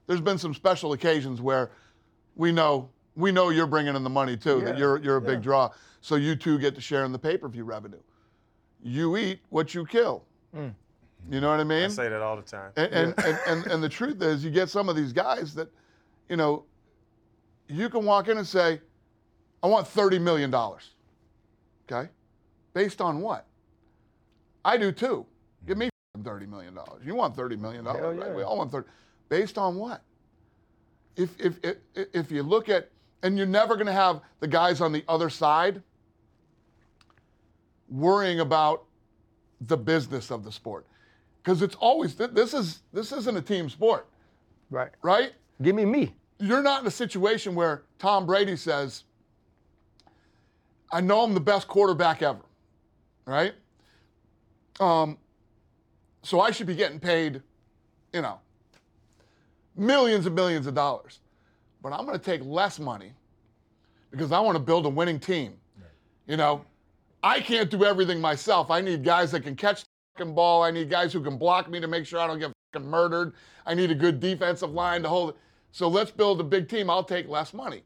there's 0.07 0.21
been 0.21 0.39
some 0.39 0.55
special 0.55 0.93
occasions 0.93 1.41
where 1.41 1.73
we 2.37 2.53
know 2.53 2.91
we 3.19 3.33
know 3.33 3.51
you're 3.51 3.67
bringing 3.67 3.97
in 3.97 4.05
the 4.05 4.11
money 4.11 4.37
too. 4.37 4.61
That 4.63 4.79
you're 4.79 4.99
you're 4.99 5.17
a 5.17 5.21
big 5.21 5.43
draw. 5.43 5.71
So 6.01 6.15
you 6.15 6.37
two 6.37 6.59
get 6.59 6.75
to 6.77 6.81
share 6.81 7.05
in 7.05 7.13
the 7.13 7.19
pay-per-view 7.19 7.65
revenue. 7.65 8.01
You 8.83 9.17
eat 9.17 9.41
what 9.51 9.75
you 9.75 9.85
kill. 9.85 10.25
Mm. 10.57 10.73
You 11.29 11.41
know 11.41 11.51
what 11.51 11.59
I 11.59 11.65
mean? 11.65 11.85
I 11.85 11.89
say 11.89 12.09
that 12.09 12.23
all 12.23 12.37
the 12.37 12.43
time. 12.43 12.71
And, 12.77 12.93
and, 12.93 13.15
and, 13.19 13.39
and, 13.47 13.67
and 13.67 13.83
the 13.83 13.89
truth 13.89 14.23
is, 14.23 14.45
you 14.45 14.51
get 14.53 14.71
some 14.71 14.89
of 14.89 14.95
these 14.95 15.13
guys 15.13 15.53
that, 15.55 15.69
you 16.29 16.37
know, 16.37 16.65
you 17.67 17.89
can 17.91 18.05
walk 18.05 18.29
in 18.29 18.39
and 18.39 18.47
say, 18.47 18.81
I 19.63 19.67
want 19.67 19.89
$30 19.89 20.21
million. 20.21 20.55
Okay? 20.55 22.09
Based 22.73 23.01
on 23.01 23.21
what? 23.21 23.47
I 24.65 24.77
do 24.77 24.93
too. 24.93 25.27
Give 25.67 25.77
me 25.77 25.91
$30 26.19 26.49
million. 26.49 26.79
You 27.05 27.17
want 27.17 27.37
$30 27.37 27.59
million, 27.59 27.85
Hell 27.85 28.13
right? 28.13 28.29
yeah. 28.29 28.35
We 28.35 28.43
all 28.43 28.57
want 28.57 28.71
30. 28.71 28.89
Based 29.29 29.59
on 29.59 29.75
what? 29.75 30.03
If, 31.17 31.39
if, 31.41 31.59
if, 31.65 31.77
if 32.15 32.31
you 32.31 32.45
look 32.45 32.69
at, 32.69 32.91
and 33.23 33.37
you're 33.37 33.47
never 33.47 33.75
going 33.75 33.87
to 33.87 33.93
have 33.93 34.21
the 34.41 34.49
guys 34.49 34.81
on 34.81 34.93
the 34.93 35.05
other 35.09 35.31
side 35.31 35.83
worrying 37.89 38.41
about 38.41 38.85
the 39.63 39.77
business 39.77 40.31
of 40.31 40.45
the 40.45 40.53
sport. 40.53 40.87
Because 41.43 41.63
it's 41.63 41.75
always 41.77 42.15
this 42.15 42.55
is 42.55 42.81
this 42.93 43.13
isn't 43.13 43.37
a 43.37 43.43
team 43.43 43.69
sport. 43.69 44.07
Right. 44.71 44.91
right? 45.03 45.33
Give 45.63 45.75
me 45.75 45.85
me. 45.85 46.15
you're 46.39 46.63
not 46.63 46.83
in 46.83 46.87
a 46.87 46.91
situation 46.91 47.55
where 47.55 47.83
tom 47.99 48.27
brady 48.27 48.57
says 48.57 49.05
i 50.93 51.01
know 51.01 51.23
i'm 51.23 51.35
the 51.35 51.41
best 51.41 51.67
quarterback 51.69 52.23
ever 52.23 52.41
right? 53.27 53.55
Um, 54.81 55.19
so 56.23 56.41
i 56.41 56.51
should 56.51 56.67
be 56.67 56.75
getting 56.77 57.01
paid 57.01 57.43
you 58.13 58.23
know 58.23 58.39
millions 59.77 60.27
and 60.27 60.35
millions 60.35 60.67
of 60.67 60.75
dollars 60.75 61.21
but 61.89 61.99
i'm 61.99 62.07
going 62.07 62.19
to 62.19 62.25
take 62.25 62.45
less 62.45 62.79
money 62.79 63.13
because 64.11 64.33
i 64.33 64.41
want 64.41 64.57
to 64.57 64.63
build 64.63 64.85
a 64.87 64.89
winning 64.89 65.19
team 65.19 65.55
you 66.27 66.37
know 66.37 66.65
I 67.23 67.41
can't 67.41 67.71
do 67.71 67.85
everything 67.85 68.21
myself. 68.21 68.71
I 68.71 68.81
need 68.81 69.03
guys 69.03 69.33
that 69.33 69.43
can 69.43 69.57
catch 69.57 69.83
the 69.83 69.89
fucking 70.17 70.35
ball. 70.35 70.63
I 70.63 70.71
need 70.71 70.89
guys 70.89 71.13
who 71.13 71.23
can 71.23 71.37
block 71.37 71.69
me 71.69 71.81
to 71.81 71.89
make 71.89 72.07
sure 72.07 72.21
I 72.21 72.27
don't 72.27 72.39
get 72.39 72.53
fucking 72.73 72.89
murdered. 72.89 73.35
I 73.67 73.75
need 73.75 73.91
a 73.91 73.95
good 73.95 74.21
defensive 74.21 74.71
line 74.71 75.03
to 75.03 75.09
hold 75.09 75.31
it. 75.31 75.37
So 75.73 75.89
let's 75.89 76.11
build 76.11 76.41
a 76.41 76.45
big 76.45 76.69
team. 76.69 76.89
I'll 76.89 77.05
take 77.05 77.29
less 77.29 77.53
money. 77.53 77.83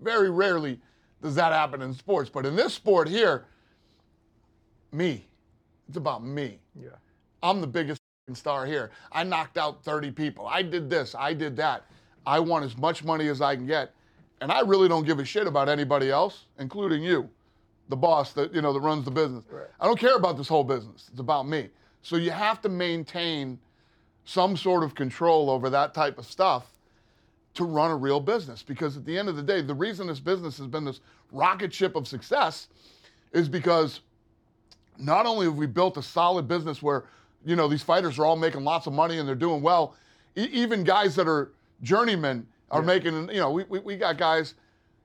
Very 0.00 0.30
rarely 0.30 0.80
does 1.22 1.34
that 1.36 1.52
happen 1.52 1.82
in 1.82 1.94
sports, 1.94 2.30
but 2.30 2.46
in 2.46 2.54
this 2.54 2.74
sport 2.74 3.08
here, 3.08 3.46
me. 4.92 5.24
It's 5.88 5.96
about 5.96 6.24
me. 6.24 6.58
Yeah. 6.80 6.90
I'm 7.42 7.60
the 7.60 7.66
biggest 7.66 8.00
star 8.34 8.66
here. 8.66 8.90
I 9.10 9.24
knocked 9.24 9.56
out 9.56 9.82
30 9.84 10.10
people. 10.10 10.46
I 10.46 10.62
did 10.62 10.90
this. 10.90 11.14
I 11.14 11.32
did 11.32 11.56
that. 11.56 11.86
I 12.26 12.40
want 12.40 12.64
as 12.64 12.76
much 12.76 13.04
money 13.04 13.28
as 13.28 13.40
I 13.40 13.56
can 13.56 13.66
get. 13.66 13.94
and 14.40 14.52
I 14.52 14.60
really 14.60 14.88
don't 14.88 15.04
give 15.04 15.18
a 15.18 15.24
shit 15.24 15.46
about 15.46 15.68
anybody 15.68 16.10
else, 16.10 16.46
including 16.58 17.02
you, 17.02 17.28
the 17.88 17.96
boss 17.96 18.32
that 18.34 18.54
you 18.54 18.62
know 18.62 18.72
that 18.72 18.80
runs 18.80 19.04
the 19.04 19.10
business. 19.10 19.44
I 19.80 19.86
don't 19.86 19.98
care 19.98 20.16
about 20.16 20.36
this 20.36 20.48
whole 20.48 20.64
business. 20.64 21.08
It's 21.10 21.20
about 21.20 21.48
me. 21.48 21.70
So 22.02 22.16
you 22.16 22.30
have 22.30 22.60
to 22.62 22.68
maintain 22.68 23.58
some 24.24 24.56
sort 24.56 24.84
of 24.84 24.94
control 24.94 25.50
over 25.50 25.70
that 25.70 25.94
type 25.94 26.18
of 26.18 26.26
stuff 26.26 26.66
to 27.54 27.64
run 27.64 27.90
a 27.90 27.96
real 27.96 28.20
business. 28.20 28.62
Because 28.62 28.96
at 28.96 29.04
the 29.04 29.18
end 29.18 29.28
of 29.28 29.36
the 29.36 29.42
day, 29.42 29.60
the 29.62 29.74
reason 29.74 30.06
this 30.06 30.20
business 30.20 30.58
has 30.58 30.66
been 30.66 30.84
this 30.84 31.00
rocket 31.32 31.72
ship 31.74 31.96
of 31.96 32.06
success 32.06 32.68
is 33.32 33.48
because 33.48 34.00
not 34.98 35.26
only 35.26 35.46
have 35.46 35.56
we 35.56 35.66
built 35.66 35.96
a 35.96 36.02
solid 36.02 36.46
business 36.48 36.82
where 36.82 37.04
you 37.44 37.56
know 37.56 37.68
these 37.68 37.82
fighters 37.82 38.18
are 38.18 38.26
all 38.26 38.36
making 38.36 38.64
lots 38.64 38.86
of 38.86 38.92
money 38.92 39.18
and 39.18 39.28
they're 39.28 39.34
doing 39.34 39.62
well, 39.62 39.94
e- 40.36 40.48
even 40.52 40.84
guys 40.84 41.14
that 41.16 41.28
are 41.28 41.50
journeymen 41.82 42.46
are 42.70 42.82
making. 42.82 43.28
You 43.30 43.40
know, 43.40 43.50
we, 43.50 43.64
we, 43.64 43.78
we 43.80 43.96
got 43.96 44.18
guys. 44.18 44.54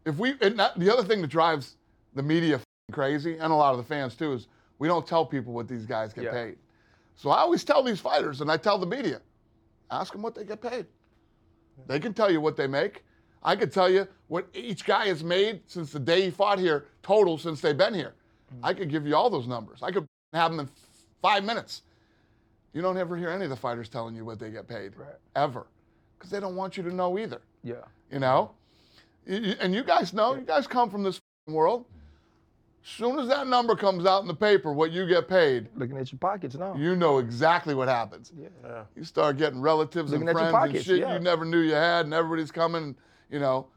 If 0.06 0.18
we 0.18 0.34
and 0.42 0.60
that, 0.60 0.78
the 0.80 0.92
other 0.92 1.04
thing 1.08 1.22
that 1.22 1.28
drives 1.30 1.76
the 2.16 2.24
media 2.24 2.60
crazy 2.92 3.38
and 3.38 3.52
a 3.52 3.56
lot 3.56 3.72
of 3.72 3.78
the 3.78 3.84
fans 3.84 4.16
too 4.16 4.34
is 4.34 4.48
we 4.80 4.88
don't 4.88 5.08
tell 5.08 5.26
people 5.26 5.54
what 5.54 5.68
these 5.68 5.86
guys 5.86 6.14
get 6.14 6.26
Yeah. 6.26 6.32
paid. 6.32 6.58
So 7.16 7.30
I 7.30 7.40
always 7.40 7.64
tell 7.64 7.82
these 7.84 8.00
fighters 8.00 8.42
and 8.42 8.52
I 8.52 8.58
tell 8.58 8.78
the 8.78 8.86
media, 8.86 9.22
ask 9.90 10.12
them 10.12 10.22
what 10.22 10.36
they 10.36 10.44
get 10.44 10.62
paid. 10.62 10.86
They 11.88 12.00
can 12.00 12.14
tell 12.14 12.30
you 12.32 12.42
what 12.42 12.56
they 12.58 12.68
make. 12.68 13.04
I 13.42 13.56
could 13.56 13.72
tell 13.72 13.90
you 13.90 14.08
what 14.28 14.48
each 14.54 14.86
guy 14.86 15.08
has 15.08 15.24
made 15.24 15.62
since 15.68 15.92
the 15.92 16.00
day 16.00 16.22
he 16.24 16.30
fought 16.32 16.60
here, 16.60 16.86
total 17.02 17.38
since 17.38 17.62
they've 17.62 17.78
been 17.78 17.94
here. 17.94 18.14
Mm-hmm. 18.54 18.66
I 18.66 18.74
could 18.74 18.90
give 18.90 19.08
you 19.08 19.16
all 19.16 19.30
those 19.30 19.48
numbers. 19.48 19.80
I 19.82 19.92
could 19.92 20.06
have 20.34 20.52
them 20.52 20.62
in 20.62 20.70
five 21.22 21.44
minutes. 21.44 21.82
You 22.74 22.82
don't 22.82 22.98
ever 22.98 23.16
hear 23.18 23.30
any 23.30 23.44
of 23.44 23.50
the 23.50 23.56
fighters 23.56 23.90
telling 23.90 24.16
you 24.16 24.26
what 24.26 24.40
they 24.40 24.50
get 24.50 24.68
paid, 24.68 24.96
Right. 24.98 25.16
ever, 25.36 25.68
because 26.24 26.32
they 26.32 26.40
don't 26.40 26.56
want 26.56 26.78
you 26.78 26.84
to 26.84 26.94
know 26.96 27.20
either. 27.20 27.42
Yeah. 27.64 27.76
You 28.10 28.20
know, 28.20 28.52
Y- 29.28 29.40
y- 29.44 29.56
and 29.60 29.74
you 29.76 29.84
guys 29.84 30.14
know, 30.14 30.36
you 30.36 30.42
guys 30.42 30.68
come 30.68 30.90
from 30.90 31.04
this 31.04 31.16
f***ing 31.18 31.54
world. 31.54 31.86
Soon 32.86 33.18
as 33.20 33.28
that 33.30 33.48
number 33.48 33.76
comes 33.76 34.06
out 34.06 34.22
in 34.22 34.28
the 34.28 34.34
paper, 34.34 34.72
what 34.74 34.92
you 34.92 35.06
get 35.08 35.28
paid, 35.30 35.68
Looking 35.76 35.98
at 35.98 36.12
your 36.12 36.20
pockets 36.20 36.56
now. 36.56 36.76
you 36.76 36.96
know 36.98 37.18
exactly 37.20 37.74
what 37.76 37.88
happens. 37.88 38.32
Yeah. 38.38 38.84
You 38.96 39.04
start 39.06 39.38
getting 39.38 39.62
relatives 39.62 40.12
Looking 40.12 40.28
and 40.30 40.38
at 40.38 40.42
your 40.44 40.52
friends 40.52 40.76
and 40.76 40.86
shit 40.86 41.00
yeah. 41.00 41.14
you 41.14 41.20
never 41.20 41.46
knew 41.46 41.60
you 41.60 41.74
had, 41.74 42.06
and 42.06 42.14
everybody's 42.14 42.52
coming, 42.52 42.96
you 43.30 43.40
know, 43.40 43.68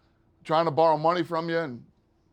trying 0.45 0.65
to 0.67 0.71
borrow 0.73 0.97
money 0.97 1.23
from 1.23 1.49
you, 1.49 1.59
and 1.59 1.83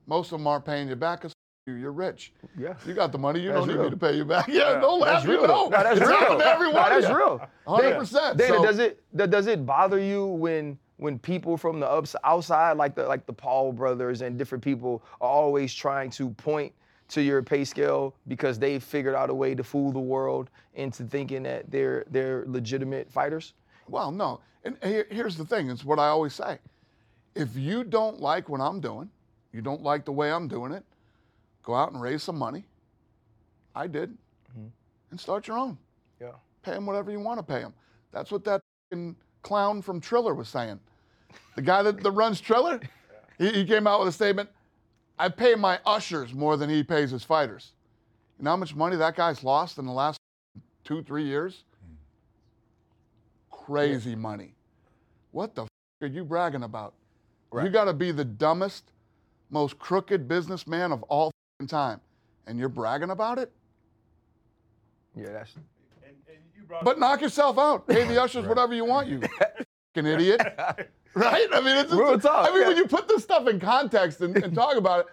most 0.08 0.32
of 0.32 0.40
them 0.40 0.48
aren't 0.48 0.66
paying 0.66 0.88
you 0.90 0.96
back 0.96 1.22
because 1.22 1.32
you, 1.32 1.33
you're 1.66 1.92
rich. 1.92 2.34
Yeah. 2.58 2.74
You 2.86 2.94
got 2.94 3.12
the 3.12 3.18
money. 3.18 3.40
You 3.40 3.50
That's 3.50 3.60
don't 3.62 3.68
need 3.70 3.74
real. 3.76 3.84
me 3.86 3.90
to 3.92 3.98
pay 3.98 4.16
you 4.18 4.26
back. 4.26 4.48
Yeah, 4.50 4.80
don't 4.80 5.00
laugh. 5.00 5.24
That's 5.24 5.26
You 5.26 5.32
real. 5.40 5.48
know. 5.48 5.64
No, 5.66 5.70
that's 5.70 6.00
it's 6.00 6.08
real. 6.10 6.18
happened 6.20 6.40
to 6.40 6.46
every 6.48 6.68
No, 6.74 6.74
that's 6.74 7.08
real. 7.08 7.42
100%. 7.68 8.38
Dana, 8.38 8.56
So- 8.56 8.64
does 8.64 8.80
it 8.80 9.04
does 9.16 9.48
it 9.48 9.66
bother 9.66 10.00
you 10.00 10.26
when 10.26 10.78
when 10.98 11.18
people 11.20 11.58
from 11.58 11.80
the 11.80 11.90
ups, 11.90 12.16
outside, 12.24 12.78
like 12.78 12.96
the 12.96 13.06
like 13.08 13.26
the 13.26 13.34
Paul 13.34 13.72
brothers 13.72 14.22
and 14.22 14.38
different 14.38 14.64
people, 14.64 15.04
are 15.22 15.30
always 15.30 15.74
trying 15.74 16.10
to 16.12 16.30
point 16.32 16.74
to 17.10 17.22
your 17.22 17.42
pay 17.42 17.64
scale 17.64 18.16
because 18.28 18.58
they 18.60 18.80
figured 18.80 19.16
out 19.16 19.30
a 19.30 19.34
way 19.34 19.56
to 19.56 19.64
fool 19.64 19.92
the 19.92 20.00
world 20.00 20.50
into 20.76 21.04
thinking 21.04 21.44
that 21.44 21.70
they're 21.72 22.04
they're 22.12 22.44
legitimate 22.48 23.10
fighters? 23.12 23.54
Well, 23.88 24.12
no. 24.12 24.42
And 24.66 24.78
here- 24.84 25.08
here's 25.10 25.38
the 25.38 25.46
thing 25.46 25.70
it's 25.70 25.86
what 25.86 25.98
I 26.00 26.08
always 26.08 26.34
say. 26.34 26.60
If 27.36 27.56
you 27.56 27.84
don't 27.86 28.20
like 28.20 28.48
what 28.50 28.60
I'm 28.62 28.80
doing, 28.80 29.10
you 29.54 29.62
don't 29.62 29.82
like 29.82 30.06
the 30.06 30.12
way 30.12 30.32
I'm 30.32 30.48
doing 30.48 30.72
it, 30.72 30.84
go 31.64 31.74
out 31.74 31.92
and 31.92 32.02
raise 32.02 32.24
some 32.24 32.38
money. 32.38 32.66
I 33.76 33.88
did. 33.88 34.12
Mm-hmm. 34.52 34.68
And 35.12 35.20
start 35.20 35.48
your 35.48 35.58
own. 35.58 35.78
Yeah. 36.22 36.32
Pay 36.62 36.72
them 36.72 36.86
whatever 36.86 37.12
you 37.12 37.20
want 37.20 37.40
to 37.40 37.44
pay 37.44 37.60
them. 37.60 37.74
That's 38.12 38.32
what 38.32 38.44
that 38.46 38.62
clown 39.42 39.82
from 39.82 40.00
Triller 40.00 40.34
was 40.34 40.50
saying. 40.50 40.80
The 41.56 41.62
guy 41.62 41.82
that, 41.84 42.02
that 42.04 42.12
runs 42.12 42.40
Triller, 42.40 42.80
he, 43.38 43.50
he 43.50 43.66
came 43.66 43.88
out 43.88 44.00
with 44.00 44.10
a 44.10 44.12
statement 44.12 44.50
I 45.18 45.30
pay 45.30 45.56
my 45.56 45.80
ushers 45.86 46.34
more 46.34 46.58
than 46.58 46.70
he 46.70 46.84
pays 46.84 47.12
his 47.12 47.24
fighters. 47.24 47.74
You 48.38 48.46
know 48.46 48.52
how 48.52 48.58
much 48.58 48.76
money 48.76 48.96
that 48.96 49.16
guy's 49.16 49.44
lost 49.44 49.78
in 49.78 49.86
the 49.86 49.92
last 49.92 50.18
two, 50.84 51.04
three 51.04 51.24
years? 51.24 51.64
Crazy 53.52 54.16
money. 54.16 54.56
What 55.32 55.56
the 55.56 55.64
f- 55.64 55.70
are 56.02 56.08
you 56.08 56.24
bragging 56.24 56.64
about? 56.64 56.94
You 57.54 57.70
got 57.70 57.86
to 57.86 57.94
be 57.94 58.12
the 58.12 58.26
dumbest, 58.26 58.92
most 59.52 59.78
crooked 59.78 60.28
businessman 60.28 60.92
of 60.92 61.04
all 61.04 61.32
time, 61.68 62.00
and 62.48 62.60
you're 62.60 62.70
bragging 62.70 63.10
about 63.10 63.38
it? 63.38 63.52
Yeah, 65.16 65.32
that's 65.32 65.56
And, 65.56 66.16
and 66.28 66.38
you 66.56 66.64
brought 66.64 66.84
But 66.84 67.00
knock 67.00 67.22
yourself 67.22 67.58
out. 67.58 67.88
Pay 67.88 68.06
the 68.06 68.22
ushers 68.24 68.46
whatever 68.46 68.74
you 68.74 68.86
want, 68.86 69.08
you 69.08 69.22
fucking 69.22 70.12
idiot. 70.12 70.42
Right? 71.16 71.48
I 71.54 71.62
mean, 71.62 71.78
it's, 71.78 71.92
it's 71.92 71.94
Real 71.94 72.20
talk, 72.20 72.50
I 72.50 72.52
mean, 72.52 72.62
yeah. 72.62 72.68
when 72.70 72.78
you 72.78 72.88
put 72.88 73.08
this 73.08 73.22
stuff 73.22 73.48
in 73.48 73.60
context 73.60 74.22
and, 74.22 74.36
and 74.36 74.56
talk 74.56 74.78
about 74.78 75.02
it, 75.02 75.06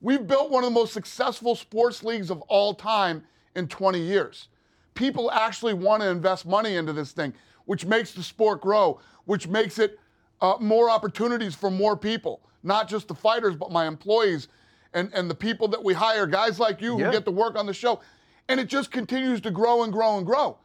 we've 0.00 0.26
built 0.26 0.50
one 0.50 0.64
of 0.64 0.70
the 0.70 0.74
most 0.74 0.92
successful 0.92 1.54
sports 1.54 2.02
leagues 2.02 2.30
of 2.30 2.40
all 2.48 2.74
time 2.74 3.22
in 3.54 3.68
20 3.68 4.00
years. 4.00 4.48
People 4.94 5.30
actually 5.30 5.74
want 5.74 6.02
to 6.02 6.08
invest 6.08 6.46
money 6.46 6.74
into 6.74 6.92
this 6.92 7.12
thing, 7.12 7.32
which 7.66 7.86
makes 7.86 8.12
the 8.12 8.24
sport 8.24 8.60
grow, 8.60 9.00
which 9.24 9.46
makes 9.46 9.78
it 9.78 10.00
uh, 10.40 10.56
more 10.58 10.90
opportunities 10.90 11.54
for 11.54 11.70
more 11.70 11.96
people, 11.96 12.40
not 12.64 12.88
just 12.88 13.06
the 13.06 13.14
fighters, 13.14 13.54
but 13.54 13.70
my 13.70 13.86
employees 13.86 14.48
and, 14.94 15.10
and 15.14 15.30
the 15.30 15.34
people 15.34 15.68
that 15.68 15.82
we 15.82 15.94
hire, 15.94 16.26
guys 16.26 16.58
like 16.58 16.80
you 16.80 16.98
who 16.98 17.10
get 17.10 17.24
to 17.24 17.30
work 17.30 17.56
on 17.56 17.66
the 17.66 17.74
show. 17.74 18.00
And 18.48 18.58
it 18.58 18.68
just 18.68 18.90
continues 18.90 19.40
to 19.42 19.50
grow 19.50 19.84
and 19.84 19.92
grow 19.92 20.16
and 20.16 20.26
grow. 20.26 20.58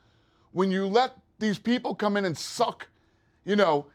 When 0.51 0.71
you 0.71 0.87
let 0.87 1.15
these 1.37 1.59
people 1.59 1.93
come 1.93 2.17
in 2.17 2.25
and 2.25 2.37
suck, 2.37 2.87
you 3.43 3.55
know, 3.55 3.85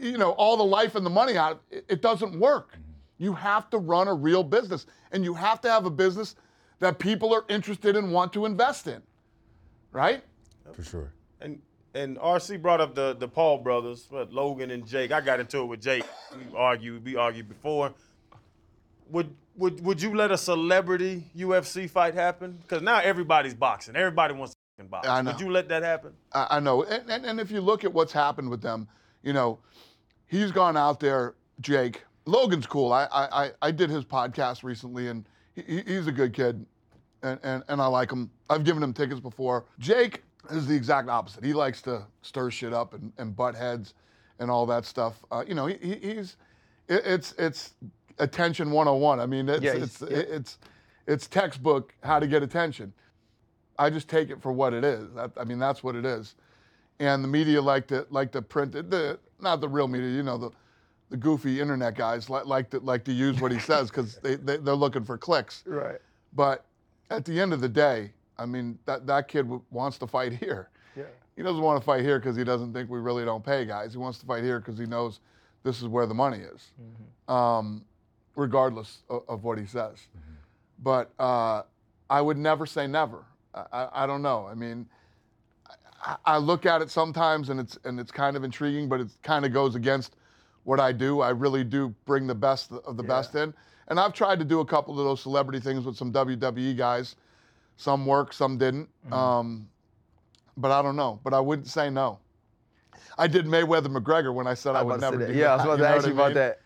you 0.00 0.16
know, 0.16 0.30
all 0.32 0.56
the 0.56 0.64
life 0.64 0.94
and 0.94 1.04
the 1.04 1.10
money 1.10 1.36
out, 1.36 1.62
it, 1.70 1.84
it 1.88 2.02
doesn't 2.02 2.38
work. 2.38 2.72
Mm-hmm. 2.72 2.82
You 3.18 3.34
have 3.34 3.68
to 3.70 3.78
run 3.78 4.08
a 4.08 4.14
real 4.14 4.42
business, 4.42 4.86
and 5.12 5.24
you 5.24 5.34
have 5.34 5.60
to 5.62 5.70
have 5.70 5.84
a 5.86 5.90
business 5.90 6.36
that 6.78 6.98
people 6.98 7.34
are 7.34 7.44
interested 7.48 7.96
in, 7.96 8.10
want 8.12 8.32
to 8.34 8.46
invest 8.46 8.86
in, 8.86 9.02
right? 9.92 10.22
for 10.72 10.82
sure. 10.82 11.12
And 11.40 11.60
and 11.94 12.16
RC 12.18 12.60
brought 12.62 12.80
up 12.80 12.94
the 12.94 13.14
the 13.18 13.28
Paul 13.28 13.58
brothers, 13.58 14.06
but 14.10 14.32
Logan 14.32 14.70
and 14.70 14.86
Jake. 14.86 15.10
I 15.12 15.20
got 15.20 15.40
into 15.40 15.58
it 15.60 15.66
with 15.66 15.80
Jake. 15.80 16.04
We 16.36 16.56
argued. 16.56 17.04
We 17.04 17.16
argued 17.16 17.48
before. 17.48 17.92
Would 19.10 19.34
would 19.58 19.84
would 19.84 20.00
you 20.00 20.14
let 20.14 20.30
a 20.30 20.38
celebrity 20.38 21.24
UFC 21.36 21.88
fight 21.90 22.14
happen? 22.14 22.58
Because 22.62 22.82
now 22.82 22.98
everybody's 23.00 23.54
boxing. 23.54 23.96
Everybody 23.96 24.34
wants 24.34 24.54
to 24.78 24.84
box. 24.84 25.06
I 25.08 25.22
know. 25.22 25.32
Would 25.32 25.40
you 25.40 25.50
let 25.50 25.68
that 25.68 25.82
happen? 25.82 26.12
I, 26.32 26.46
I 26.52 26.60
know. 26.60 26.84
And, 26.84 27.10
and, 27.10 27.26
and 27.26 27.40
if 27.40 27.50
you 27.50 27.60
look 27.60 27.84
at 27.84 27.92
what's 27.92 28.12
happened 28.12 28.48
with 28.48 28.62
them, 28.62 28.86
you 29.22 29.32
know, 29.32 29.58
he's 30.26 30.52
gone 30.52 30.76
out 30.76 31.00
there, 31.00 31.34
Jake. 31.60 32.04
Logan's 32.26 32.66
cool. 32.66 32.92
I, 32.92 33.08
I, 33.10 33.50
I- 33.62 33.70
did 33.70 33.88
his 33.90 34.04
podcast 34.04 34.62
recently, 34.62 35.08
and 35.08 35.24
he, 35.54 35.62
he- 35.62 35.82
he's 35.94 36.06
a 36.06 36.12
good 36.12 36.32
kid, 36.32 36.64
and, 37.22 37.40
and, 37.42 37.62
and 37.68 37.80
I 37.80 37.86
like 37.86 38.12
him. 38.12 38.30
I've 38.50 38.64
given 38.64 38.82
him 38.82 38.92
tickets 38.92 39.18
before. 39.20 39.64
Jake 39.78 40.22
is 40.50 40.66
the 40.66 40.74
exact 40.76 41.08
opposite. 41.08 41.42
He 41.42 41.52
likes 41.54 41.82
to 41.82 42.06
stir 42.22 42.50
shit 42.50 42.72
up 42.72 42.92
and, 42.94 43.12
and 43.18 43.34
butt 43.34 43.54
heads 43.56 43.94
and 44.38 44.50
all 44.50 44.66
that 44.66 44.84
stuff. 44.84 45.24
Uh, 45.32 45.42
you 45.48 45.54
know, 45.54 45.66
he, 45.66 45.76
he, 45.80 45.94
he's 45.96 46.36
it, 46.86 47.02
it's 47.04 47.32
it's 47.38 47.74
attention 48.18 48.70
101. 48.70 49.20
I 49.20 49.26
mean, 49.26 49.48
it's 49.48 49.62
Yeah, 49.62 49.72
it's 49.74 50.00
yeah. 50.02 50.08
it's 50.18 50.58
it's 51.06 51.26
textbook 51.26 51.94
how 52.02 52.18
to 52.18 52.26
get 52.26 52.42
attention. 52.42 52.92
I 53.78 53.90
just 53.90 54.08
take 54.08 54.30
it 54.30 54.42
for 54.42 54.52
what 54.52 54.74
it 54.74 54.84
is. 54.84 55.12
That, 55.14 55.30
I 55.36 55.44
mean, 55.44 55.58
that's 55.58 55.82
what 55.82 55.94
it 55.94 56.04
is. 56.04 56.34
And 57.00 57.22
the 57.22 57.28
media 57.28 57.62
like 57.62 57.86
to 57.88 58.06
like 58.10 58.32
to 58.32 58.42
print 58.42 58.74
it. 58.74 58.90
The 58.90 59.18
not 59.40 59.60
the 59.60 59.68
real 59.68 59.88
media, 59.88 60.10
you 60.10 60.22
know, 60.22 60.36
the 60.36 60.50
the 61.10 61.16
goofy 61.16 61.60
internet 61.60 61.94
guys 61.94 62.28
like 62.28 62.44
like 62.46 62.70
to 62.70 62.80
like 62.80 63.04
to 63.04 63.12
use 63.12 63.40
what 63.40 63.52
he 63.52 63.58
says 63.70 63.88
because 63.90 64.16
they, 64.16 64.34
they 64.34 64.56
they're 64.58 64.74
looking 64.74 65.04
for 65.04 65.16
clicks. 65.16 65.62
right. 65.66 65.98
But 66.34 66.64
at 67.10 67.24
the 67.24 67.40
end 67.40 67.52
of 67.54 67.60
the 67.62 67.68
day, 67.68 68.12
I 68.36 68.44
mean, 68.44 68.78
that 68.84 69.06
that 69.06 69.28
kid 69.28 69.42
w- 69.44 69.62
wants 69.70 69.96
to 69.98 70.06
fight 70.06 70.32
here. 70.32 70.68
Yeah. 70.94 71.04
He 71.36 71.42
doesn't 71.42 71.62
want 71.62 71.80
to 71.80 71.84
fight 71.86 72.02
here 72.02 72.18
because 72.18 72.36
he 72.36 72.42
doesn't 72.44 72.72
think 72.74 72.90
we 72.90 72.98
really 72.98 73.24
don't 73.24 73.44
pay 73.44 73.64
guys. 73.64 73.92
He 73.92 73.98
wants 73.98 74.18
to 74.18 74.26
fight 74.26 74.42
here 74.42 74.58
because 74.58 74.76
he 74.76 74.84
knows 74.86 75.20
this 75.62 75.80
is 75.80 75.86
where 75.88 76.04
the 76.04 76.14
money 76.14 76.38
is, 76.40 76.72
um, 77.28 77.84
regardless 78.38 78.98
of, 79.10 79.22
of 79.28 79.44
what 79.44 79.58
he 79.58 79.66
says. 79.66 80.06
But 80.82 81.10
uh, 81.18 81.62
I 82.08 82.20
would 82.20 82.38
never 82.38 82.64
say 82.64 82.86
never. 82.86 83.24
I, 83.52 83.64
I, 83.72 84.04
I 84.04 84.06
don't 84.06 84.22
know. 84.22 84.46
I 84.46 84.54
mean, 84.54 84.86
I, 86.02 86.16
I 86.24 86.38
look 86.38 86.64
at 86.64 86.80
it 86.80 86.90
sometimes 86.90 87.50
and 87.50 87.58
it's 87.58 87.76
and 87.84 87.98
it's 87.98 88.12
kind 88.12 88.36
of 88.36 88.44
intriguing, 88.44 88.88
but 88.88 89.00
it 89.00 89.08
kind 89.22 89.44
of 89.44 89.52
goes 89.52 89.74
against 89.74 90.14
what 90.62 90.78
I 90.78 90.92
do. 90.92 91.20
I 91.20 91.30
really 91.30 91.64
do 91.64 91.94
bring 92.06 92.26
the 92.26 92.34
best 92.34 92.70
of 92.72 92.96
the 92.96 93.02
best 93.02 93.34
in, 93.34 93.52
and 93.88 93.98
I've 93.98 94.12
tried 94.12 94.38
to 94.38 94.44
do 94.44 94.60
a 94.60 94.64
couple 94.64 94.98
of 94.98 95.04
those 95.04 95.20
celebrity 95.20 95.58
things 95.58 95.84
with 95.84 95.96
some 95.96 96.12
WWE 96.12 96.76
guys. 96.76 97.16
Some 97.76 98.06
worked, 98.06 98.34
some 98.34 98.58
didn't. 98.58 98.88
Um, 99.12 99.68
but 100.56 100.70
I 100.72 100.82
don't 100.82 100.96
know. 100.96 101.20
But 101.22 101.32
I 101.34 101.40
wouldn't 101.40 101.68
say 101.68 101.90
no. 101.90 102.18
I 103.16 103.26
did 103.28 103.46
Mayweather 103.46 103.86
McGregor 103.86 104.34
when 104.34 104.46
I 104.46 104.54
said 104.54 104.74
I, 104.74 104.80
I 104.80 104.82
would 104.82 104.94
was 104.94 105.02
about 105.02 105.10
to 105.12 105.18
never 105.18 105.32
do 105.32 105.32
that. 105.32 105.38
Yeah, 105.38 105.52
I 105.52 105.56
was 105.56 105.64
about 105.64 105.76
to 105.76 105.88
ask 105.88 106.06
you 106.06 106.12
about 106.12 106.34
that. 106.34 106.60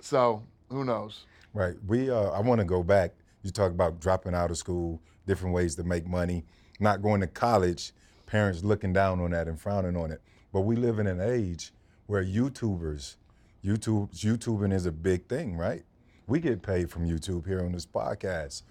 So 0.00 0.42
who 0.72 0.84
knows? 0.84 1.26
Right. 1.54 1.74
We 1.86 2.10
uh, 2.10 2.30
I 2.30 2.40
want 2.40 2.60
to 2.60 2.64
go 2.64 2.82
back. 2.82 3.12
You 3.42 3.50
talk 3.50 3.70
about 3.72 4.00
dropping 4.00 4.34
out 4.34 4.50
of 4.50 4.56
school, 4.56 5.00
different 5.26 5.54
ways 5.54 5.74
to 5.76 5.84
make 5.84 6.06
money, 6.06 6.44
not 6.80 7.02
going 7.02 7.20
to 7.20 7.26
college, 7.26 7.92
parents 8.26 8.62
looking 8.64 8.92
down 8.92 9.20
on 9.20 9.30
that 9.32 9.48
and 9.48 9.60
frowning 9.60 9.96
on 9.96 10.10
it. 10.12 10.20
But 10.52 10.60
we 10.62 10.76
live 10.76 10.98
in 10.98 11.06
an 11.06 11.20
age 11.20 11.72
where 12.06 12.24
YouTubers 12.24 13.16
YouTube 13.64 14.10
YouTubing 14.18 14.72
is 14.72 14.86
a 14.86 14.92
big 14.92 15.28
thing, 15.28 15.56
right? 15.56 15.82
We 16.26 16.40
get 16.40 16.62
paid 16.62 16.90
from 16.90 17.06
YouTube 17.08 17.46
here 17.46 17.60
on 17.60 17.72
this 17.72 17.86
podcast. 17.86 18.62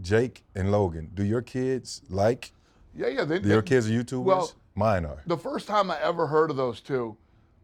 Jake 0.00 0.44
and 0.54 0.70
Logan, 0.70 1.10
do 1.14 1.24
your 1.24 1.42
kids 1.42 2.02
like? 2.10 2.52
Yeah, 2.94 3.08
yeah. 3.08 3.24
They, 3.24 3.38
Do 3.38 3.48
your 3.48 3.62
they- 3.62 3.66
kids 3.68 3.90
are 3.90 3.92
YouTubers? 3.92 4.24
Well, 4.24 4.52
Mine 4.74 5.06
are. 5.06 5.22
the 5.26 5.38
first 5.38 5.66
time 5.66 5.90
I 5.90 5.98
ever 6.02 6.26
heard 6.26 6.50
of 6.50 6.56
those 6.56 6.80
two 6.82 7.16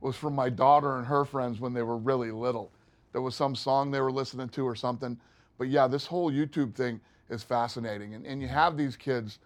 was 0.02 0.16
from 0.16 0.34
my 0.34 0.50
daughter 0.50 0.98
and 0.98 1.06
her 1.06 1.24
friends 1.24 1.60
when 1.60 1.72
they 1.72 1.82
were 1.82 1.96
really 1.96 2.30
little. 2.30 2.72
There 3.12 3.22
was 3.22 3.34
some 3.34 3.54
song 3.54 3.90
they 3.90 4.00
were 4.00 4.12
listening 4.12 4.48
to 4.50 4.66
or 4.66 4.74
something. 4.74 5.18
But 5.58 5.68
yeah, 5.68 5.86
this 5.86 6.06
whole 6.06 6.30
YouTube 6.30 6.74
thing 6.74 7.00
is 7.30 7.42
fascinating. 7.42 8.14
And, 8.14 8.26
and 8.26 8.42
you 8.42 8.48
have 8.48 8.76
these 8.76 8.96
kids 8.96 9.38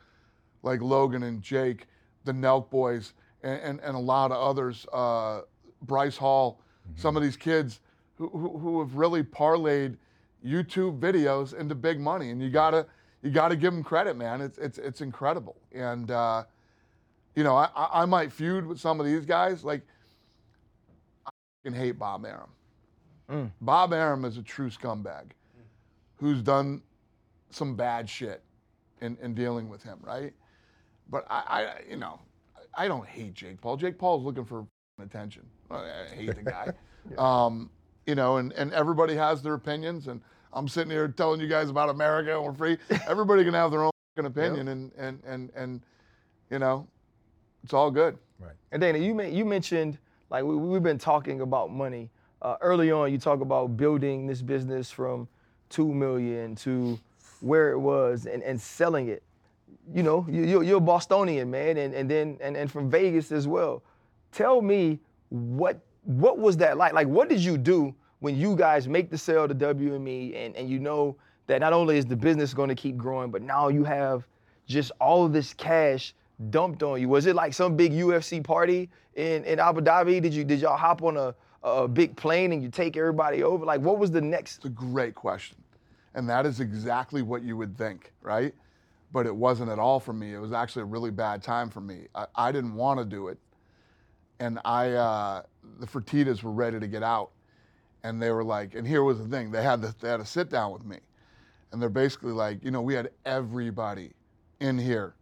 like 0.63 0.81
Logan 0.81 1.25
and 1.25 1.43
Jake, 1.43 1.87
the 2.25 2.33
Nelk 2.33 2.71
boys, 2.71 3.13
and, 3.43 3.61
and, 3.61 3.81
and 3.81 3.97
a 3.97 4.01
lot 4.01 4.33
of 4.33 4.39
others, 4.39 4.87
uh, 4.93 5.43
Bryce 5.83 6.17
Hall, 6.17 6.61
some 6.95 7.17
of 7.17 7.23
these 7.23 7.37
kids 7.37 7.81
who, 8.17 8.29
who, 8.29 8.59
who 8.59 8.81
have 8.81 8.95
really 8.95 9.23
parlayed 9.23 9.97
YouTube 10.45 10.99
videos 10.99 11.55
into 11.55 11.75
big 11.75 12.01
money. 12.01 12.31
And 12.31 12.41
you 12.41 12.51
gotta 12.51 12.87
you 13.23 13.31
gotta 13.31 13.57
give 13.57 13.73
them 13.73 13.83
credit, 13.83 14.17
man. 14.17 14.41
It's 14.41 14.59
it's 14.59 14.79
it's 14.79 15.01
incredible. 15.01 15.57
And 15.73 16.11
uh, 16.11 16.45
you 17.35 17.45
know, 17.45 17.57
I, 17.57 17.69
I 17.77 18.05
might 18.07 18.33
feud 18.33 18.67
with 18.67 18.81
some 18.81 18.99
of 18.99 19.07
these 19.07 19.27
guys. 19.27 19.63
Like, 19.63 19.83
can 21.67 21.75
hate 21.75 21.99
Bob 21.99 22.25
Arum. 22.25 23.53
Bob 23.61 23.93
Arum 23.93 24.25
is 24.25 24.39
a 24.39 24.43
true 24.43 24.71
scumbag 24.71 25.33
who's 26.15 26.41
done 26.41 26.81
some 27.51 27.75
bad 27.75 28.09
shit 28.09 28.41
in, 29.01 29.19
in 29.21 29.35
dealing 29.35 29.69
with 29.69 29.83
him, 29.83 29.99
right? 30.01 30.33
But 31.11 31.27
I, 31.29 31.43
I, 31.49 31.81
you 31.91 31.97
know, 31.97 32.21
I 32.73 32.87
don't 32.87 33.05
hate 33.05 33.35
Jake 33.35 33.61
Paul. 33.61 33.77
Jake 33.77 33.99
Paul's 33.99 34.23
looking 34.23 34.45
for 34.45 34.65
attention. 35.03 35.45
I 35.69 36.05
hate 36.15 36.37
the 36.37 36.43
guy. 36.43 36.73
um, 37.19 37.69
you 38.07 38.15
know, 38.15 38.37
and, 38.37 38.53
and 38.53 38.73
everybody 38.73 39.17
has 39.17 39.43
their 39.43 39.55
opinions, 39.55 40.07
and 40.07 40.21
I'm 40.53 40.69
sitting 40.69 40.93
here 40.93 41.09
telling 41.09 41.41
you 41.41 41.49
guys 41.49 41.69
about 41.69 41.89
America 41.89 42.33
and 42.37 42.45
we're 42.45 42.55
free. 42.55 42.79
Everybody 43.09 43.43
can 43.43 43.55
have 43.55 43.73
their 43.73 43.83
own 43.83 43.91
opinion, 44.19 44.69
and, 44.69 44.93
and, 44.97 45.21
and, 45.27 45.51
and, 45.57 45.81
you 46.49 46.61
know, 46.61 46.87
it's 47.65 47.73
all 47.73 47.91
good. 47.91 48.17
Right. 48.39 48.55
And 48.71 48.81
Dana, 48.81 48.99
you 48.99 49.21
you 49.23 49.45
mentioned 49.45 49.99
like 50.31 50.45
we, 50.45 50.57
we've 50.57 50.83
been 50.83 50.99
talking 50.99 51.41
about 51.41 51.71
money 51.71 52.11
uh, 52.43 52.57
early 52.61 52.91
on. 52.91 53.13
You 53.13 53.19
talk 53.19 53.41
about 53.41 53.77
building 53.77 54.27
this 54.27 54.43
business 54.43 54.91
from 54.91 55.29
two 55.69 55.93
million 55.93 56.55
to 56.57 56.99
where 57.41 57.71
it 57.73 57.79
was 57.79 58.27
and, 58.27 58.43
and 58.43 58.61
selling 58.61 59.09
it. 59.09 59.23
You 59.93 60.03
know, 60.03 60.27
you, 60.29 60.63
you're, 60.63 60.79
a 60.79 60.81
Bostonian 60.81 61.51
man, 61.51 61.77
and, 61.77 61.95
and 61.95 62.11
then 62.11 62.39
and, 62.41 62.57
and 62.57 62.71
from 62.71 62.91
Vegas 62.91 63.31
as 63.31 63.47
well. 63.47 63.83
Tell 64.33 64.61
me 64.61 64.99
what 65.29 65.81
what 66.05 66.39
was 66.39 66.57
that 66.59 66.77
like? 66.77 66.93
Like, 66.93 67.09
what 67.09 67.29
did 67.29 67.41
you 67.41 67.57
do 67.57 67.95
when 68.21 68.37
you 68.37 68.57
guys 68.57 68.89
make 68.89 69.11
the 69.11 69.19
sale 69.19 69.47
to 69.47 69.55
WME, 69.55 70.35
and 70.35 70.57
and 70.57 70.69
you 70.69 70.79
know 70.79 71.17
that 71.47 71.61
not 71.61 71.73
only 71.73 71.99
is 71.99 72.07
the 72.07 72.17
business 72.17 72.53
going 72.53 72.69
to 72.69 72.75
keep 72.75 72.97
growing, 72.97 73.31
but 73.31 73.43
now 73.43 73.69
you 73.69 73.85
have 73.85 74.27
just 74.67 74.91
all 75.01 75.29
this 75.29 75.55
cash 75.55 76.15
dumped 76.51 76.83
on 76.83 77.01
you? 77.01 77.09
Was 77.09 77.27
it 77.27 77.35
like 77.35 77.55
some 77.55 77.77
big 77.77 77.93
UFC 77.93 78.43
party 78.43 78.89
in, 79.15 79.45
in 79.45 79.59
Abu 79.59 79.81
Dhabi? 79.81 80.21
Did 80.21 80.35
you 80.35 80.45
did 80.45 80.61
y'all 80.61 80.77
hop 80.77 81.03
on 81.03 81.17
a, 81.17 81.35
a 81.63 81.89
big 81.89 82.17
plane 82.17 82.53
and 82.53 82.63
you 82.63 82.69
take 82.69 82.97
everybody 82.97 83.43
over? 83.43 83.65
Like 83.65 83.81
what 83.81 83.99
was 83.99 84.11
the 84.11 84.21
next? 84.21 84.57
It's 84.57 84.67
a 84.67 84.71
great 84.71 85.15
question. 85.15 85.57
And 86.15 86.29
that 86.31 86.47
is 86.47 86.61
exactly 86.61 87.23
what 87.23 87.43
you 87.43 87.57
would 87.59 87.77
think, 87.77 88.13
right? 88.23 88.55
But 89.13 89.27
it 89.27 89.37
wasn't 89.37 89.71
at 89.71 89.79
all 89.79 90.01
for 90.01 90.15
me. 90.15 90.33
It 90.35 90.39
was 90.39 90.53
actually 90.53 90.83
a 90.83 90.87
really 90.87 91.11
bad 91.11 91.43
time 91.43 91.69
for 91.69 91.81
me. 91.81 92.07
I, 92.15 92.27
I 92.35 92.53
didn't 92.53 92.75
want 92.75 92.99
to 93.01 93.05
do 93.05 93.29
it. 93.29 93.39
And 94.41 94.59
I, 94.65 94.93
uh, 94.93 95.43
the 95.79 95.87
Fertittas 95.87 96.43
were 96.43 96.53
ready 96.53 96.81
to 96.81 96.89
get 96.89 97.03
out. 97.03 97.31
And 98.03 98.21
they 98.21 98.31
were 98.31 98.45
like, 98.45 98.75
and 98.75 98.87
here 98.87 99.03
was 99.03 99.19
the 99.19 99.29
thing 99.29 99.51
they 99.51 99.63
had, 99.63 99.83
the, 99.83 99.95
they 100.01 100.09
had 100.09 100.21
a 100.21 100.25
sit 100.25 100.49
down 100.49 100.73
with 100.73 100.85
me. 100.85 100.99
And 101.73 101.83
they're 101.83 101.89
basically 101.89 102.33
like, 102.33 102.65
you 102.65 102.71
know, 102.71 102.81
we 102.81 102.95
had 102.95 103.11
everybody 103.27 104.13
in 104.61 104.79
here 104.79 105.15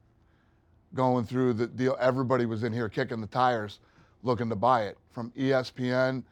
going 0.95 1.25
through 1.25 1.55
the 1.55 1.67
deal. 1.67 1.97
Everybody 2.01 2.47
was 2.47 2.63
in 2.63 2.73
here 2.73 2.89
kicking 2.89 3.21
the 3.21 3.27
tires 3.27 3.81
looking 4.23 4.49
to 4.49 4.57
buy 4.57 4.85
it 4.85 4.99
from 5.13 5.31
ESPN 5.33 6.23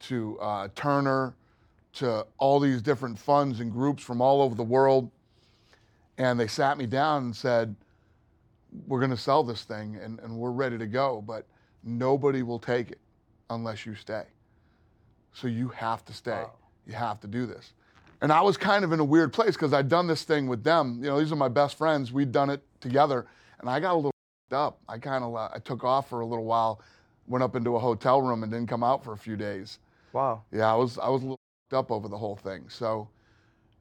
to 0.00 0.38
uh, 0.40 0.68
Turner 0.74 1.34
to 1.94 2.26
all 2.38 2.60
these 2.60 2.82
different 2.82 3.18
funds 3.18 3.60
and 3.60 3.72
groups 3.72 4.02
from 4.02 4.20
all 4.20 4.42
over 4.42 4.54
the 4.54 4.62
world. 4.62 5.10
And 6.18 6.38
they 6.38 6.46
sat 6.46 6.78
me 6.78 6.86
down 6.86 7.24
and 7.24 7.36
said, 7.36 7.74
We're 8.86 9.00
going 9.00 9.10
to 9.10 9.16
sell 9.16 9.42
this 9.42 9.64
thing 9.64 9.96
and, 9.96 10.18
and 10.20 10.36
we're 10.36 10.50
ready 10.50 10.78
to 10.78 10.86
go, 10.86 11.22
but 11.26 11.46
nobody 11.82 12.42
will 12.42 12.58
take 12.58 12.92
it 12.92 13.00
unless 13.48 13.86
you 13.86 13.94
stay. 13.94 14.24
So 15.32 15.48
you 15.48 15.68
have 15.68 16.04
to 16.04 16.12
stay. 16.12 16.44
You 16.86 16.92
have 16.94 17.20
to 17.20 17.26
do 17.26 17.46
this. 17.46 17.72
And 18.22 18.30
I 18.30 18.42
was 18.42 18.56
kind 18.56 18.84
of 18.84 18.92
in 18.92 19.00
a 19.00 19.04
weird 19.04 19.32
place 19.32 19.54
because 19.54 19.72
I'd 19.72 19.88
done 19.88 20.06
this 20.06 20.24
thing 20.24 20.46
with 20.46 20.62
them. 20.62 20.98
You 21.00 21.08
know, 21.08 21.18
these 21.18 21.32
are 21.32 21.36
my 21.36 21.48
best 21.48 21.78
friends. 21.78 22.12
We'd 22.12 22.32
done 22.32 22.50
it 22.50 22.62
together. 22.80 23.26
And 23.60 23.70
I 23.70 23.80
got 23.80 23.92
a 23.92 23.96
little 23.96 24.12
up. 24.52 24.80
I 24.88 24.98
kind 24.98 25.22
of 25.22 25.34
I 25.34 25.58
took 25.64 25.84
off 25.84 26.08
for 26.08 26.20
a 26.20 26.26
little 26.26 26.44
while, 26.44 26.80
went 27.26 27.42
up 27.44 27.54
into 27.54 27.76
a 27.76 27.78
hotel 27.78 28.20
room 28.20 28.42
and 28.42 28.50
didn't 28.50 28.68
come 28.68 28.82
out 28.82 29.04
for 29.04 29.12
a 29.12 29.18
few 29.18 29.36
days. 29.36 29.78
Wow. 30.12 30.42
Yeah, 30.52 30.72
I 30.72 30.76
was 30.76 30.98
I 30.98 31.08
was 31.08 31.22
a 31.22 31.24
little 31.24 31.38
up 31.72 31.90
over 31.90 32.08
the 32.08 32.18
whole 32.18 32.36
thing. 32.36 32.64
So 32.68 33.08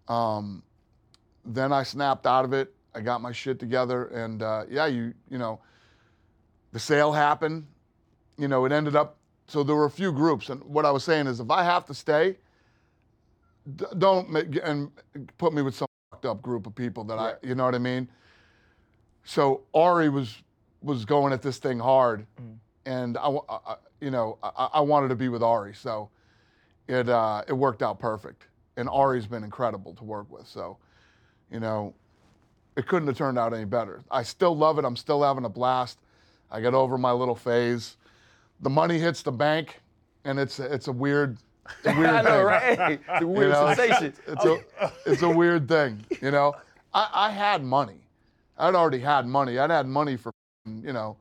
um, 0.08 0.64
then 1.46 1.74
I 1.74 1.84
snapped 1.84 2.28
out 2.28 2.46
of 2.46 2.54
it. 2.54 2.74
I 2.94 3.02
got 3.02 3.22
my 3.22 3.32
shit 3.32 3.60
together, 3.60 4.06
and 4.08 4.42
uh, 4.42 4.66
yeah, 4.70 4.86
you 4.88 5.14
you 5.30 5.38
know, 5.38 5.60
the 6.72 6.80
sale 6.80 7.12
happened. 7.12 7.66
You 8.38 8.48
know, 8.48 8.66
it 8.66 8.72
ended 8.72 8.96
up. 8.96 9.18
So 9.48 9.64
there 9.64 9.76
were 9.76 9.86
a 9.86 9.92
few 9.92 10.12
groups, 10.12 10.50
and 10.50 10.64
what 10.64 10.86
I 10.86 10.92
was 10.92 11.04
saying 11.04 11.28
is, 11.28 11.40
if 11.40 11.50
I 11.50 11.64
have 11.64 11.86
to 11.88 11.94
stay, 11.94 12.38
d- 13.76 13.86
don't 13.98 14.30
make, 14.30 14.60
and 14.64 14.92
put 15.40 15.54
me 15.54 15.64
with 15.64 15.74
some 15.74 15.88
fucked 16.12 16.26
up 16.26 16.42
group 16.42 16.68
of 16.68 16.76
people 16.76 17.04
that 17.06 17.18
I, 17.18 17.34
you 17.42 17.56
know 17.56 17.66
what 17.66 17.74
I 17.74 17.80
mean. 17.80 18.08
So 19.24 19.62
Ari 19.74 20.10
was 20.10 20.42
was 20.82 21.06
going 21.06 21.34
at 21.34 21.42
this 21.42 21.58
thing 21.58 21.78
hard, 21.80 22.26
and 22.86 23.18
I, 23.18 23.30
I- 23.50 23.76
you 24.02 24.12
know, 24.12 24.38
I, 24.42 24.70
I 24.76 24.80
wanted 24.82 25.10
to 25.10 25.16
be 25.16 25.28
with 25.28 25.44
Ari, 25.44 25.74
so 25.74 26.10
it 26.88 27.10
uh, 27.10 27.44
it 27.48 27.54
worked 27.54 27.84
out 27.84 28.00
perfect. 28.00 28.48
And 28.78 28.88
Ari's 28.90 29.28
been 29.28 29.44
incredible 29.44 29.94
to 29.96 30.04
work 30.06 30.32
with, 30.32 30.48
so 30.48 30.78
you 31.52 31.60
know, 31.60 31.94
it 32.78 32.88
couldn't 32.88 33.08
have 33.10 33.18
turned 33.18 33.38
out 33.38 33.54
any 33.54 33.66
better. 33.66 34.02
I 34.10 34.24
still 34.24 34.56
love 34.56 34.80
it. 34.80 34.86
I'm 34.86 34.96
still 34.96 35.22
having 35.22 35.44
a 35.44 35.50
blast. 35.50 36.00
I 36.50 36.62
got 36.62 36.74
over 36.74 36.98
my 36.98 37.12
little 37.12 37.36
phase. 37.36 37.98
The 38.62 38.70
money 38.70 38.98
hits 38.98 39.22
the 39.22 39.32
bank, 39.34 39.82
and 40.24 40.40
it's 40.40 40.60
it's 40.60 40.88
a 40.88 40.92
weird, 40.94 41.38
a 41.86 41.94
weird 41.94 42.10
I 42.10 42.22
know, 42.22 42.30
thing. 42.38 42.46
right? 42.46 43.00
It's 43.10 43.22
a 43.24 43.28
weird 43.28 43.52
know? 43.52 43.74
sensation. 43.76 44.14
It's 44.28 44.46
a 44.46 44.60
it's 45.06 45.22
a 45.24 45.30
weird 45.30 45.68
thing, 45.68 46.06
you 46.22 46.32
know. 46.32 46.56
I, 46.94 47.10
I 47.14 47.30
had 47.32 47.64
money. 47.64 48.00
I'd 48.60 48.76
already 48.76 49.00
had 49.00 49.26
money. 49.26 49.58
I'd 49.58 49.72
had 49.72 49.88
money 49.88 50.18
for 50.18 50.32
you 50.66 50.94
know 50.94 51.18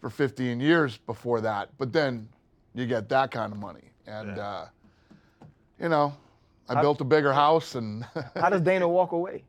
for 0.00 0.08
15 0.08 0.60
years 0.60 0.96
before 0.98 1.40
that. 1.40 1.70
But 1.78 1.92
then 1.92 2.28
you 2.74 2.86
get 2.86 3.08
that 3.08 3.30
kind 3.30 3.52
of 3.52 3.58
money, 3.58 3.90
and 4.06 4.38
uh, 4.38 4.66
you 5.80 5.88
know, 5.88 6.14
I 6.68 6.80
built 6.80 7.00
a 7.00 7.04
bigger 7.04 7.32
house, 7.32 7.74
and 7.74 8.04
How 8.36 8.48
does 8.50 8.60
Dana 8.60 8.88
walk 8.88 9.12
away? 9.12 9.44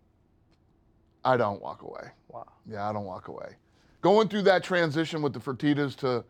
I 1.24 1.38
don't 1.38 1.62
walk 1.62 1.82
away. 1.82 2.10
Wow. 2.30 2.46
Yeah, 2.70 2.90
I 2.90 2.94
don't 2.94 3.06
walk 3.06 3.28
away. 3.28 3.56
Going 4.02 4.28
through 4.28 4.44
that 4.44 4.64
transition 4.64 5.22
with 5.22 5.34
the 5.34 5.40
Fertittas 5.40 5.96
to 5.98 6.24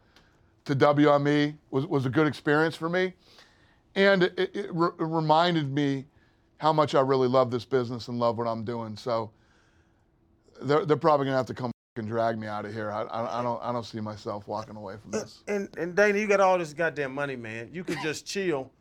to 0.66 0.76
WME 0.76 1.56
was, 1.70 1.86
was 1.86 2.06
a 2.06 2.10
good 2.10 2.26
experience 2.26 2.76
for 2.76 2.90
me, 2.90 3.14
and 3.94 4.24
it, 4.24 4.40
it, 4.56 4.70
re- 4.74 4.90
it 5.00 5.04
reminded 5.04 5.72
me 5.72 6.06
how 6.58 6.74
much 6.74 6.96
I 6.96 7.02
really 7.02 7.28
love 7.28 7.52
this 7.52 7.66
business 7.66 8.08
and 8.08 8.20
love 8.20 8.38
what 8.38 8.48
I'm 8.48 8.64
doing. 8.64 8.98
So 8.98 9.30
they're, 10.62 10.86
they're 10.86 10.98
probably 10.98 11.26
gonna 11.26 11.38
have 11.38 11.46
to 11.48 11.54
come 11.54 11.72
and 11.98 12.08
drag 12.08 12.38
me 12.38 12.48
out 12.48 12.66
of 12.66 12.74
here. 12.74 12.92
I, 12.92 13.04
I, 13.04 13.40
I 13.40 13.44
don't 13.44 13.62
I 13.64 13.72
don't 13.72 13.86
see 13.86 14.00
myself 14.00 14.48
walking 14.48 14.76
away 14.76 14.96
from 15.02 15.12
this. 15.12 15.44
And 15.48 15.70
and 15.78 15.96
Dana, 15.96 16.18
you 16.18 16.28
got 16.28 16.40
all 16.40 16.58
this 16.58 16.74
goddamn 16.74 17.14
money, 17.14 17.36
man. 17.36 17.70
You 17.72 17.84
could 17.84 18.00
just 18.04 18.26
chill. 18.26 18.72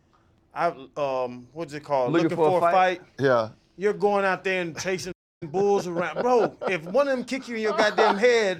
I 0.54 0.68
um, 0.96 1.48
what's 1.52 1.72
it 1.74 1.84
called? 1.84 2.12
Looking 2.12 2.36
for 2.36 2.58
a 2.58 2.60
fight? 2.60 3.02
Yeah. 3.18 3.50
You're 3.76 3.92
going 3.92 4.24
out 4.24 4.44
there 4.44 4.62
and 4.62 4.78
chasing 4.78 5.12
bulls 5.42 5.86
around, 5.86 6.22
bro. 6.22 6.56
If 6.68 6.84
one 6.84 7.08
of 7.08 7.16
them 7.16 7.24
kick 7.24 7.48
you 7.48 7.56
in 7.56 7.62
your 7.62 7.76
goddamn 7.76 8.16
head, 8.18 8.58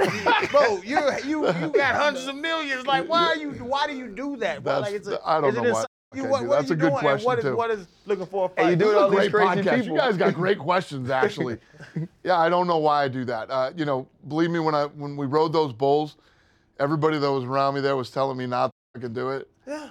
bro, 0.51 0.81
you're 0.85 1.19
you 1.21 1.47
you 1.47 1.69
got 1.71 1.95
hundreds 1.95 2.27
of 2.27 2.37
millions. 2.37 2.87
Like, 2.87 3.09
why 3.09 3.27
are 3.27 3.37
you? 3.37 3.51
Why 3.51 3.87
do 3.87 3.97
you 3.97 4.09
do 4.09 4.37
that? 4.39 4.63
Bro? 4.63 4.81
Like, 4.81 4.95
it's 4.95 5.09
a, 5.09 5.19
I 5.25 5.41
don't 5.41 5.51
is 5.51 5.57
know 5.57 5.65
inside 5.65 5.81
why. 5.81 5.87
You, 6.17 6.25
what, 6.25 6.47
what 6.47 6.59
that's 6.59 6.71
are 6.71 6.75
a 6.75 6.77
you 6.77 6.83
good 6.83 6.93
question, 6.93 7.27
what 7.27 7.39
is 7.39 7.45
too. 7.45 7.57
what 7.57 7.71
is 7.71 7.87
looking 8.07 8.27
for 8.27 8.51
a? 8.57 8.63
Hey, 8.63 8.71
you 8.71 8.77
do 8.77 8.91
it 8.91 8.97
all 8.97 9.11
these 9.11 9.29
crazy 9.31 9.63
podcast. 9.63 9.75
people. 9.81 9.95
You 9.95 9.99
guys 9.99 10.17
got 10.17 10.35
great 10.35 10.59
questions, 10.59 11.11
actually. 11.23 11.59
yeah, 12.23 12.39
I 12.39 12.49
don't 12.49 12.67
know 12.67 12.79
why 12.79 13.05
I 13.05 13.09
do 13.09 13.25
that. 13.27 13.51
Uh, 13.51 13.73
you 13.77 13.85
know, 13.85 14.09
believe 14.29 14.51
me, 14.51 14.59
when 14.61 14.75
I 14.75 14.85
when 14.87 15.17
we 15.17 15.27
rode 15.27 15.53
those 15.53 15.73
bulls, 15.73 16.17
everybody 16.81 17.19
that 17.19 17.31
was 17.31 17.45
around 17.45 17.75
me 17.75 17.81
there 17.81 17.97
was 17.97 18.11
telling 18.11 18.37
me 18.37 18.47
not 18.47 18.67
to 18.67 18.73
fucking 19.01 19.15
do 19.15 19.31
it, 19.31 19.49
Yeah. 19.67 19.91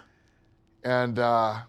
and 0.83 1.19
uh, 1.19 1.59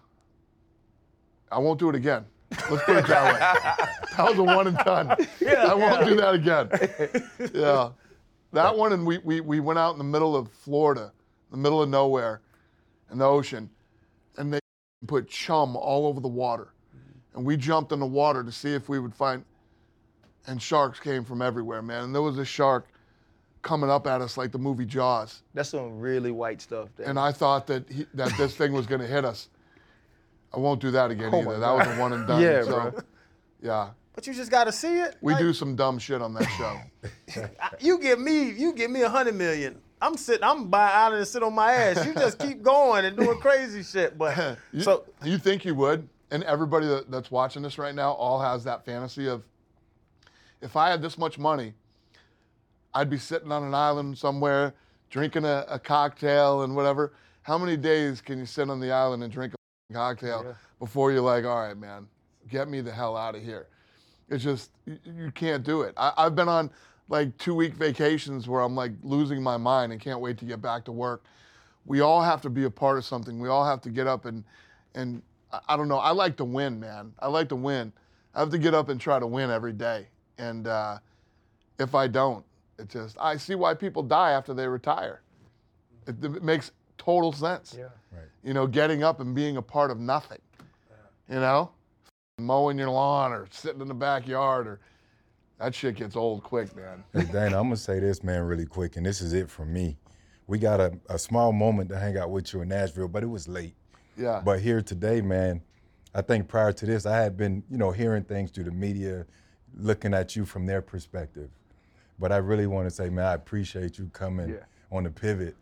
I 1.51 1.59
won't 1.59 1.79
do 1.79 1.89
it 1.89 1.95
again. 1.95 2.25
Let's 2.69 2.83
put 2.83 2.97
it 2.97 3.07
that 3.07 3.33
way. 3.33 3.39
that 4.17 4.29
was 4.29 4.37
a 4.39 4.43
one 4.43 4.67
and 4.67 4.77
done. 4.79 5.11
I 5.11 5.73
won't 5.73 6.05
do 6.05 6.15
that 6.15 6.35
again. 6.35 6.69
Yeah, 7.53 7.89
that 8.53 8.77
one, 8.77 8.93
and 8.93 9.05
we, 9.05 9.17
we 9.19 9.41
we 9.41 9.59
went 9.59 9.77
out 9.79 9.91
in 9.91 9.97
the 9.97 10.03
middle 10.05 10.35
of 10.35 10.49
Florida, 10.51 11.11
the 11.51 11.57
middle 11.57 11.81
of 11.81 11.89
nowhere, 11.89 12.41
in 13.11 13.17
the 13.17 13.25
ocean, 13.25 13.69
put 15.07 15.27
chum 15.29 15.75
all 15.75 16.07
over 16.07 16.19
the 16.19 16.27
water, 16.27 16.69
and 17.33 17.45
we 17.45 17.57
jumped 17.57 17.91
in 17.91 17.99
the 17.99 18.05
water 18.05 18.43
to 18.43 18.51
see 18.51 18.73
if 18.73 18.89
we 18.89 18.99
would 18.99 19.13
find. 19.15 19.43
And 20.47 20.61
sharks 20.61 20.99
came 20.99 21.23
from 21.25 21.41
everywhere, 21.41 21.81
man. 21.81 22.03
And 22.03 22.13
there 22.15 22.21
was 22.21 22.37
a 22.37 22.45
shark 22.45 22.87
coming 23.63 23.89
up 23.89 24.05
at 24.05 24.21
us 24.21 24.37
like 24.37 24.51
the 24.51 24.59
movie 24.59 24.85
Jaws, 24.85 25.41
That's 25.55 25.69
some 25.69 25.99
really 25.99 26.29
white 26.29 26.61
stuff. 26.61 26.89
There. 26.95 27.07
and 27.07 27.17
I 27.19 27.31
thought 27.31 27.65
that 27.65 27.89
he, 27.89 28.05
that 28.13 28.31
this 28.37 28.55
thing 28.55 28.71
was 28.73 28.85
going 28.85 29.01
to 29.01 29.07
hit 29.07 29.25
us. 29.25 29.49
I 30.53 30.59
won't 30.59 30.79
do 30.79 30.91
that 30.91 31.09
again 31.09 31.31
Oh 31.33 31.41
either. 31.41 31.59
That 31.59 31.71
was 31.71 31.87
a 31.87 31.99
one 31.99 32.13
and 32.13 32.27
done. 32.27 32.41
Yeah, 32.41 32.61
so, 32.61 32.91
bro. 32.91 32.93
Yeah, 33.61 33.89
But 34.13 34.27
you 34.27 34.35
just 34.35 34.51
got 34.51 34.65
to 34.65 34.71
see 34.71 34.99
it. 34.99 35.15
we 35.19 35.33
Like, 35.33 35.41
do 35.41 35.51
some 35.51 35.75
dumb 35.75 35.97
shit 35.97 36.21
on 36.21 36.35
that 36.35 36.47
show. 36.57 37.47
You 37.79 37.97
give 37.99 38.19
me, 38.19 38.51
you 38.51 38.71
give 38.73 38.91
me 38.91 39.01
a 39.01 39.09
hundred 39.09 39.33
million. 39.35 39.81
I'm 40.01 40.17
sitting, 40.17 40.43
I'm 40.43 40.67
buy 40.67 40.91
island 40.91 41.19
and 41.19 41.27
sit 41.27 41.43
on 41.43 41.53
my 41.53 41.71
ass. 41.71 42.05
You 42.05 42.13
just 42.13 42.37
keep 42.39 42.61
going 42.61 43.05
and 43.05 43.15
doing 43.15 43.39
crazy 43.39 43.83
shit. 43.83 44.17
But 44.17 44.57
You, 44.71 44.81
so 44.81 45.05
you 45.23 45.37
think 45.37 45.65
you 45.65 45.75
would? 45.75 46.07
And 46.31 46.43
everybody 46.43 46.87
that, 46.87 47.09
that's 47.09 47.31
watching 47.31 47.61
this 47.61 47.77
right 47.77 47.95
now 47.95 48.11
all 48.11 48.39
has 48.41 48.63
that 48.65 48.83
fantasy 48.83 49.27
of 49.27 49.43
if 50.61 50.75
I 50.75 50.89
had 50.89 51.01
this 51.01 51.17
much 51.17 51.37
money, 51.37 51.73
I'd 52.93 53.09
be 53.09 53.17
sitting 53.17 53.51
on 53.51 53.63
an 53.63 53.73
island 53.73 54.17
somewhere 54.17 54.73
drinking 55.09 55.45
a, 55.45 55.65
a 55.69 55.79
cocktail 55.79 56.63
and 56.63 56.75
whatever. 56.75 57.13
How 57.43 57.57
many 57.57 57.77
days 57.77 58.21
can 58.21 58.39
you 58.39 58.45
sit 58.45 58.69
on 58.69 58.79
the 58.79 58.91
island 58.91 59.23
and 59.23 59.31
drink 59.31 59.53
a 59.53 59.93
cocktail 59.93 60.55
before 60.79 61.11
you're 61.11 61.21
like, 61.21 61.45
all 61.45 61.59
right, 61.59 61.77
man, 61.77 62.07
get 62.49 62.67
me 62.67 62.81
the 62.81 62.91
hell 62.91 63.15
out 63.15 63.35
of 63.35 63.43
here? 63.43 63.67
It's 64.29 64.43
just, 64.43 64.71
you, 64.85 64.97
you 65.05 65.31
can't 65.31 65.63
do 65.63 65.83
it. 65.83 65.93
I, 65.95 66.13
I've 66.17 66.35
been 66.35 66.49
on 66.49 66.71
like 67.09 67.37
two 67.37 67.55
week 67.55 67.73
vacations 67.73 68.47
where 68.47 68.61
I'm 68.61 68.75
like 68.75 68.91
losing 69.03 69.41
my 69.43 69.57
mind 69.57 69.91
and 69.91 70.01
can't 70.01 70.19
wait 70.19 70.37
to 70.39 70.45
get 70.45 70.61
back 70.61 70.85
to 70.85 70.91
work 70.91 71.23
we 71.85 72.01
all 72.01 72.21
have 72.21 72.41
to 72.41 72.49
be 72.49 72.63
a 72.63 72.69
part 72.69 72.97
of 72.97 73.05
something. 73.05 73.39
We 73.39 73.47
all 73.47 73.65
have 73.65 73.81
to 73.81 73.89
get 73.89 74.07
up 74.07 74.25
and 74.25 74.43
and 74.95 75.21
I- 75.69 75.77
don't 75.77 75.87
know. 75.87 75.99
I 75.99 76.11
like 76.11 76.35
to 76.37 76.45
win, 76.45 76.79
man. 76.79 77.13
I 77.19 77.27
like 77.27 77.49
to 77.49 77.55
win. 77.55 77.93
I 78.33 78.39
have 78.39 78.49
to 78.49 78.57
get 78.57 78.73
up 78.73 78.89
and 78.89 78.99
try 78.99 79.19
to 79.19 79.27
win 79.27 79.49
every 79.49 79.71
day. 79.71 80.07
And 80.37 80.67
uh, 80.67 80.97
if 81.79 81.95
I 81.95 82.07
don't, 82.07 82.43
it 82.79 82.89
just 82.89 83.17
I 83.19 83.37
see 83.37 83.55
why 83.55 83.73
people 83.73 84.03
die 84.03 84.31
after 84.31 84.53
they 84.53 84.67
retire. 84.67 85.21
It, 86.07 86.23
it 86.23 86.43
makes 86.43 86.71
total 86.97 87.31
sense. 87.31 87.75
yeah. 87.77 87.85
Right. 88.11 88.27
You 88.43 88.53
know, 88.53 88.67
getting 88.67 89.03
up 89.03 89.19
and 89.19 89.35
being 89.35 89.57
a 89.57 89.61
part 89.61 89.91
of 89.91 89.99
nothing. 89.99 90.39
You 91.29 91.39
know, 91.39 91.71
mowing 92.39 92.77
your 92.77 92.89
lawn 92.89 93.31
or 93.31 93.47
sitting 93.49 93.81
in 93.81 93.87
the 93.87 93.93
backyard 93.93 94.67
or 94.67 94.79
that 95.59 95.73
shit 95.73 95.95
gets 95.95 96.15
old 96.15 96.43
quick, 96.43 96.75
man. 96.75 97.03
Hey, 97.13 97.23
Dana, 97.31 97.57
I'm 97.57 97.65
gonna 97.65 97.77
say 97.77 97.99
this, 97.99 98.23
man, 98.23 98.43
really 98.43 98.65
quick, 98.65 98.97
and 98.97 99.05
this 99.05 99.21
is 99.21 99.33
it 99.33 99.49
for 99.49 99.65
me. 99.65 99.97
We 100.47 100.59
got 100.59 100.79
a, 100.79 100.97
a 101.09 101.17
small 101.17 101.51
moment 101.51 101.89
to 101.89 101.97
hang 101.99 102.17
out 102.17 102.29
with 102.29 102.53
you 102.53 102.61
in 102.61 102.67
Nashville, 102.69 103.07
but 103.07 103.23
it 103.23 103.29
was 103.29 103.47
late. 103.47 103.75
Yeah. 104.17 104.41
But 104.43 104.59
here 104.59 104.81
today, 104.81 105.21
man, 105.21 105.61
I 106.13 106.21
think 106.21 106.47
prior 106.47 106.71
to 106.71 106.85
this, 106.85 107.05
I 107.05 107.17
had 107.17 107.35
been, 107.35 107.63
you 107.69 107.77
know, 107.77 107.91
hearing 107.91 108.23
things 108.23 108.51
through 108.51 108.65
the 108.65 108.71
media, 108.71 109.25
looking 109.75 110.13
at 110.13 110.35
you 110.35 110.45
from 110.45 110.65
their 110.65 110.81
perspective. 110.81 111.49
But 112.19 112.31
I 112.31 112.37
really 112.37 112.67
want 112.67 112.87
to 112.87 112.93
say, 112.93 113.09
man, 113.09 113.25
I 113.25 113.33
appreciate 113.33 113.97
you 113.97 114.09
coming 114.13 114.49
Yeah. 114.49 114.55
on 114.91 115.03
the 115.03 115.09
pivot 115.09 115.55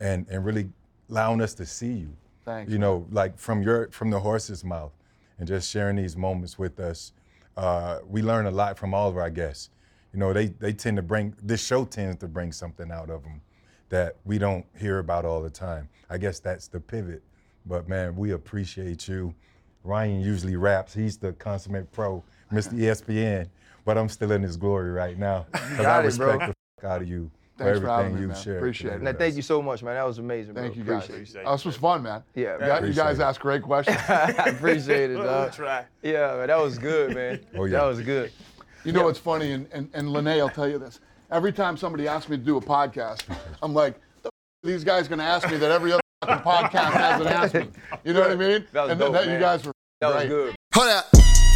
and 0.00 0.26
and 0.30 0.44
really 0.44 0.70
allowing 1.10 1.40
us 1.40 1.54
to 1.54 1.66
see 1.66 1.92
you. 1.92 2.16
Thanks, 2.44 2.70
You 2.72 2.78
know, 2.78 3.06
like 3.10 3.36
from 3.38 3.62
your 3.62 3.88
from 3.90 4.10
the 4.10 4.20
horse's 4.20 4.64
mouth, 4.64 4.92
and 5.38 5.46
just 5.48 5.68
sharing 5.70 5.96
these 5.96 6.16
moments 6.16 6.58
with 6.58 6.78
us. 6.80 7.12
Uh, 7.58 7.98
we 8.06 8.22
learn 8.22 8.46
a 8.46 8.50
lot 8.52 8.78
from 8.78 8.94
all 8.94 9.08
of 9.08 9.16
our 9.16 9.30
guests. 9.30 9.70
You 10.12 10.20
know, 10.20 10.32
they 10.32 10.46
they 10.46 10.72
tend 10.72 10.96
to 10.96 11.02
bring 11.02 11.34
this 11.42 11.64
show 11.64 11.84
tends 11.84 12.18
to 12.20 12.28
bring 12.28 12.52
something 12.52 12.90
out 12.92 13.10
of 13.10 13.24
them 13.24 13.40
that 13.88 14.16
we 14.24 14.38
don't 14.38 14.64
hear 14.78 15.00
about 15.00 15.24
all 15.24 15.42
the 15.42 15.50
time. 15.50 15.88
I 16.08 16.18
guess 16.18 16.38
that's 16.38 16.68
the 16.68 16.78
pivot. 16.78 17.22
But 17.66 17.88
man, 17.88 18.14
we 18.14 18.30
appreciate 18.30 19.08
you. 19.08 19.34
Ryan 19.82 20.20
usually 20.20 20.54
raps. 20.56 20.94
He's 20.94 21.16
the 21.16 21.32
consummate 21.32 21.90
pro, 21.90 22.22
Mr. 22.52 22.74
ESPN. 22.74 23.48
But 23.84 23.98
I'm 23.98 24.08
still 24.08 24.30
in 24.32 24.42
his 24.42 24.56
glory 24.56 24.90
right 24.90 25.18
now. 25.18 25.46
Because 25.50 25.80
I 25.80 25.82
got 25.82 26.04
it, 26.04 26.06
respect 26.06 26.38
the 26.38 26.54
f- 26.78 26.84
out 26.84 27.02
of 27.02 27.08
you 27.08 27.30
Thanks 27.58 27.78
for 27.80 27.86
for 27.86 27.90
having 27.92 28.14
me, 28.14 28.20
you've 28.20 28.30
man. 28.30 28.38
shared. 28.42 28.56
Appreciate 28.58 28.94
it. 28.94 29.02
Now, 29.02 29.12
thank 29.12 29.34
you 29.36 29.42
so 29.42 29.60
much, 29.60 29.82
man. 29.82 29.94
That 29.94 30.06
was 30.06 30.18
amazing, 30.18 30.54
bro. 30.54 30.62
Thank 30.62 30.76
you 30.76 30.84
guys. 30.84 31.04
Appreciate 31.08 31.40
it. 31.40 31.44
Oh, 31.46 31.52
this 31.52 31.64
was 31.64 31.76
fun, 31.76 32.02
man. 32.02 32.22
Yeah, 32.34 32.54
You 32.54 32.58
man. 32.60 32.68
guys- 32.68 32.88
you 32.88 32.94
guys 32.94 33.18
it. 33.18 33.22
asked 33.22 33.40
great 33.40 33.62
questions. 33.70 33.96
I 34.08 34.28
appreciate 34.48 35.10
it, 35.10 35.18
we'll 35.18 35.50
try. 35.50 35.84
Yeah, 36.02 36.36
man, 36.36 36.46
that 36.48 36.58
was 36.60 36.78
good, 36.78 37.14
man. 37.14 37.40
Oh, 37.56 37.64
yeah. 37.64 37.80
That 37.80 37.84
was 37.86 38.00
good. 38.00 38.30
You 38.84 38.92
know 38.92 39.02
what's 39.04 39.18
funny, 39.18 39.52
and, 39.52 39.66
and, 39.72 39.90
and 39.92 40.12
Lene 40.12 40.38
will 40.40 40.48
tell 40.48 40.68
you 40.68 40.78
this. 40.78 41.00
Every 41.30 41.52
time 41.52 41.76
somebody 41.76 42.08
asks 42.08 42.30
me 42.30 42.36
to 42.38 42.42
do 42.42 42.56
a 42.56 42.60
podcast, 42.60 43.22
I'm 43.62 43.74
like, 43.74 43.94
the 44.22 44.28
f- 44.28 44.64
are 44.64 44.68
these 44.68 44.84
guys 44.84 45.08
going 45.08 45.18
to 45.18 45.24
ask 45.24 45.50
me 45.50 45.56
that 45.58 45.70
every 45.70 45.92
other 45.92 46.00
fucking 46.24 46.42
podcast 46.44 46.92
hasn't 46.92 47.28
asked 47.30 47.54
me. 47.54 47.68
You 48.04 48.14
know 48.14 48.20
what 48.20 48.30
I 48.30 48.36
mean? 48.36 48.66
That 48.72 48.82
was 48.84 48.90
and 48.92 49.00
dope, 49.00 49.12
that 49.12 49.26
you 49.26 49.38
guys 49.38 49.64
were 49.66 49.72
That 50.00 50.14
was 50.14 50.24
good. 50.26 50.54
Hold 50.74 50.88
up, 50.88 51.06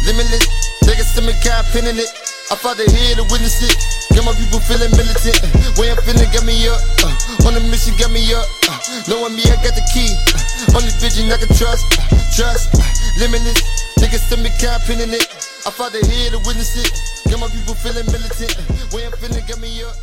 limitless. 0.05 0.47
Niggas 0.83 1.15
to 1.15 1.21
me, 1.21 1.33
got 1.43 1.65
pinning 1.65 1.97
it. 1.97 2.32
I 2.53 2.55
fought 2.55 2.77
the 2.77 2.85
here 2.85 3.17
to 3.17 3.25
witness 3.33 3.65
it. 3.65 3.73
Get 4.13 4.21
my 4.21 4.29
people 4.37 4.61
feeling 4.61 4.93
militant. 4.93 5.41
Way 5.73 5.89
I'm 5.89 5.97
feeling, 6.05 6.29
get 6.29 6.45
me 6.45 6.53
up. 6.69 6.77
Uh, 7.01 7.49
on 7.49 7.57
the 7.57 7.65
mission, 7.73 7.97
get 7.97 8.13
me 8.13 8.21
up. 8.29 8.45
Uh, 8.69 8.77
knowing 9.09 9.33
me, 9.33 9.41
I 9.49 9.57
got 9.65 9.73
the 9.73 9.81
key. 9.89 10.05
Uh, 10.37 10.77
only 10.77 10.93
vision 11.01 11.33
I 11.33 11.41
can 11.41 11.49
trust. 11.57 11.81
Uh, 11.97 12.13
trust. 12.29 12.77
Uh, 12.77 12.85
limitless. 13.17 13.57
Niggas 13.97 14.29
to 14.29 14.37
me, 14.37 14.53
got 14.61 14.85
pinning 14.85 15.09
it. 15.09 15.25
I 15.65 15.73
fought 15.73 15.97
the 15.97 16.05
here 16.05 16.29
to 16.29 16.37
witness 16.45 16.77
it. 16.77 16.93
Get 17.25 17.41
my 17.41 17.49
people 17.49 17.73
feeling 17.73 18.05
militant. 18.13 18.53
Way 18.93 19.09
I'm 19.09 19.17
feeling, 19.17 19.41
get 19.49 19.57
me 19.57 19.81
up. 19.81 19.97